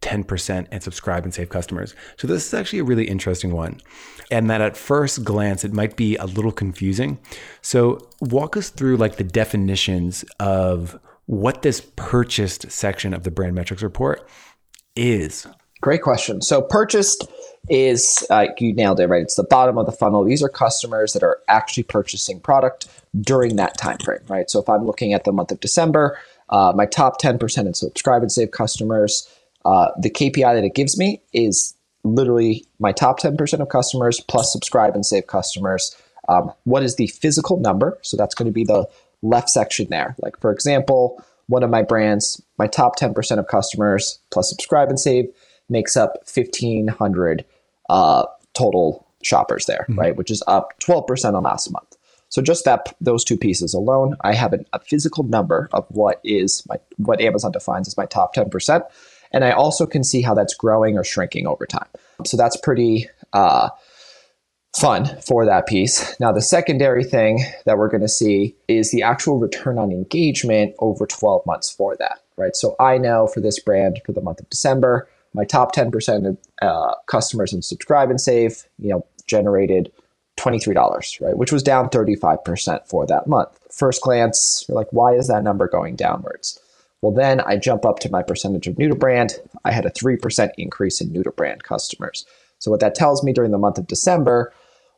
10% 0.00 0.66
and 0.70 0.82
subscribe 0.82 1.24
and 1.24 1.32
save 1.32 1.48
customers. 1.48 1.94
So 2.16 2.26
this 2.26 2.46
is 2.46 2.54
actually 2.54 2.80
a 2.80 2.84
really 2.84 3.08
interesting 3.08 3.52
one. 3.52 3.80
And 4.30 4.50
that 4.50 4.60
at 4.60 4.76
first 4.76 5.24
glance 5.24 5.64
it 5.64 5.72
might 5.72 5.96
be 5.96 6.16
a 6.16 6.26
little 6.26 6.52
confusing. 6.52 7.18
So 7.60 8.08
walk 8.20 8.56
us 8.56 8.70
through 8.70 8.96
like 8.96 9.16
the 9.16 9.24
definitions 9.24 10.24
of 10.40 10.98
what 11.26 11.62
this 11.62 11.80
purchased 11.96 12.70
section 12.70 13.14
of 13.14 13.22
the 13.22 13.30
brand 13.30 13.54
metrics 13.54 13.82
report 13.82 14.28
is. 14.96 15.46
Great 15.80 16.02
question. 16.02 16.42
So 16.42 16.62
purchased 16.62 17.26
is 17.68 18.26
uh, 18.30 18.46
you 18.58 18.72
nailed 18.74 19.00
it 19.00 19.06
right. 19.06 19.22
It's 19.22 19.34
the 19.34 19.44
bottom 19.44 19.78
of 19.78 19.86
the 19.86 19.92
funnel. 19.92 20.24
These 20.24 20.42
are 20.42 20.48
customers 20.48 21.12
that 21.12 21.22
are 21.22 21.38
actually 21.48 21.84
purchasing 21.84 22.40
product 22.40 22.88
during 23.20 23.56
that 23.56 23.76
time 23.76 23.98
frame, 23.98 24.20
right? 24.28 24.50
So 24.50 24.60
if 24.60 24.68
I'm 24.68 24.84
looking 24.86 25.12
at 25.12 25.24
the 25.24 25.32
month 25.32 25.52
of 25.52 25.60
December, 25.60 26.18
uh, 26.48 26.72
my 26.74 26.86
top 26.86 27.20
10% 27.20 27.66
in 27.66 27.74
subscribe 27.74 28.22
and 28.22 28.32
save 28.32 28.50
customers, 28.50 29.28
uh, 29.64 29.88
the 29.98 30.10
KPI 30.10 30.54
that 30.54 30.64
it 30.64 30.74
gives 30.74 30.98
me 30.98 31.22
is 31.32 31.74
literally 32.04 32.66
my 32.78 32.92
top 32.92 33.20
10% 33.20 33.60
of 33.60 33.68
customers 33.68 34.20
plus 34.20 34.52
subscribe 34.52 34.94
and 34.94 35.06
save 35.06 35.26
customers. 35.26 35.96
Um, 36.28 36.52
what 36.64 36.82
is 36.82 36.96
the 36.96 37.06
physical 37.08 37.58
number? 37.58 37.98
So 38.02 38.16
that's 38.16 38.34
going 38.34 38.46
to 38.46 38.52
be 38.52 38.64
the 38.64 38.88
left 39.22 39.50
section 39.50 39.86
there. 39.90 40.16
Like, 40.18 40.40
for 40.40 40.50
example, 40.50 41.22
one 41.46 41.62
of 41.62 41.70
my 41.70 41.82
brands, 41.82 42.42
my 42.58 42.66
top 42.66 42.98
10% 42.98 43.38
of 43.38 43.46
customers 43.46 44.18
plus 44.30 44.48
subscribe 44.48 44.88
and 44.88 44.98
save 44.98 45.26
makes 45.68 45.96
up 45.96 46.18
1,500 46.32 47.44
uh, 47.88 48.24
total 48.54 49.06
shoppers 49.22 49.66
there, 49.66 49.86
mm-hmm. 49.88 49.98
right? 49.98 50.16
Which 50.16 50.30
is 50.30 50.42
up 50.46 50.78
12% 50.80 51.34
on 51.34 51.42
last 51.42 51.70
month. 51.70 51.96
So 52.32 52.40
just 52.40 52.64
that 52.64 52.96
those 52.98 53.24
two 53.24 53.36
pieces 53.36 53.74
alone, 53.74 54.16
I 54.22 54.32
have 54.32 54.54
an, 54.54 54.64
a 54.72 54.80
physical 54.80 55.22
number 55.22 55.68
of 55.74 55.84
what 55.90 56.18
is 56.24 56.64
my 56.66 56.76
what 56.96 57.20
Amazon 57.20 57.52
defines 57.52 57.86
as 57.86 57.98
my 57.98 58.06
top 58.06 58.34
10%. 58.34 58.82
And 59.32 59.44
I 59.44 59.50
also 59.50 59.84
can 59.84 60.02
see 60.02 60.22
how 60.22 60.32
that's 60.32 60.54
growing 60.54 60.96
or 60.96 61.04
shrinking 61.04 61.46
over 61.46 61.66
time. 61.66 61.88
So 62.24 62.38
that's 62.38 62.56
pretty 62.56 63.06
uh, 63.34 63.68
fun 64.74 65.20
for 65.20 65.44
that 65.44 65.66
piece. 65.66 66.18
Now, 66.20 66.32
the 66.32 66.40
secondary 66.40 67.04
thing 67.04 67.44
that 67.66 67.76
we're 67.76 67.90
going 67.90 68.00
to 68.00 68.08
see 68.08 68.56
is 68.66 68.90
the 68.92 69.02
actual 69.02 69.38
return 69.38 69.76
on 69.76 69.92
engagement 69.92 70.74
over 70.78 71.06
12 71.06 71.44
months 71.44 71.70
for 71.70 71.96
that, 71.98 72.20
right? 72.38 72.56
So 72.56 72.76
I 72.80 72.96
know 72.96 73.26
for 73.26 73.40
this 73.40 73.58
brand 73.58 74.00
for 74.06 74.12
the 74.12 74.22
month 74.22 74.40
of 74.40 74.48
December, 74.48 75.06
my 75.34 75.44
top 75.44 75.74
10% 75.74 76.26
of 76.26 76.38
uh, 76.62 76.94
customers 77.06 77.52
in 77.52 77.60
subscribe 77.60 78.08
and 78.08 78.20
save, 78.20 78.64
you 78.78 78.88
know, 78.88 79.06
generated 79.26 79.92
$23, 80.42 81.20
right? 81.20 81.36
Which 81.36 81.52
was 81.52 81.62
down 81.62 81.88
35% 81.88 82.88
for 82.88 83.06
that 83.06 83.26
month. 83.26 83.50
First 83.70 84.02
glance, 84.02 84.64
you're 84.68 84.76
like, 84.76 84.92
why 84.92 85.14
is 85.14 85.28
that 85.28 85.44
number 85.44 85.68
going 85.68 85.96
downwards? 85.96 86.58
Well, 87.00 87.12
then 87.12 87.40
I 87.40 87.56
jump 87.56 87.84
up 87.84 87.98
to 88.00 88.10
my 88.10 88.22
percentage 88.22 88.66
of 88.68 88.78
new 88.78 88.88
to 88.88 88.94
brand. 88.94 89.32
I 89.64 89.72
had 89.72 89.86
a 89.86 89.90
3% 89.90 90.50
increase 90.56 91.00
in 91.00 91.12
new 91.12 91.22
to 91.24 91.32
brand 91.32 91.64
customers. 91.64 92.24
So, 92.58 92.70
what 92.70 92.80
that 92.80 92.94
tells 92.94 93.24
me 93.24 93.32
during 93.32 93.50
the 93.50 93.58
month 93.58 93.78
of 93.78 93.88
December, 93.88 94.52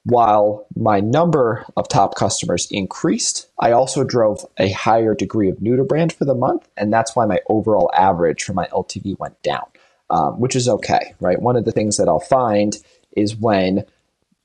while 0.04 0.66
my 0.76 1.00
number 1.00 1.64
of 1.78 1.88
top 1.88 2.14
customers 2.14 2.68
increased, 2.70 3.48
I 3.58 3.72
also 3.72 4.04
drove 4.04 4.44
a 4.58 4.70
higher 4.70 5.14
degree 5.14 5.48
of 5.48 5.62
new 5.62 5.76
to 5.76 5.84
brand 5.84 6.12
for 6.12 6.26
the 6.26 6.34
month. 6.34 6.68
And 6.76 6.92
that's 6.92 7.16
why 7.16 7.24
my 7.24 7.40
overall 7.48 7.90
average 7.94 8.44
for 8.44 8.52
my 8.52 8.66
LTV 8.66 9.18
went 9.18 9.42
down, 9.42 9.64
um, 10.10 10.38
which 10.38 10.54
is 10.54 10.68
okay, 10.68 11.14
right? 11.20 11.40
One 11.40 11.56
of 11.56 11.64
the 11.64 11.72
things 11.72 11.96
that 11.96 12.08
I'll 12.08 12.20
find 12.20 12.76
is 13.16 13.34
when 13.34 13.86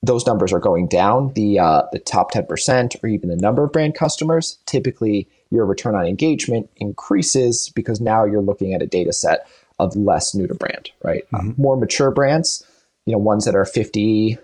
those 0.02 0.26
numbers 0.26 0.54
are 0.54 0.60
going 0.60 0.88
down, 0.88 1.34
the 1.34 1.60
uh, 1.60 1.84
the 1.92 2.00
top 2.00 2.32
10% 2.32 3.04
or 3.04 3.08
even 3.08 3.30
the 3.30 3.36
number 3.36 3.64
of 3.64 3.72
brand 3.72 3.96
customers 3.96 4.58
typically 4.66 5.28
your 5.52 5.66
return 5.66 5.96
on 5.96 6.06
engagement 6.06 6.70
increases 6.78 7.72
because 7.76 8.00
now 8.00 8.24
you're 8.24 8.42
looking 8.42 8.74
at 8.74 8.82
a 8.82 8.88
data 8.88 9.12
set 9.12 9.48
of 9.80 9.96
less 9.96 10.36
new 10.36 10.48
to 10.48 10.54
brand, 10.54 10.92
right? 11.04 11.24
Mm-hmm. 11.34 11.50
Um, 11.50 11.56
more 11.58 11.76
mature 11.76 12.12
brands, 12.12 12.66
you 13.06 13.14
know, 13.14 13.18
ones 13.18 13.46
that 13.46 13.56
are 13.56 13.66
50, 13.66 14.38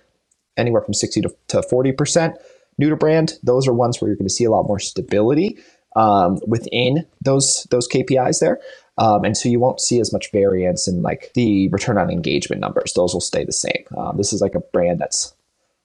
anywhere 0.57 0.81
from 0.81 0.93
60 0.93 1.21
to, 1.21 1.35
to 1.49 1.61
40% 1.61 2.35
new 2.77 2.89
to 2.89 2.95
brand, 2.95 3.33
those 3.43 3.67
are 3.67 3.73
ones 3.73 4.01
where 4.01 4.09
you're 4.09 4.17
going 4.17 4.27
to 4.27 4.33
see 4.33 4.45
a 4.45 4.51
lot 4.51 4.67
more 4.67 4.79
stability 4.79 5.57
um, 5.95 6.39
within 6.45 7.05
those 7.21 7.65
those 7.69 7.87
KPIs 7.87 8.39
there. 8.39 8.59
Um, 8.97 9.23
and 9.23 9.35
so 9.35 9.49
you 9.49 9.59
won't 9.59 9.81
see 9.81 9.99
as 9.99 10.13
much 10.13 10.31
variance 10.31 10.87
in 10.87 11.01
like 11.01 11.31
the 11.35 11.67
return 11.69 11.97
on 11.97 12.09
engagement 12.09 12.61
numbers. 12.61 12.93
Those 12.93 13.13
will 13.13 13.21
stay 13.21 13.43
the 13.43 13.53
same. 13.53 13.85
Um, 13.97 14.17
this 14.17 14.33
is 14.33 14.41
like 14.41 14.55
a 14.55 14.61
brand 14.61 14.99
that's 14.99 15.33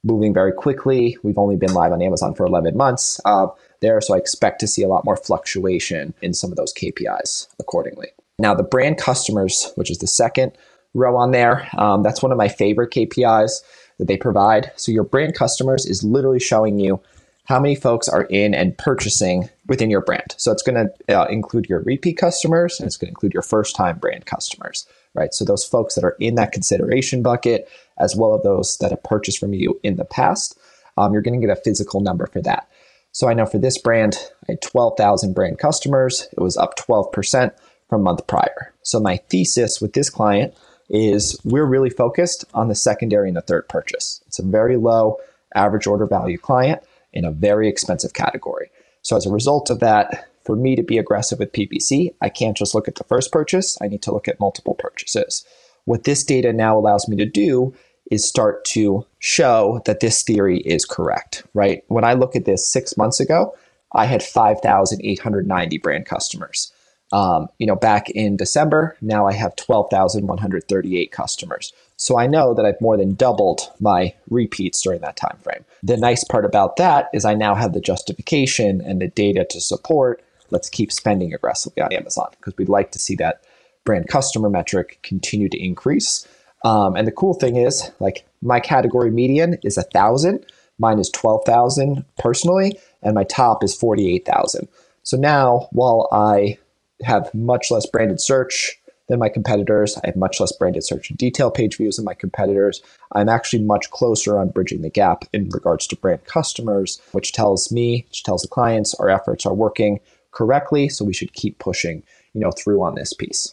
moving 0.03 0.33
very 0.33 0.53
quickly. 0.53 1.17
We've 1.23 1.39
only 1.39 1.57
been 1.57 1.75
live 1.75 1.93
on 1.93 2.03
Amazon 2.03 2.35
for 2.35 2.47
11 2.47 2.77
months. 2.77 3.21
Uh, 3.25 3.49
there. 3.81 4.01
So 4.01 4.15
I 4.15 4.19
expect 4.19 4.61
to 4.61 4.67
see 4.67 4.83
a 4.83 4.89
lot 4.89 5.05
more 5.05 5.17
fluctuation 5.17 6.15
in 6.23 6.35
some 6.35 6.51
of 6.51 6.57
those 6.57 6.73
KPIs 6.73 7.49
accordingly. 7.59 8.09
Now, 8.39 8.55
the 8.55 8.63
brand 8.63 8.99
customers, 8.99 9.73
which 9.75 9.91
is 9.91 9.99
the 9.99 10.07
second 10.07 10.53
row 10.95 11.17
on 11.17 11.31
there, 11.31 11.69
um, 11.77 12.03
that's 12.03 12.23
one 12.23 12.33
of 12.33 12.39
my 12.39 12.49
favorite 12.49 12.93
KPIs 12.93 13.63
that 13.99 14.09
they 14.09 14.17
provide. 14.17 14.73
So 14.77 14.93
your 14.93 15.05
brand 15.05 15.35
customers 15.35 15.85
is 15.85 16.03
literally 16.03 16.41
showing 16.41 16.79
you 16.79 17.03
how 17.45 17.59
many 17.59 17.75
folks 17.75 18.09
are 18.09 18.25
in 18.25 18.55
and 18.55 18.79
purchasing 18.79 19.51
within 19.67 19.91
your 19.91 20.01
brand. 20.03 20.35
So 20.39 20.53
it's 20.53 20.63
going 20.63 20.89
to 20.89 21.21
uh, 21.21 21.27
include 21.27 21.69
your 21.69 21.81
repeat 21.81 22.17
customers 22.17 22.79
and 22.79 22.87
it's 22.87 22.97
going 22.97 23.09
to 23.09 23.13
include 23.13 23.35
your 23.35 23.43
first 23.43 23.75
time 23.75 23.99
brand 23.99 24.25
customers, 24.25 24.87
right? 25.15 25.35
So 25.35 25.45
those 25.45 25.65
folks 25.65 25.95
that 25.95 26.05
are 26.05 26.17
in 26.21 26.37
that 26.37 26.53
consideration 26.53 27.23
bucket, 27.23 27.69
as 27.99 28.17
well 28.17 28.35
as 28.35 28.43
those 28.43 28.79
that 28.79 28.91
have 28.91 29.03
purchased 29.03 29.39
from 29.39 29.55
you 29.55 29.79
in 29.83 29.97
the 29.97 30.05
past, 30.05 30.59
um, 30.97 31.13
you're 31.13 31.23
going 31.23 31.41
to 31.41 31.47
get 31.47 31.57
a 31.57 31.61
physical 31.61 32.01
number 32.01 32.27
for 32.27 32.43
that. 32.43 32.69
So 33.13 33.29
I 33.29 33.35
know 33.35 33.47
for 33.47 33.59
this 33.59 33.79
brand, 33.79 34.17
I 34.49 34.53
had 34.53 34.63
12,000 34.63 35.35
brand 35.35 35.59
customers. 35.59 36.29
It 36.33 36.41
was 36.41 36.57
up 36.57 36.77
12% 36.79 37.53
from 37.89 38.03
month 38.03 38.27
prior. 38.27 38.73
So 38.83 39.01
my 39.01 39.17
thesis 39.29 39.81
with 39.81 39.95
this 39.95 40.09
client 40.09 40.55
is 40.89 41.39
we're 41.45 41.65
really 41.65 41.91
focused 41.91 42.45
on 42.55 42.69
the 42.69 42.75
secondary 42.75 43.29
and 43.29 43.37
the 43.37 43.43
third 43.43 43.69
purchase. 43.69 44.23
It's 44.27 44.39
a 44.39 44.45
very 44.45 44.77
low 44.77 45.19
average 45.55 45.87
order 45.87 46.07
value 46.07 46.39
client 46.39 46.83
in 47.13 47.25
a 47.25 47.31
very 47.31 47.69
expensive 47.69 48.13
category. 48.13 48.71
So 49.03 49.17
as 49.17 49.27
a 49.27 49.31
result 49.31 49.71
of 49.71 49.81
that, 49.81 50.30
for 50.45 50.57
me 50.57 50.77
to 50.77 50.83
be 50.83 50.99
aggressive 50.99 51.39
with 51.39 51.53
PPC, 51.53 52.15
I 52.21 52.29
can't 52.29 52.57
just 52.57 52.75
look 52.75 52.89
at 52.89 52.97
the 52.97 53.05
first 53.05 53.33
purchase. 53.33 53.79
I 53.81 53.89
need 53.89 54.03
to 54.03 54.13
look 54.13 54.29
at 54.29 54.41
multiple 54.41 54.75
purchases. 54.75 55.45
What 55.85 56.05
this 56.05 56.25
data 56.25 56.53
now 56.53 56.79
allows 56.79 57.09
me 57.09 57.17
to 57.17 57.27
do 57.27 57.75
is 58.11 58.27
start 58.27 58.65
to 58.65 59.07
show 59.19 59.81
that 59.87 60.01
this 60.01 60.23
theory 60.23 60.59
is 60.61 60.85
correct, 60.85 61.45
right? 61.55 61.85
When 61.89 62.05
I 62.05 62.15
look 62.15 62.35
at 62.35 62.45
this 62.45 62.67
six 62.67 62.97
months 62.97 63.21
ago, 63.21 63.55
I 63.93 64.07
had 64.07 64.23
5,890 64.23 65.79
brand 65.79 66.07
customers. 66.07 66.73
Um, 67.13 67.49
you 67.59 67.67
know, 67.67 67.75
back 67.75 68.09
in 68.11 68.37
December, 68.37 68.97
now 69.01 69.27
I 69.27 69.33
have 69.33 69.57
12,138 69.57 71.11
customers. 71.11 71.73
So 71.97 72.19
I 72.19 72.27
know 72.27 72.55
that 72.55 72.65
I've 72.65 72.81
more 72.81 72.97
than 72.97 73.15
doubled 73.15 73.71
my 73.81 74.15
repeats 74.29 74.81
during 74.81 75.01
that 75.01 75.17
time 75.17 75.39
frame. 75.43 75.65
The 75.83 75.97
nice 75.97 76.25
part 76.25 76.45
about 76.45 76.77
that 76.77 77.11
is 77.13 77.25
I 77.25 77.35
now 77.35 77.55
have 77.55 77.73
the 77.73 77.81
justification 77.81 78.81
and 78.81 79.01
the 79.01 79.09
data 79.09 79.45
to 79.51 79.61
support 79.61 80.23
let's 80.51 80.69
keep 80.69 80.93
spending 80.93 81.35
aggressively 81.35 81.83
on 81.83 81.93
Amazon 81.93 82.29
because 82.33 82.57
we'd 82.57 82.69
like 82.69 82.93
to 82.93 82.99
see 82.99 83.15
that 83.17 83.43
brand 83.85 84.09
customer 84.09 84.51
metric 84.51 84.99
continue 85.03 85.49
to 85.49 85.59
increase. 85.59 86.27
Um, 86.65 86.97
and 86.97 87.07
the 87.07 87.13
cool 87.13 87.35
thing 87.35 87.57
is, 87.57 87.91
like 88.01 88.27
my 88.43 88.61
category 88.61 89.11
median 89.11 89.59
is 89.63 89.79
a 89.79 89.83
thousand, 89.83 90.45
mine 90.79 90.99
is 90.99 91.09
twelve 91.11 91.45
thousand 91.45 92.05
personally, 92.19 92.79
and 93.03 93.15
my 93.15 93.25
top 93.25 93.65
is 93.65 93.75
forty 93.75 94.15
eight 94.15 94.27
thousand. 94.27 94.69
So 95.03 95.17
now, 95.17 95.69
while 95.73 96.09
I 96.13 96.59
have 97.03 97.33
much 97.35 97.71
less 97.71 97.87
branded 97.87 98.21
search 98.21 98.77
than 99.09 99.19
my 99.19 99.31
competitors, 99.31 99.97
I 100.05 100.09
have 100.09 100.17
much 100.17 100.39
less 100.39 100.53
branded 100.53 100.85
search 100.85 101.09
and 101.09 101.19
detail 101.19 101.51
page 101.51 101.79
views 101.79 101.97
than 101.97 102.05
my 102.05 102.15
competitors. 102.15 102.83
I'm 103.13 103.29
actually 103.29 103.63
much 103.63 103.91
closer 103.91 104.39
on 104.39 104.51
bridging 104.51 104.83
the 104.83 104.91
gap 104.91 105.25
in 105.33 105.49
regards 105.49 105.87
to 105.89 105.97
brand 105.97 106.27
customers, 106.27 107.01
which 107.13 107.33
tells 107.33 107.73
me, 107.73 108.05
which 108.11 108.23
tells 108.23 108.43
the 108.43 108.49
clients, 108.49 108.95
our 108.95 109.09
efforts 109.09 109.47
are 109.47 109.55
working 109.55 109.99
correctly. 110.33 110.89
So 110.89 111.05
we 111.05 111.13
should 111.13 111.33
keep 111.33 111.59
pushing, 111.59 112.03
you 112.35 112.41
know, 112.41 112.51
through 112.51 112.83
on 112.83 112.95
this 112.95 113.13
piece. 113.13 113.53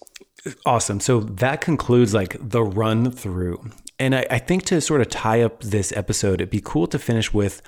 Awesome. 0.66 1.00
So 1.00 1.22
that 1.22 1.62
concludes 1.62 2.14
like 2.14 2.38
the 2.40 2.64
run 2.64 3.12
through. 3.12 3.70
And 4.00 4.16
I, 4.16 4.26
I, 4.30 4.40
think 4.40 4.64
to 4.66 4.80
sort 4.80 5.02
of 5.02 5.10
tie 5.10 5.42
up 5.42 5.62
this 5.62 5.92
episode, 5.96 6.36
it'd 6.36 6.50
be 6.50 6.62
cool 6.64 6.88
to 6.88 7.00
finish 7.00 7.34
with 7.34 7.62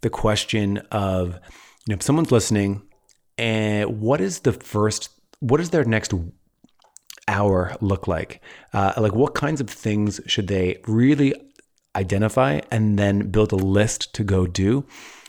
the 0.00 0.10
question 0.10 0.78
of, 0.90 1.34
you 1.86 1.92
know, 1.92 1.94
if 1.94 2.02
someone's 2.02 2.32
listening 2.32 2.82
and 3.38 4.00
what 4.00 4.20
is 4.20 4.40
the 4.40 4.52
first, 4.52 5.10
what 5.40 5.58
does 5.58 5.70
their 5.70 5.84
next 5.84 6.12
hour 7.28 7.76
look 7.80 8.08
like? 8.08 8.42
Uh, 8.72 8.92
like 8.96 9.14
what 9.14 9.34
kinds 9.34 9.60
of 9.60 9.70
things 9.70 10.20
should 10.26 10.48
they 10.48 10.80
really 10.86 11.34
identify 11.94 12.60
and 12.70 12.98
then 12.98 13.30
build 13.30 13.52
a 13.52 13.56
list 13.56 14.12
to 14.14 14.24
go 14.24 14.46
do? 14.46 14.84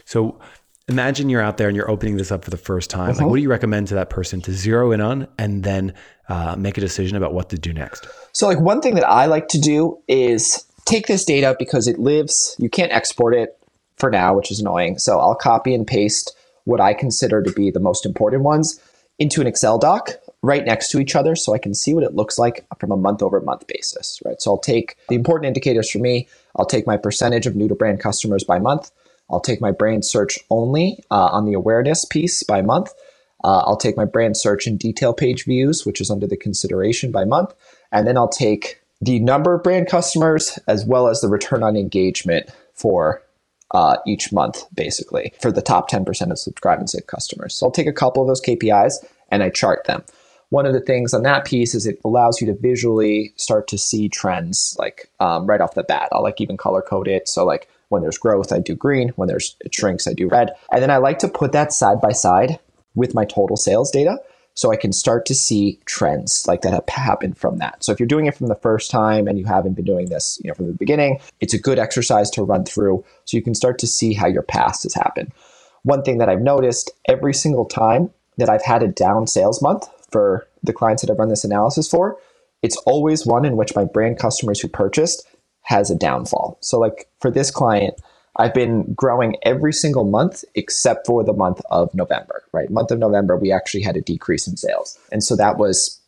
So 0.05 0.39
imagine 0.87 1.29
you're 1.29 1.41
out 1.41 1.57
there 1.57 1.67
and 1.67 1.75
you're 1.75 1.89
opening 1.89 2.17
this 2.17 2.31
up 2.31 2.43
for 2.43 2.51
the 2.51 2.57
first 2.57 2.89
time. 2.89 3.11
Uh-huh. 3.11 3.19
Like, 3.21 3.29
what 3.29 3.35
do 3.35 3.41
you 3.41 3.49
recommend 3.49 3.87
to 3.89 3.95
that 3.95 4.09
person 4.09 4.41
to 4.41 4.53
zero 4.53 4.91
in 4.91 5.01
on 5.01 5.27
and 5.37 5.63
then 5.63 5.93
uh, 6.29 6.55
make 6.57 6.77
a 6.77 6.81
decision 6.81 7.17
about 7.17 7.33
what 7.33 7.49
to 7.49 7.57
do 7.57 7.73
next? 7.73 8.07
So, 8.31 8.47
like, 8.47 8.59
one 8.59 8.81
thing 8.81 8.95
that 8.95 9.07
I 9.07 9.25
like 9.25 9.47
to 9.49 9.59
do 9.59 9.99
is 10.07 10.65
take 10.85 11.07
this 11.07 11.25
data 11.25 11.55
because 11.59 11.87
it 11.87 11.99
lives, 11.99 12.55
you 12.57 12.69
can't 12.69 12.91
export 12.91 13.35
it 13.35 13.57
for 13.97 14.09
now, 14.09 14.35
which 14.35 14.51
is 14.51 14.59
annoying. 14.59 14.97
So 14.97 15.19
I'll 15.19 15.35
copy 15.35 15.73
and 15.73 15.85
paste 15.85 16.35
what 16.63 16.79
I 16.79 16.93
consider 16.93 17.41
to 17.43 17.51
be 17.51 17.71
the 17.71 17.79
most 17.79 18.05
important 18.05 18.43
ones 18.43 18.79
into 19.19 19.41
an 19.41 19.47
Excel 19.47 19.77
doc 19.77 20.11
right 20.43 20.63
next 20.63 20.91
to 20.91 20.99
each 20.99 21.15
other 21.15 21.35
so 21.35 21.53
I 21.53 21.57
can 21.57 21.73
see 21.73 21.93
what 21.93 22.03
it 22.03 22.13
looks 22.13 22.37
like 22.37 22.65
from 22.79 22.91
a 22.91 22.97
month 22.97 23.23
over 23.23 23.41
month 23.41 23.65
basis, 23.67 24.21
right? 24.23 24.39
So 24.39 24.51
I'll 24.51 24.59
take 24.59 24.95
the 25.09 25.15
important 25.15 25.47
indicators 25.47 25.89
for 25.89 25.97
me. 25.97 26.27
I'll 26.55 26.65
take 26.65 26.85
my 26.85 26.95
percentage 26.95 27.47
of 27.47 27.55
new 27.55 27.67
to 27.67 27.75
brand 27.75 27.99
customers 27.99 28.43
by 28.43 28.59
month. 28.59 28.91
I'll 29.29 29.39
take 29.39 29.61
my 29.61 29.71
brand 29.71 30.05
search 30.05 30.39
only 30.49 31.03
uh, 31.11 31.29
on 31.31 31.45
the 31.45 31.53
awareness 31.53 32.05
piece 32.05 32.43
by 32.43 32.61
month. 32.61 32.93
Uh, 33.43 33.63
I'll 33.65 33.77
take 33.77 33.97
my 33.97 34.05
brand 34.05 34.37
search 34.37 34.67
and 34.67 34.79
detail 34.79 35.13
page 35.13 35.45
views, 35.45 35.85
which 35.85 36.01
is 36.01 36.09
under 36.09 36.27
the 36.27 36.37
consideration 36.37 37.11
by 37.11 37.25
month. 37.25 37.53
And 37.91 38.07
then 38.07 38.17
I'll 38.17 38.27
take 38.27 38.81
the 39.01 39.19
number 39.19 39.53
of 39.53 39.63
brand 39.63 39.87
customers 39.87 40.57
as 40.67 40.85
well 40.85 41.07
as 41.07 41.21
the 41.21 41.27
return 41.27 41.63
on 41.63 41.75
engagement 41.75 42.49
for 42.73 43.21
uh, 43.71 43.97
each 44.07 44.31
month, 44.31 44.63
basically, 44.73 45.33
for 45.41 45.51
the 45.51 45.61
top 45.61 45.89
10% 45.89 46.31
of 46.31 46.39
subscribe 46.39 46.79
and 46.79 46.89
save 46.89 47.07
customers. 47.07 47.53
So 47.53 47.65
I'll 47.65 47.71
take 47.71 47.87
a 47.87 47.93
couple 47.93 48.21
of 48.21 48.27
those 48.27 48.41
KPIs 48.41 49.05
and 49.29 49.43
I 49.43 49.49
chart 49.49 49.85
them. 49.85 50.03
One 50.49 50.65
of 50.65 50.73
the 50.73 50.79
things 50.79 51.13
on 51.13 51.23
that 51.23 51.45
piece 51.45 51.75
is 51.75 51.85
it 51.85 51.99
allows 52.05 52.39
you 52.39 52.47
to 52.47 52.57
visually 52.59 53.33
start 53.35 53.67
to 53.67 53.77
see 53.77 54.07
trends 54.07 54.75
like 54.79 55.11
um, 55.19 55.45
right 55.45 55.59
off 55.59 55.75
the 55.75 55.83
bat. 55.83 56.07
I'll 56.13 56.23
like 56.23 56.39
even 56.39 56.55
color 56.55 56.81
code 56.81 57.09
it. 57.09 57.27
So 57.27 57.45
like 57.45 57.67
when 57.89 58.01
there's 58.01 58.17
growth, 58.17 58.51
I 58.51 58.59
do 58.59 58.75
green. 58.75 59.09
When 59.15 59.27
there's 59.27 59.55
it 59.61 59.73
shrinks, 59.73 60.07
I 60.07 60.13
do 60.13 60.27
red. 60.27 60.51
And 60.71 60.81
then 60.81 60.91
I 60.91 60.97
like 60.97 61.19
to 61.19 61.27
put 61.27 61.51
that 61.53 61.73
side 61.73 62.01
by 62.01 62.11
side 62.11 62.59
with 62.95 63.13
my 63.13 63.25
total 63.25 63.57
sales 63.57 63.91
data 63.91 64.17
so 64.57 64.71
I 64.71 64.75
can 64.75 64.91
start 64.91 65.27
to 65.27 65.35
see 65.35 65.79
trends 65.85 66.45
like 66.47 66.61
that 66.61 66.73
have 66.73 66.89
happened 66.89 67.37
from 67.37 67.59
that. 67.59 67.83
So 67.83 67.91
if 67.91 67.99
you're 67.99 68.07
doing 68.07 68.25
it 68.25 68.35
from 68.35 68.47
the 68.47 68.55
first 68.55 68.89
time 68.89 69.27
and 69.27 69.37
you 69.37 69.45
haven't 69.45 69.75
been 69.75 69.85
doing 69.85 70.09
this, 70.09 70.41
you 70.43 70.47
know, 70.47 70.55
from 70.55 70.65
the 70.65 70.73
beginning, 70.73 71.19
it's 71.39 71.53
a 71.53 71.59
good 71.59 71.77
exercise 71.77 72.31
to 72.31 72.43
run 72.43 72.65
through 72.65 73.05
so 73.25 73.37
you 73.37 73.43
can 73.43 73.53
start 73.53 73.77
to 73.79 73.87
see 73.87 74.13
how 74.13 74.25
your 74.27 74.41
past 74.41 74.81
has 74.81 74.95
happened. 74.95 75.31
One 75.83 76.01
thing 76.01 76.17
that 76.17 76.27
I've 76.27 76.41
noticed 76.41 76.89
every 77.07 77.35
single 77.35 77.65
time 77.65 78.09
that 78.37 78.49
I've 78.49 78.63
had 78.63 78.81
a 78.81 78.87
down 78.87 79.27
sales 79.27 79.61
month 79.61 79.85
for 80.11 80.47
the 80.63 80.73
clients 80.73 81.03
that 81.03 81.11
I've 81.11 81.19
run 81.19 81.29
this 81.29 81.45
analysis 81.45 81.87
for, 81.87 82.17
it's 82.63 82.77
always 82.77 83.27
one 83.27 83.45
in 83.45 83.57
which 83.57 83.75
my 83.75 83.83
brand 83.85 84.17
customers 84.17 84.59
who 84.59 84.67
purchased 84.69 85.27
has 85.67 85.91
a 85.91 85.95
downfall. 85.95 86.57
So 86.61 86.79
like 86.79 87.09
for 87.19 87.29
this 87.29 87.51
client, 87.51 87.93
I've 88.37 88.53
been 88.53 88.93
growing 88.93 89.35
every 89.43 89.73
single 89.73 90.05
month 90.05 90.45
except 90.55 91.05
for 91.05 91.25
the 91.25 91.33
month 91.33 91.59
of 91.69 91.93
November, 91.93 92.43
right? 92.53 92.69
Month 92.69 92.91
of 92.91 92.99
November, 92.99 93.35
we 93.35 93.51
actually 93.51 93.81
had 93.81 93.97
a 93.97 94.01
decrease 94.01 94.47
in 94.47 94.55
sales. 94.55 94.97
And 95.11 95.23
so 95.23 95.35
that 95.35 95.57
was, 95.57 95.99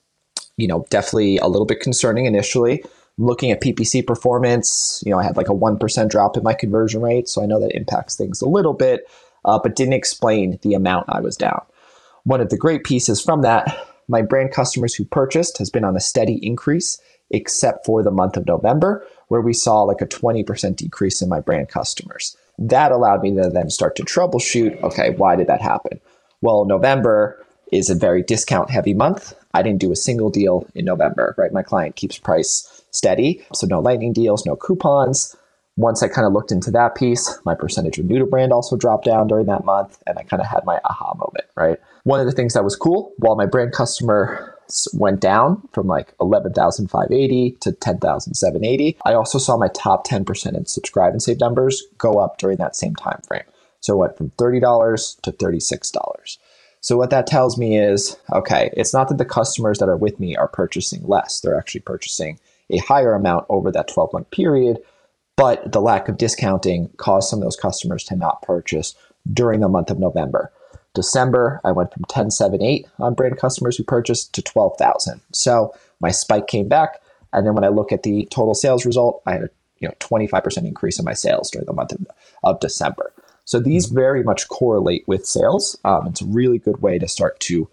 you 0.56 0.66
know, 0.66 0.86
definitely 0.90 1.38
a 1.40 1.48
little 1.48 1.66
bit 1.66 1.82
concerning 1.82 2.26
initially. 2.26 2.84
Looking 3.18 3.52
at 3.52 3.62
PPC 3.62 4.08
performance, 4.08 5.04
you 5.06 5.12
know, 5.12 5.20
I 5.20 5.24
had 5.24 5.36
like 5.36 5.50
a 5.50 5.54
1% 5.54 6.10
drop 6.10 6.38
in 6.38 6.44
my 6.44 6.54
conversion 6.54 7.02
rate. 7.02 7.28
So 7.28 7.44
I 7.44 7.46
know 7.46 7.60
that 7.60 7.76
impacts 7.76 8.16
things 8.16 8.42
a 8.42 8.48
little 8.48 8.74
bit, 8.74 9.10
uh, 9.44 9.60
but 9.62 9.76
didn't 9.76 9.94
explain 9.94 10.58
the 10.62 10.74
amount 10.74 11.08
I 11.10 11.20
was 11.20 11.36
down. 11.36 11.62
One 12.24 12.40
of 12.40 12.50
the 12.50 12.58
great 12.58 12.86
pieces 12.86 13.20
from 13.20 13.42
that, 13.42 13.88
my 14.08 14.22
brand 14.22 14.54
customers 14.54 14.96
who 14.96 15.04
purchased 15.04 15.58
has 15.58 15.70
been 15.70 15.84
on 15.84 15.98
a 15.98 16.00
steady 16.00 16.40
increase 16.42 16.98
except 17.32 17.86
for 17.86 18.04
the 18.04 18.12
month 18.12 18.38
of 18.38 18.46
November, 18.46 19.06
where 19.30 19.42
we 19.42 19.54
saw 19.54 19.84
like 19.84 20.02
a 20.02 20.06
20% 20.06 20.76
decrease 20.76 21.22
in 21.22 21.30
my 21.30 21.40
brand 21.40 21.70
customers. 21.70 22.36
That 22.58 22.92
allowed 22.92 23.24
me 23.24 23.34
to 23.36 23.50
then 23.50 23.70
start 23.70 23.96
to 23.96 24.04
troubleshoot 24.04 24.82
okay, 24.84 25.12
why 25.12 25.36
did 25.36 25.48
that 25.48 25.62
happen? 25.62 26.00
Well, 26.42 26.66
November 26.66 27.44
is 27.72 27.90
a 27.90 27.96
very 27.96 28.24
discount 28.24 28.70
heavy 28.70 28.94
month. 28.94 29.34
I 29.54 29.62
didn't 29.62 29.80
do 29.80 29.92
a 29.92 29.96
single 29.96 30.30
deal 30.30 30.68
in 30.76 30.86
November, 30.86 31.36
right? 31.38 31.54
My 31.54 31.64
client 31.64 31.96
keeps 31.96 32.18
price 32.18 32.84
steady. 32.92 33.46
So 33.54 33.68
no 33.68 33.80
lightning 33.80 34.14
deals, 34.14 34.46
no 34.46 34.56
coupons. 34.56 35.36
Once 35.78 36.04
I 36.04 36.08
kind 36.08 36.28
of 36.28 36.34
looked 36.34 36.52
into 36.52 36.72
that 36.72 36.96
piece, 36.96 37.40
my 37.46 37.56
percentage 37.56 38.00
of 38.00 38.06
new 38.06 38.20
to 38.20 38.26
brand 38.26 38.52
also 38.52 38.76
dropped 38.76 39.06
down 39.06 39.28
during 39.28 39.46
that 39.46 39.64
month. 39.64 40.02
And 40.08 40.18
I 40.18 40.24
kind 40.24 40.42
of 40.42 40.48
had 40.48 40.66
my 40.66 40.80
aha 40.84 41.14
moment, 41.14 41.46
right? 41.56 41.80
One 42.04 42.20
of 42.20 42.26
the 42.26 42.32
things 42.32 42.54
that 42.54 42.64
was 42.64 42.76
cool, 42.76 43.14
while 43.18 43.36
my 43.36 43.46
brand 43.46 43.72
customer 43.72 44.58
went 44.94 45.20
down 45.20 45.68
from 45.74 45.88
like 45.88 46.14
11,580 46.22 47.58
to 47.62 47.72
10,780. 47.72 48.98
I 49.06 49.14
also 49.14 49.38
saw 49.38 49.58
my 49.58 49.70
top 49.70 50.08
10% 50.08 50.56
in 50.56 50.66
subscribe 50.66 51.14
and 51.14 51.22
save 51.22 51.40
numbers 51.40 51.84
go 51.98 52.20
up 52.20 52.38
during 52.38 52.58
that 52.58 52.76
same 52.76 52.96
time 52.96 53.22
frame. 53.28 53.44
So 53.82 53.94
it 53.94 53.98
went 53.98 54.18
from 54.18 54.32
$30 54.32 55.22
to 55.22 55.32
$36. 55.32 56.38
So 56.82 56.98
what 56.98 57.10
that 57.10 57.28
tells 57.28 57.58
me 57.58 57.78
is, 57.78 58.18
okay, 58.32 58.70
it's 58.74 58.94
not 58.94 59.10
that 59.10 59.18
the 59.18 59.26
customers 59.26 59.80
that 59.80 59.90
are 59.90 59.98
with 59.98 60.20
me 60.20 60.36
are 60.36 60.48
purchasing 60.48 61.06
less. 61.06 61.40
They're 61.40 61.58
actually 61.58 61.82
purchasing 61.82 62.40
a 62.70 62.78
higher 62.78 63.14
amount 63.14 63.46
over 63.50 63.72
that 63.72 63.88
12 63.88 64.14
month 64.14 64.32
period, 64.32 64.78
but 65.36 65.72
the 65.72 65.82
lack 65.82 66.08
of 66.08 66.18
discounting 66.18 66.90
caused 66.98 67.30
some 67.30 67.40
of 67.40 67.44
those 67.44 67.56
customers 67.56 68.04
to 68.06 68.16
not 68.16 68.42
purchase 68.42 68.96
during 69.32 69.60
the 69.60 69.68
month 69.68 69.90
of 69.90 70.00
November. 70.00 70.52
December, 71.00 71.62
I 71.64 71.72
went 71.72 71.94
from 71.94 72.02
1078 72.02 72.86
on 73.00 73.14
brand 73.14 73.38
customers 73.38 73.78
who 73.78 73.84
purchased 73.84 74.34
to 74.34 74.42
12,000. 74.42 75.22
So 75.32 75.74
my 76.02 76.12
spike 76.12 76.48
came 76.48 76.68
back. 76.68 77.02
And 77.32 77.48
then 77.48 77.54
when 77.54 77.64
I 77.64 77.70
look 77.70 77.94
at 77.94 78.04
the 78.04 78.26
total 78.32 78.54
sales 78.54 78.86
result, 78.86 79.22
I 79.26 79.32
had 79.34 79.44
a 79.44 79.50
you 79.80 79.88
know 79.88 79.94
25% 80.02 80.58
increase 80.66 81.00
in 81.00 81.06
my 81.06 81.14
sales 81.14 81.50
during 81.50 81.66
the 81.66 81.74
month 81.74 81.94
of, 81.94 82.06
of 82.44 82.60
December. 82.60 83.14
So 83.46 83.62
these 83.62 83.86
mm-hmm. 83.86 83.96
very 83.96 84.24
much 84.24 84.50
correlate 84.50 85.08
with 85.08 85.26
sales. 85.26 85.78
Um, 85.86 86.08
it's 86.08 86.22
a 86.22 86.26
really 86.26 86.58
good 86.58 86.82
way 86.82 87.00
to 87.00 87.08
start 87.08 87.40
to 87.42 87.70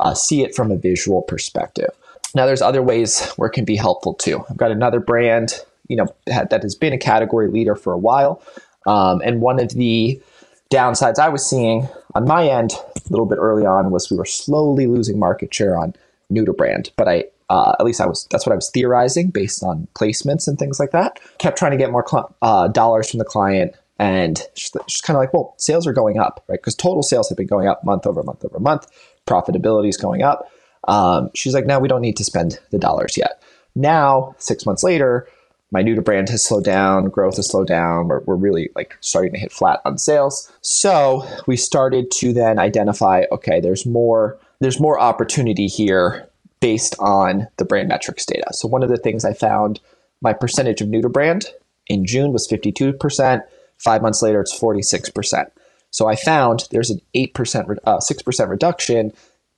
uh, 0.00 0.14
see 0.14 0.42
it 0.42 0.54
from 0.54 0.70
a 0.70 0.76
visual 0.76 1.20
perspective. 1.20 1.90
Now, 2.34 2.46
there's 2.46 2.62
other 2.62 2.82
ways 2.82 3.28
where 3.32 3.48
it 3.48 3.52
can 3.52 3.64
be 3.66 3.76
helpful 3.76 4.14
too. 4.14 4.42
I've 4.48 4.56
got 4.56 4.70
another 4.70 5.00
brand, 5.00 5.52
you 5.88 5.96
know, 5.96 6.06
that 6.26 6.62
has 6.62 6.74
been 6.74 6.92
a 6.92 6.98
category 6.98 7.48
leader 7.48 7.74
for 7.74 7.92
a 7.92 7.98
while, 7.98 8.40
um, 8.86 9.20
and 9.22 9.42
one 9.42 9.60
of 9.60 9.70
the 9.70 10.22
downsides 10.70 11.18
I 11.18 11.28
was 11.28 11.48
seeing 11.48 11.88
on 12.14 12.26
my 12.26 12.48
end 12.48 12.72
a 12.72 13.10
little 13.10 13.26
bit 13.26 13.38
early 13.38 13.66
on 13.66 13.90
was 13.90 14.10
we 14.10 14.16
were 14.16 14.24
slowly 14.24 14.86
losing 14.86 15.18
market 15.18 15.52
share 15.52 15.76
on 15.76 15.94
new 16.30 16.44
to 16.44 16.52
brand, 16.52 16.90
but 16.96 17.08
I 17.08 17.24
uh, 17.50 17.74
at 17.80 17.84
least 17.84 18.00
I 18.00 18.06
was 18.06 18.28
that's 18.30 18.46
what 18.46 18.52
I 18.52 18.56
was 18.56 18.70
theorizing 18.70 19.30
based 19.30 19.62
on 19.64 19.88
placements 19.94 20.46
and 20.46 20.58
things 20.58 20.78
like 20.78 20.92
that. 20.92 21.18
Kept 21.38 21.58
trying 21.58 21.72
to 21.72 21.76
get 21.76 21.90
more 21.90 22.06
cl- 22.08 22.34
uh, 22.42 22.68
dollars 22.68 23.10
from 23.10 23.18
the 23.18 23.24
client, 23.24 23.74
and 23.98 24.40
just 24.54 25.02
kind 25.02 25.16
of 25.16 25.20
like, 25.20 25.34
well, 25.34 25.54
sales 25.58 25.86
are 25.86 25.92
going 25.92 26.18
up, 26.18 26.44
right? 26.48 26.60
Because 26.60 26.76
total 26.76 27.02
sales 27.02 27.28
have 27.28 27.36
been 27.36 27.48
going 27.48 27.66
up 27.66 27.84
month 27.84 28.06
over 28.06 28.22
month 28.22 28.44
over 28.44 28.60
month. 28.60 28.86
Profitability 29.26 29.88
is 29.88 29.96
going 29.96 30.22
up. 30.22 30.48
Um, 30.86 31.30
she's 31.34 31.52
like, 31.52 31.66
now 31.66 31.80
we 31.80 31.88
don't 31.88 32.00
need 32.00 32.16
to 32.16 32.24
spend 32.24 32.60
the 32.70 32.78
dollars 32.78 33.16
yet. 33.16 33.42
Now, 33.74 34.34
six 34.38 34.64
months 34.64 34.82
later, 34.82 35.28
my 35.72 35.82
new 35.82 35.94
to 35.94 36.02
brand 36.02 36.28
has 36.28 36.44
slowed 36.44 36.64
down, 36.64 37.08
growth 37.08 37.36
has 37.36 37.48
slowed 37.48 37.68
down. 37.68 38.08
We're, 38.08 38.20
we're 38.20 38.34
really 38.34 38.70
like 38.74 38.96
starting 39.00 39.32
to 39.32 39.38
hit 39.38 39.52
flat 39.52 39.80
on 39.84 39.98
sales. 39.98 40.50
So 40.62 41.26
we 41.46 41.56
started 41.56 42.10
to 42.16 42.32
then 42.32 42.58
identify, 42.58 43.24
okay, 43.30 43.60
there's 43.60 43.86
more, 43.86 44.38
there's 44.60 44.80
more 44.80 44.98
opportunity 44.98 45.66
here 45.66 46.28
based 46.60 46.94
on 46.98 47.48
the 47.56 47.64
brand 47.64 47.88
metrics 47.88 48.26
data. 48.26 48.52
So 48.52 48.68
one 48.68 48.82
of 48.82 48.90
the 48.90 48.96
things 48.96 49.24
I 49.24 49.32
found, 49.32 49.80
my 50.20 50.32
percentage 50.32 50.80
of 50.80 50.88
new 50.88 51.02
to 51.02 51.08
brand 51.08 51.46
in 51.86 52.04
June 52.04 52.32
was 52.32 52.48
52%. 52.48 53.42
Five 53.78 54.02
months 54.02 54.22
later, 54.22 54.40
it's 54.40 54.58
46%. 54.58 55.50
So 55.90 56.06
I 56.06 56.16
found 56.16 56.68
there's 56.70 56.90
an 56.90 57.00
8%, 57.14 57.78
uh, 57.84 57.98
6% 57.98 58.48
reduction 58.48 59.12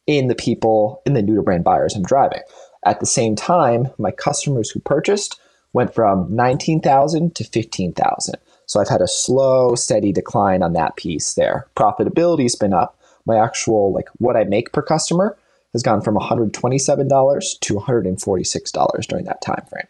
in 0.06 0.28
the 0.28 0.34
people, 0.34 1.02
in 1.04 1.14
the 1.14 1.22
new 1.22 1.36
to 1.36 1.42
brand 1.42 1.64
buyers 1.64 1.94
I'm 1.94 2.02
driving. 2.02 2.40
At 2.84 3.00
the 3.00 3.06
same 3.06 3.36
time, 3.36 3.88
my 3.98 4.10
customers 4.10 4.70
who 4.70 4.80
purchased 4.80 5.38
went 5.72 5.94
from 5.94 6.34
19,000 6.34 7.34
to 7.34 7.44
15,000. 7.44 8.34
So 8.66 8.80
I've 8.80 8.88
had 8.88 9.00
a 9.00 9.08
slow, 9.08 9.74
steady 9.74 10.12
decline 10.12 10.62
on 10.62 10.72
that 10.74 10.96
piece 10.96 11.34
there. 11.34 11.66
Profitability's 11.76 12.56
been 12.56 12.72
up. 12.72 12.98
My 13.26 13.38
actual, 13.38 13.92
like 13.92 14.08
what 14.18 14.36
I 14.36 14.44
make 14.44 14.72
per 14.72 14.82
customer 14.82 15.36
has 15.72 15.82
gone 15.82 16.02
from 16.02 16.16
$127 16.16 17.60
to 17.60 17.74
$146 17.74 19.06
during 19.06 19.24
that 19.24 19.42
time 19.42 19.64
frame. 19.68 19.86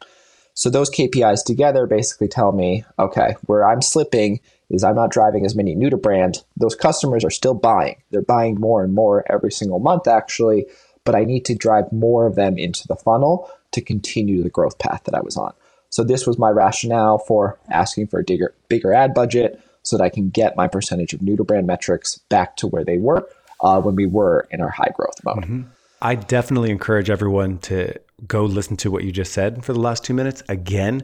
So 0.55 0.69
those 0.69 0.91
KPIs 0.91 1.45
together 1.45 1.87
basically 1.87 2.29
tell 2.29 2.53
me, 2.53 2.85
okay, 2.99 3.37
where 3.47 3.67
I'm 3.67 3.83
slipping 3.83 4.41
is 4.69 4.85
I'm 4.85 4.95
not 4.95 5.11
driving 5.11 5.47
as 5.47 5.55
many 5.55 5.75
new 5.75 5.91
to 5.91 5.97
brand. 5.97 6.43
Those 6.57 6.75
customers 6.75 7.25
are 7.25 7.31
still 7.31 7.55
buying. 7.55 8.03
They're 8.11 8.23
buying 8.23 8.57
more 8.57 8.85
and 8.85 8.95
more 8.95 9.25
every 9.33 9.51
single 9.51 9.79
month, 9.79 10.07
actually, 10.07 10.67
but 11.05 11.15
I 11.15 11.25
need 11.25 11.45
to 11.47 11.55
drive 11.55 11.91
more 11.93 12.27
of 12.27 12.37
them 12.37 12.59
into 12.59 12.87
the 12.87 12.97
funnel 12.97 13.51
to 13.73 13.81
continue 13.81 14.43
the 14.43 14.51
growth 14.51 14.79
path 14.79 15.05
that 15.05 15.15
I 15.15 15.21
was 15.21 15.37
on. 15.37 15.53
So 15.93 16.03
this 16.03 16.27
was 16.27 16.39
my 16.39 16.51
rationale 16.51 17.19
for 17.19 17.59
asking 17.71 18.09
for 18.09 18.19
a 18.19 18.25
bigger, 18.25 18.55
bigger 18.69 18.93
ad 18.93 19.13
budget 19.13 19.63
so 19.83 19.97
that 19.97 20.03
I 20.03 20.09
can 20.09 20.31
get 20.31 20.57
my 20.57 20.67
percentage 20.67 21.13
of 21.13 21.21
new 21.23 21.37
to 21.37 21.45
brand 21.45 21.67
metrics 21.67 22.19
back 22.29 22.57
to 22.57 22.67
where 22.67 22.85
they 22.85 22.97
were 22.97 23.29
uh, 23.61 23.81
when 23.81 23.95
we 23.95 24.07
were 24.07 24.49
in 24.51 24.63
our 24.63 24.71
high 24.71 24.91
growth 24.97 25.23
mode. 25.23 25.45
Mm-hmm. 25.45 25.63
I 26.01 26.15
definitely 26.15 26.71
encourage 26.71 27.11
everyone 27.11 27.59
to 27.59 27.95
go 28.27 28.45
listen 28.45 28.77
to 28.79 28.91
what 28.91 29.05
you 29.05 29.13
just 29.13 29.33
said 29.33 29.65
for 29.65 29.73
the 29.73 29.81
last 29.81 30.03
two 30.03 30.15
minutes 30.15 30.43
again, 30.49 31.03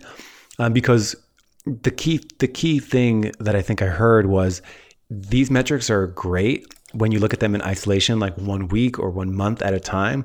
um, 0.59 0.73
because 0.73 1.15
the 1.67 1.91
key 1.91 2.21
the 2.39 2.49
key 2.49 2.79
thing 2.81 3.33
that 3.39 3.55
I 3.55 3.63
think 3.63 3.83
I 3.83 3.87
heard 3.87 4.27
was 4.27 4.63
these 5.11 5.51
metrics 5.51 5.91
are 5.91 6.07
great 6.09 6.67
when 6.93 7.13
you 7.13 7.21
look 7.21 7.35
at 7.35 7.41
them 7.41 7.55
in 7.55 7.63
isolation, 7.63 8.19
like 8.19 8.37
one 8.39 8.69
week 8.69 8.99
or 8.99 9.11
one 9.11 9.35
month 9.35 9.63
at 9.63 9.75
a 9.75 9.81
time. 9.81 10.25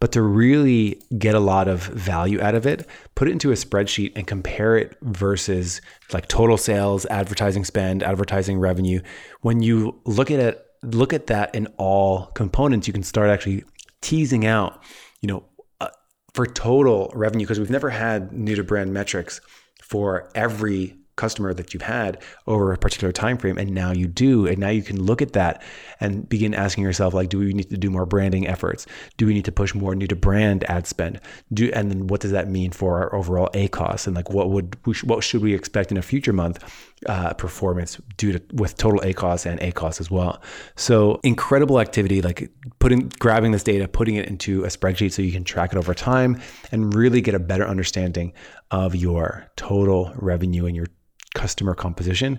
But 0.00 0.12
to 0.12 0.22
really 0.22 1.02
get 1.18 1.34
a 1.34 1.40
lot 1.40 1.66
of 1.66 1.82
value 1.82 2.40
out 2.40 2.54
of 2.54 2.66
it, 2.66 2.86
put 3.14 3.28
it 3.28 3.32
into 3.32 3.50
a 3.50 3.54
spreadsheet 3.54 4.12
and 4.14 4.26
compare 4.26 4.76
it 4.76 4.96
versus 5.02 5.80
like 6.12 6.28
total 6.28 6.56
sales, 6.56 7.04
advertising 7.06 7.64
spend, 7.64 8.02
advertising 8.02 8.58
revenue. 8.58 9.00
When 9.40 9.62
you 9.62 10.00
look 10.04 10.30
at 10.30 10.38
it, 10.38 10.64
look 10.82 11.12
at 11.12 11.26
that 11.26 11.54
in 11.54 11.66
all 11.78 12.26
components, 12.34 12.86
you 12.86 12.92
can 12.92 13.02
start 13.02 13.30
actually 13.30 13.64
teasing 14.00 14.46
out, 14.46 14.82
you 15.20 15.26
know, 15.26 15.44
uh, 15.80 15.88
for 16.32 16.46
total 16.46 17.10
revenue, 17.14 17.44
because 17.44 17.58
we've 17.58 17.70
never 17.70 17.90
had 17.90 18.32
new 18.32 18.54
to 18.54 18.62
brand 18.62 18.92
metrics 18.92 19.40
for 19.82 20.30
every 20.34 20.97
customer 21.18 21.52
that 21.52 21.74
you've 21.74 21.82
had 21.82 22.22
over 22.46 22.72
a 22.72 22.78
particular 22.78 23.12
time 23.12 23.36
frame 23.36 23.58
and 23.58 23.70
now 23.72 23.90
you 23.92 24.06
do 24.06 24.46
and 24.46 24.58
now 24.58 24.70
you 24.70 24.82
can 24.82 25.02
look 25.02 25.20
at 25.20 25.34
that 25.34 25.62
and 26.00 26.26
begin 26.28 26.54
asking 26.54 26.84
yourself 26.84 27.12
like 27.12 27.28
do 27.28 27.38
we 27.38 27.52
need 27.52 27.68
to 27.68 27.76
do 27.76 27.90
more 27.90 28.06
branding 28.06 28.46
efforts? 28.46 28.86
Do 29.18 29.26
we 29.26 29.34
need 29.34 29.44
to 29.44 29.52
push 29.52 29.74
more 29.74 29.94
new 29.94 30.06
to 30.06 30.16
brand 30.16 30.64
ad 30.70 30.86
spend? 30.86 31.20
Do 31.52 31.70
and 31.74 31.90
then 31.90 32.06
what 32.06 32.20
does 32.20 32.30
that 32.30 32.48
mean 32.48 32.70
for 32.70 32.98
our 33.02 33.14
overall 33.14 33.50
ACoS? 33.52 34.06
And 34.06 34.16
like 34.16 34.30
what 34.30 34.48
would 34.50 34.76
what 35.04 35.22
should 35.22 35.42
we 35.42 35.52
expect 35.52 35.90
in 35.90 35.98
a 35.98 36.02
future 36.02 36.32
month 36.32 36.64
uh, 37.06 37.32
performance 37.34 38.00
due 38.16 38.32
to 38.32 38.42
with 38.52 38.76
total 38.76 39.00
ACoS 39.00 39.46
and 39.46 39.60
ACoS 39.60 40.00
as 40.00 40.10
well. 40.10 40.42
So 40.76 41.20
incredible 41.22 41.80
activity, 41.80 42.22
like 42.22 42.50
putting 42.78 43.10
grabbing 43.18 43.52
this 43.52 43.62
data, 43.62 43.86
putting 43.88 44.16
it 44.16 44.26
into 44.26 44.64
a 44.64 44.68
spreadsheet 44.68 45.12
so 45.12 45.22
you 45.22 45.32
can 45.32 45.44
track 45.44 45.72
it 45.72 45.78
over 45.78 45.94
time 45.94 46.40
and 46.72 46.94
really 46.94 47.20
get 47.20 47.34
a 47.34 47.38
better 47.38 47.66
understanding 47.66 48.32
of 48.70 48.94
your 48.94 49.46
total 49.56 50.12
revenue 50.16 50.66
and 50.66 50.76
your 50.76 50.86
customer 51.34 51.74
composition. 51.74 52.38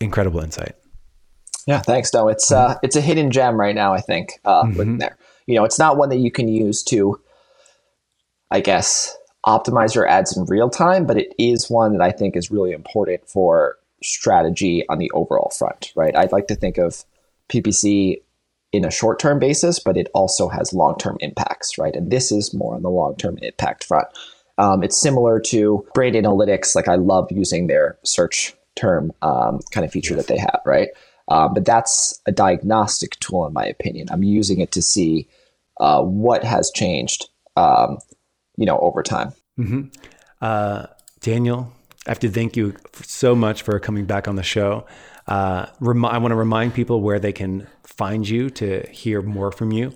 Incredible 0.00 0.40
insight. 0.40 0.74
Yeah, 1.66 1.80
thanks. 1.80 2.12
No, 2.12 2.28
it's 2.28 2.50
uh, 2.50 2.76
it's 2.82 2.96
a 2.96 3.00
hidden 3.00 3.30
gem 3.30 3.58
right 3.58 3.74
now. 3.74 3.92
I 3.92 4.00
think 4.00 4.40
uh, 4.44 4.64
mm-hmm. 4.64 4.98
there. 4.98 5.16
You 5.46 5.56
know, 5.56 5.64
it's 5.64 5.78
not 5.78 5.96
one 5.96 6.08
that 6.10 6.18
you 6.18 6.30
can 6.30 6.48
use 6.48 6.82
to, 6.84 7.20
I 8.50 8.60
guess, 8.60 9.16
optimize 9.46 9.94
your 9.94 10.06
ads 10.06 10.36
in 10.36 10.44
real 10.44 10.70
time, 10.70 11.06
but 11.06 11.16
it 11.16 11.34
is 11.38 11.70
one 11.70 11.92
that 11.92 12.02
I 12.02 12.12
think 12.12 12.36
is 12.36 12.50
really 12.50 12.72
important 12.72 13.28
for 13.28 13.76
strategy 14.02 14.84
on 14.88 14.98
the 14.98 15.10
overall 15.12 15.50
front. 15.56 15.92
Right? 15.94 16.16
I'd 16.16 16.32
like 16.32 16.46
to 16.48 16.54
think 16.54 16.78
of 16.78 17.04
PPC 17.48 18.22
in 18.72 18.84
a 18.84 18.90
short 18.90 19.18
term 19.18 19.38
basis, 19.38 19.78
but 19.78 19.96
it 19.96 20.08
also 20.14 20.48
has 20.48 20.72
long 20.72 20.96
term 20.98 21.18
impacts. 21.20 21.78
Right? 21.78 21.94
And 21.94 22.10
this 22.10 22.32
is 22.32 22.54
more 22.54 22.74
on 22.74 22.82
the 22.82 22.90
long 22.90 23.16
term 23.16 23.38
impact 23.42 23.84
front. 23.84 24.08
Um, 24.60 24.82
it's 24.82 25.00
similar 25.00 25.40
to 25.46 25.86
brand 25.94 26.14
analytics. 26.14 26.74
Like 26.74 26.86
I 26.86 26.96
love 26.96 27.28
using 27.30 27.66
their 27.66 27.98
search 28.04 28.54
term 28.76 29.10
um, 29.22 29.60
kind 29.70 29.86
of 29.86 29.90
feature 29.90 30.14
that 30.14 30.26
they 30.26 30.36
have, 30.36 30.60
right? 30.66 30.88
Um, 31.28 31.54
but 31.54 31.64
that's 31.64 32.20
a 32.26 32.32
diagnostic 32.32 33.18
tool, 33.20 33.46
in 33.46 33.54
my 33.54 33.64
opinion. 33.64 34.08
I'm 34.10 34.22
using 34.22 34.60
it 34.60 34.70
to 34.72 34.82
see 34.82 35.28
uh, 35.78 36.02
what 36.02 36.44
has 36.44 36.70
changed, 36.74 37.28
um, 37.56 37.98
you 38.56 38.66
know, 38.66 38.78
over 38.80 39.02
time. 39.02 39.32
Mm-hmm. 39.58 39.88
Uh, 40.42 40.86
Daniel, 41.20 41.72
I 42.06 42.10
have 42.10 42.18
to 42.20 42.28
thank 42.28 42.56
you 42.56 42.76
so 43.02 43.34
much 43.34 43.62
for 43.62 43.78
coming 43.80 44.04
back 44.04 44.28
on 44.28 44.36
the 44.36 44.42
show. 44.42 44.86
Uh, 45.26 45.66
rem- 45.80 46.04
I 46.04 46.18
want 46.18 46.32
to 46.32 46.36
remind 46.36 46.74
people 46.74 47.00
where 47.00 47.18
they 47.18 47.32
can 47.32 47.66
find 47.84 48.28
you 48.28 48.50
to 48.50 48.86
hear 48.90 49.22
more 49.22 49.52
from 49.52 49.72
you. 49.72 49.94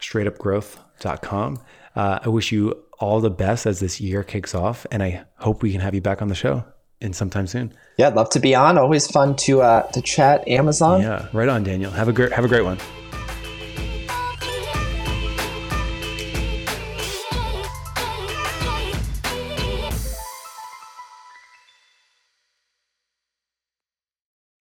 StraightUpGrowth.com. 0.00 1.60
Uh, 1.96 2.18
I 2.22 2.28
wish 2.28 2.52
you 2.52 2.84
all 2.98 3.20
the 3.20 3.30
best 3.30 3.66
as 3.66 3.80
this 3.80 4.00
year 4.00 4.22
kicks 4.22 4.54
off. 4.54 4.86
And 4.90 5.02
I 5.02 5.24
hope 5.36 5.62
we 5.62 5.72
can 5.72 5.80
have 5.80 5.94
you 5.94 6.00
back 6.00 6.22
on 6.22 6.28
the 6.28 6.34
show 6.34 6.64
in 7.00 7.12
sometime 7.12 7.46
soon. 7.46 7.72
Yeah, 7.98 8.08
I'd 8.08 8.14
love 8.14 8.30
to 8.30 8.40
be 8.40 8.54
on. 8.54 8.78
Always 8.78 9.06
fun 9.06 9.36
to 9.36 9.62
uh, 9.62 9.82
to 9.92 10.00
chat 10.00 10.46
Amazon. 10.48 11.02
Yeah, 11.02 11.28
right 11.32 11.48
on, 11.48 11.64
Daniel. 11.64 11.90
Have 11.90 12.08
a 12.08 12.12
great 12.12 12.32
have 12.32 12.44
a 12.44 12.48
great 12.48 12.64
one. 12.64 12.78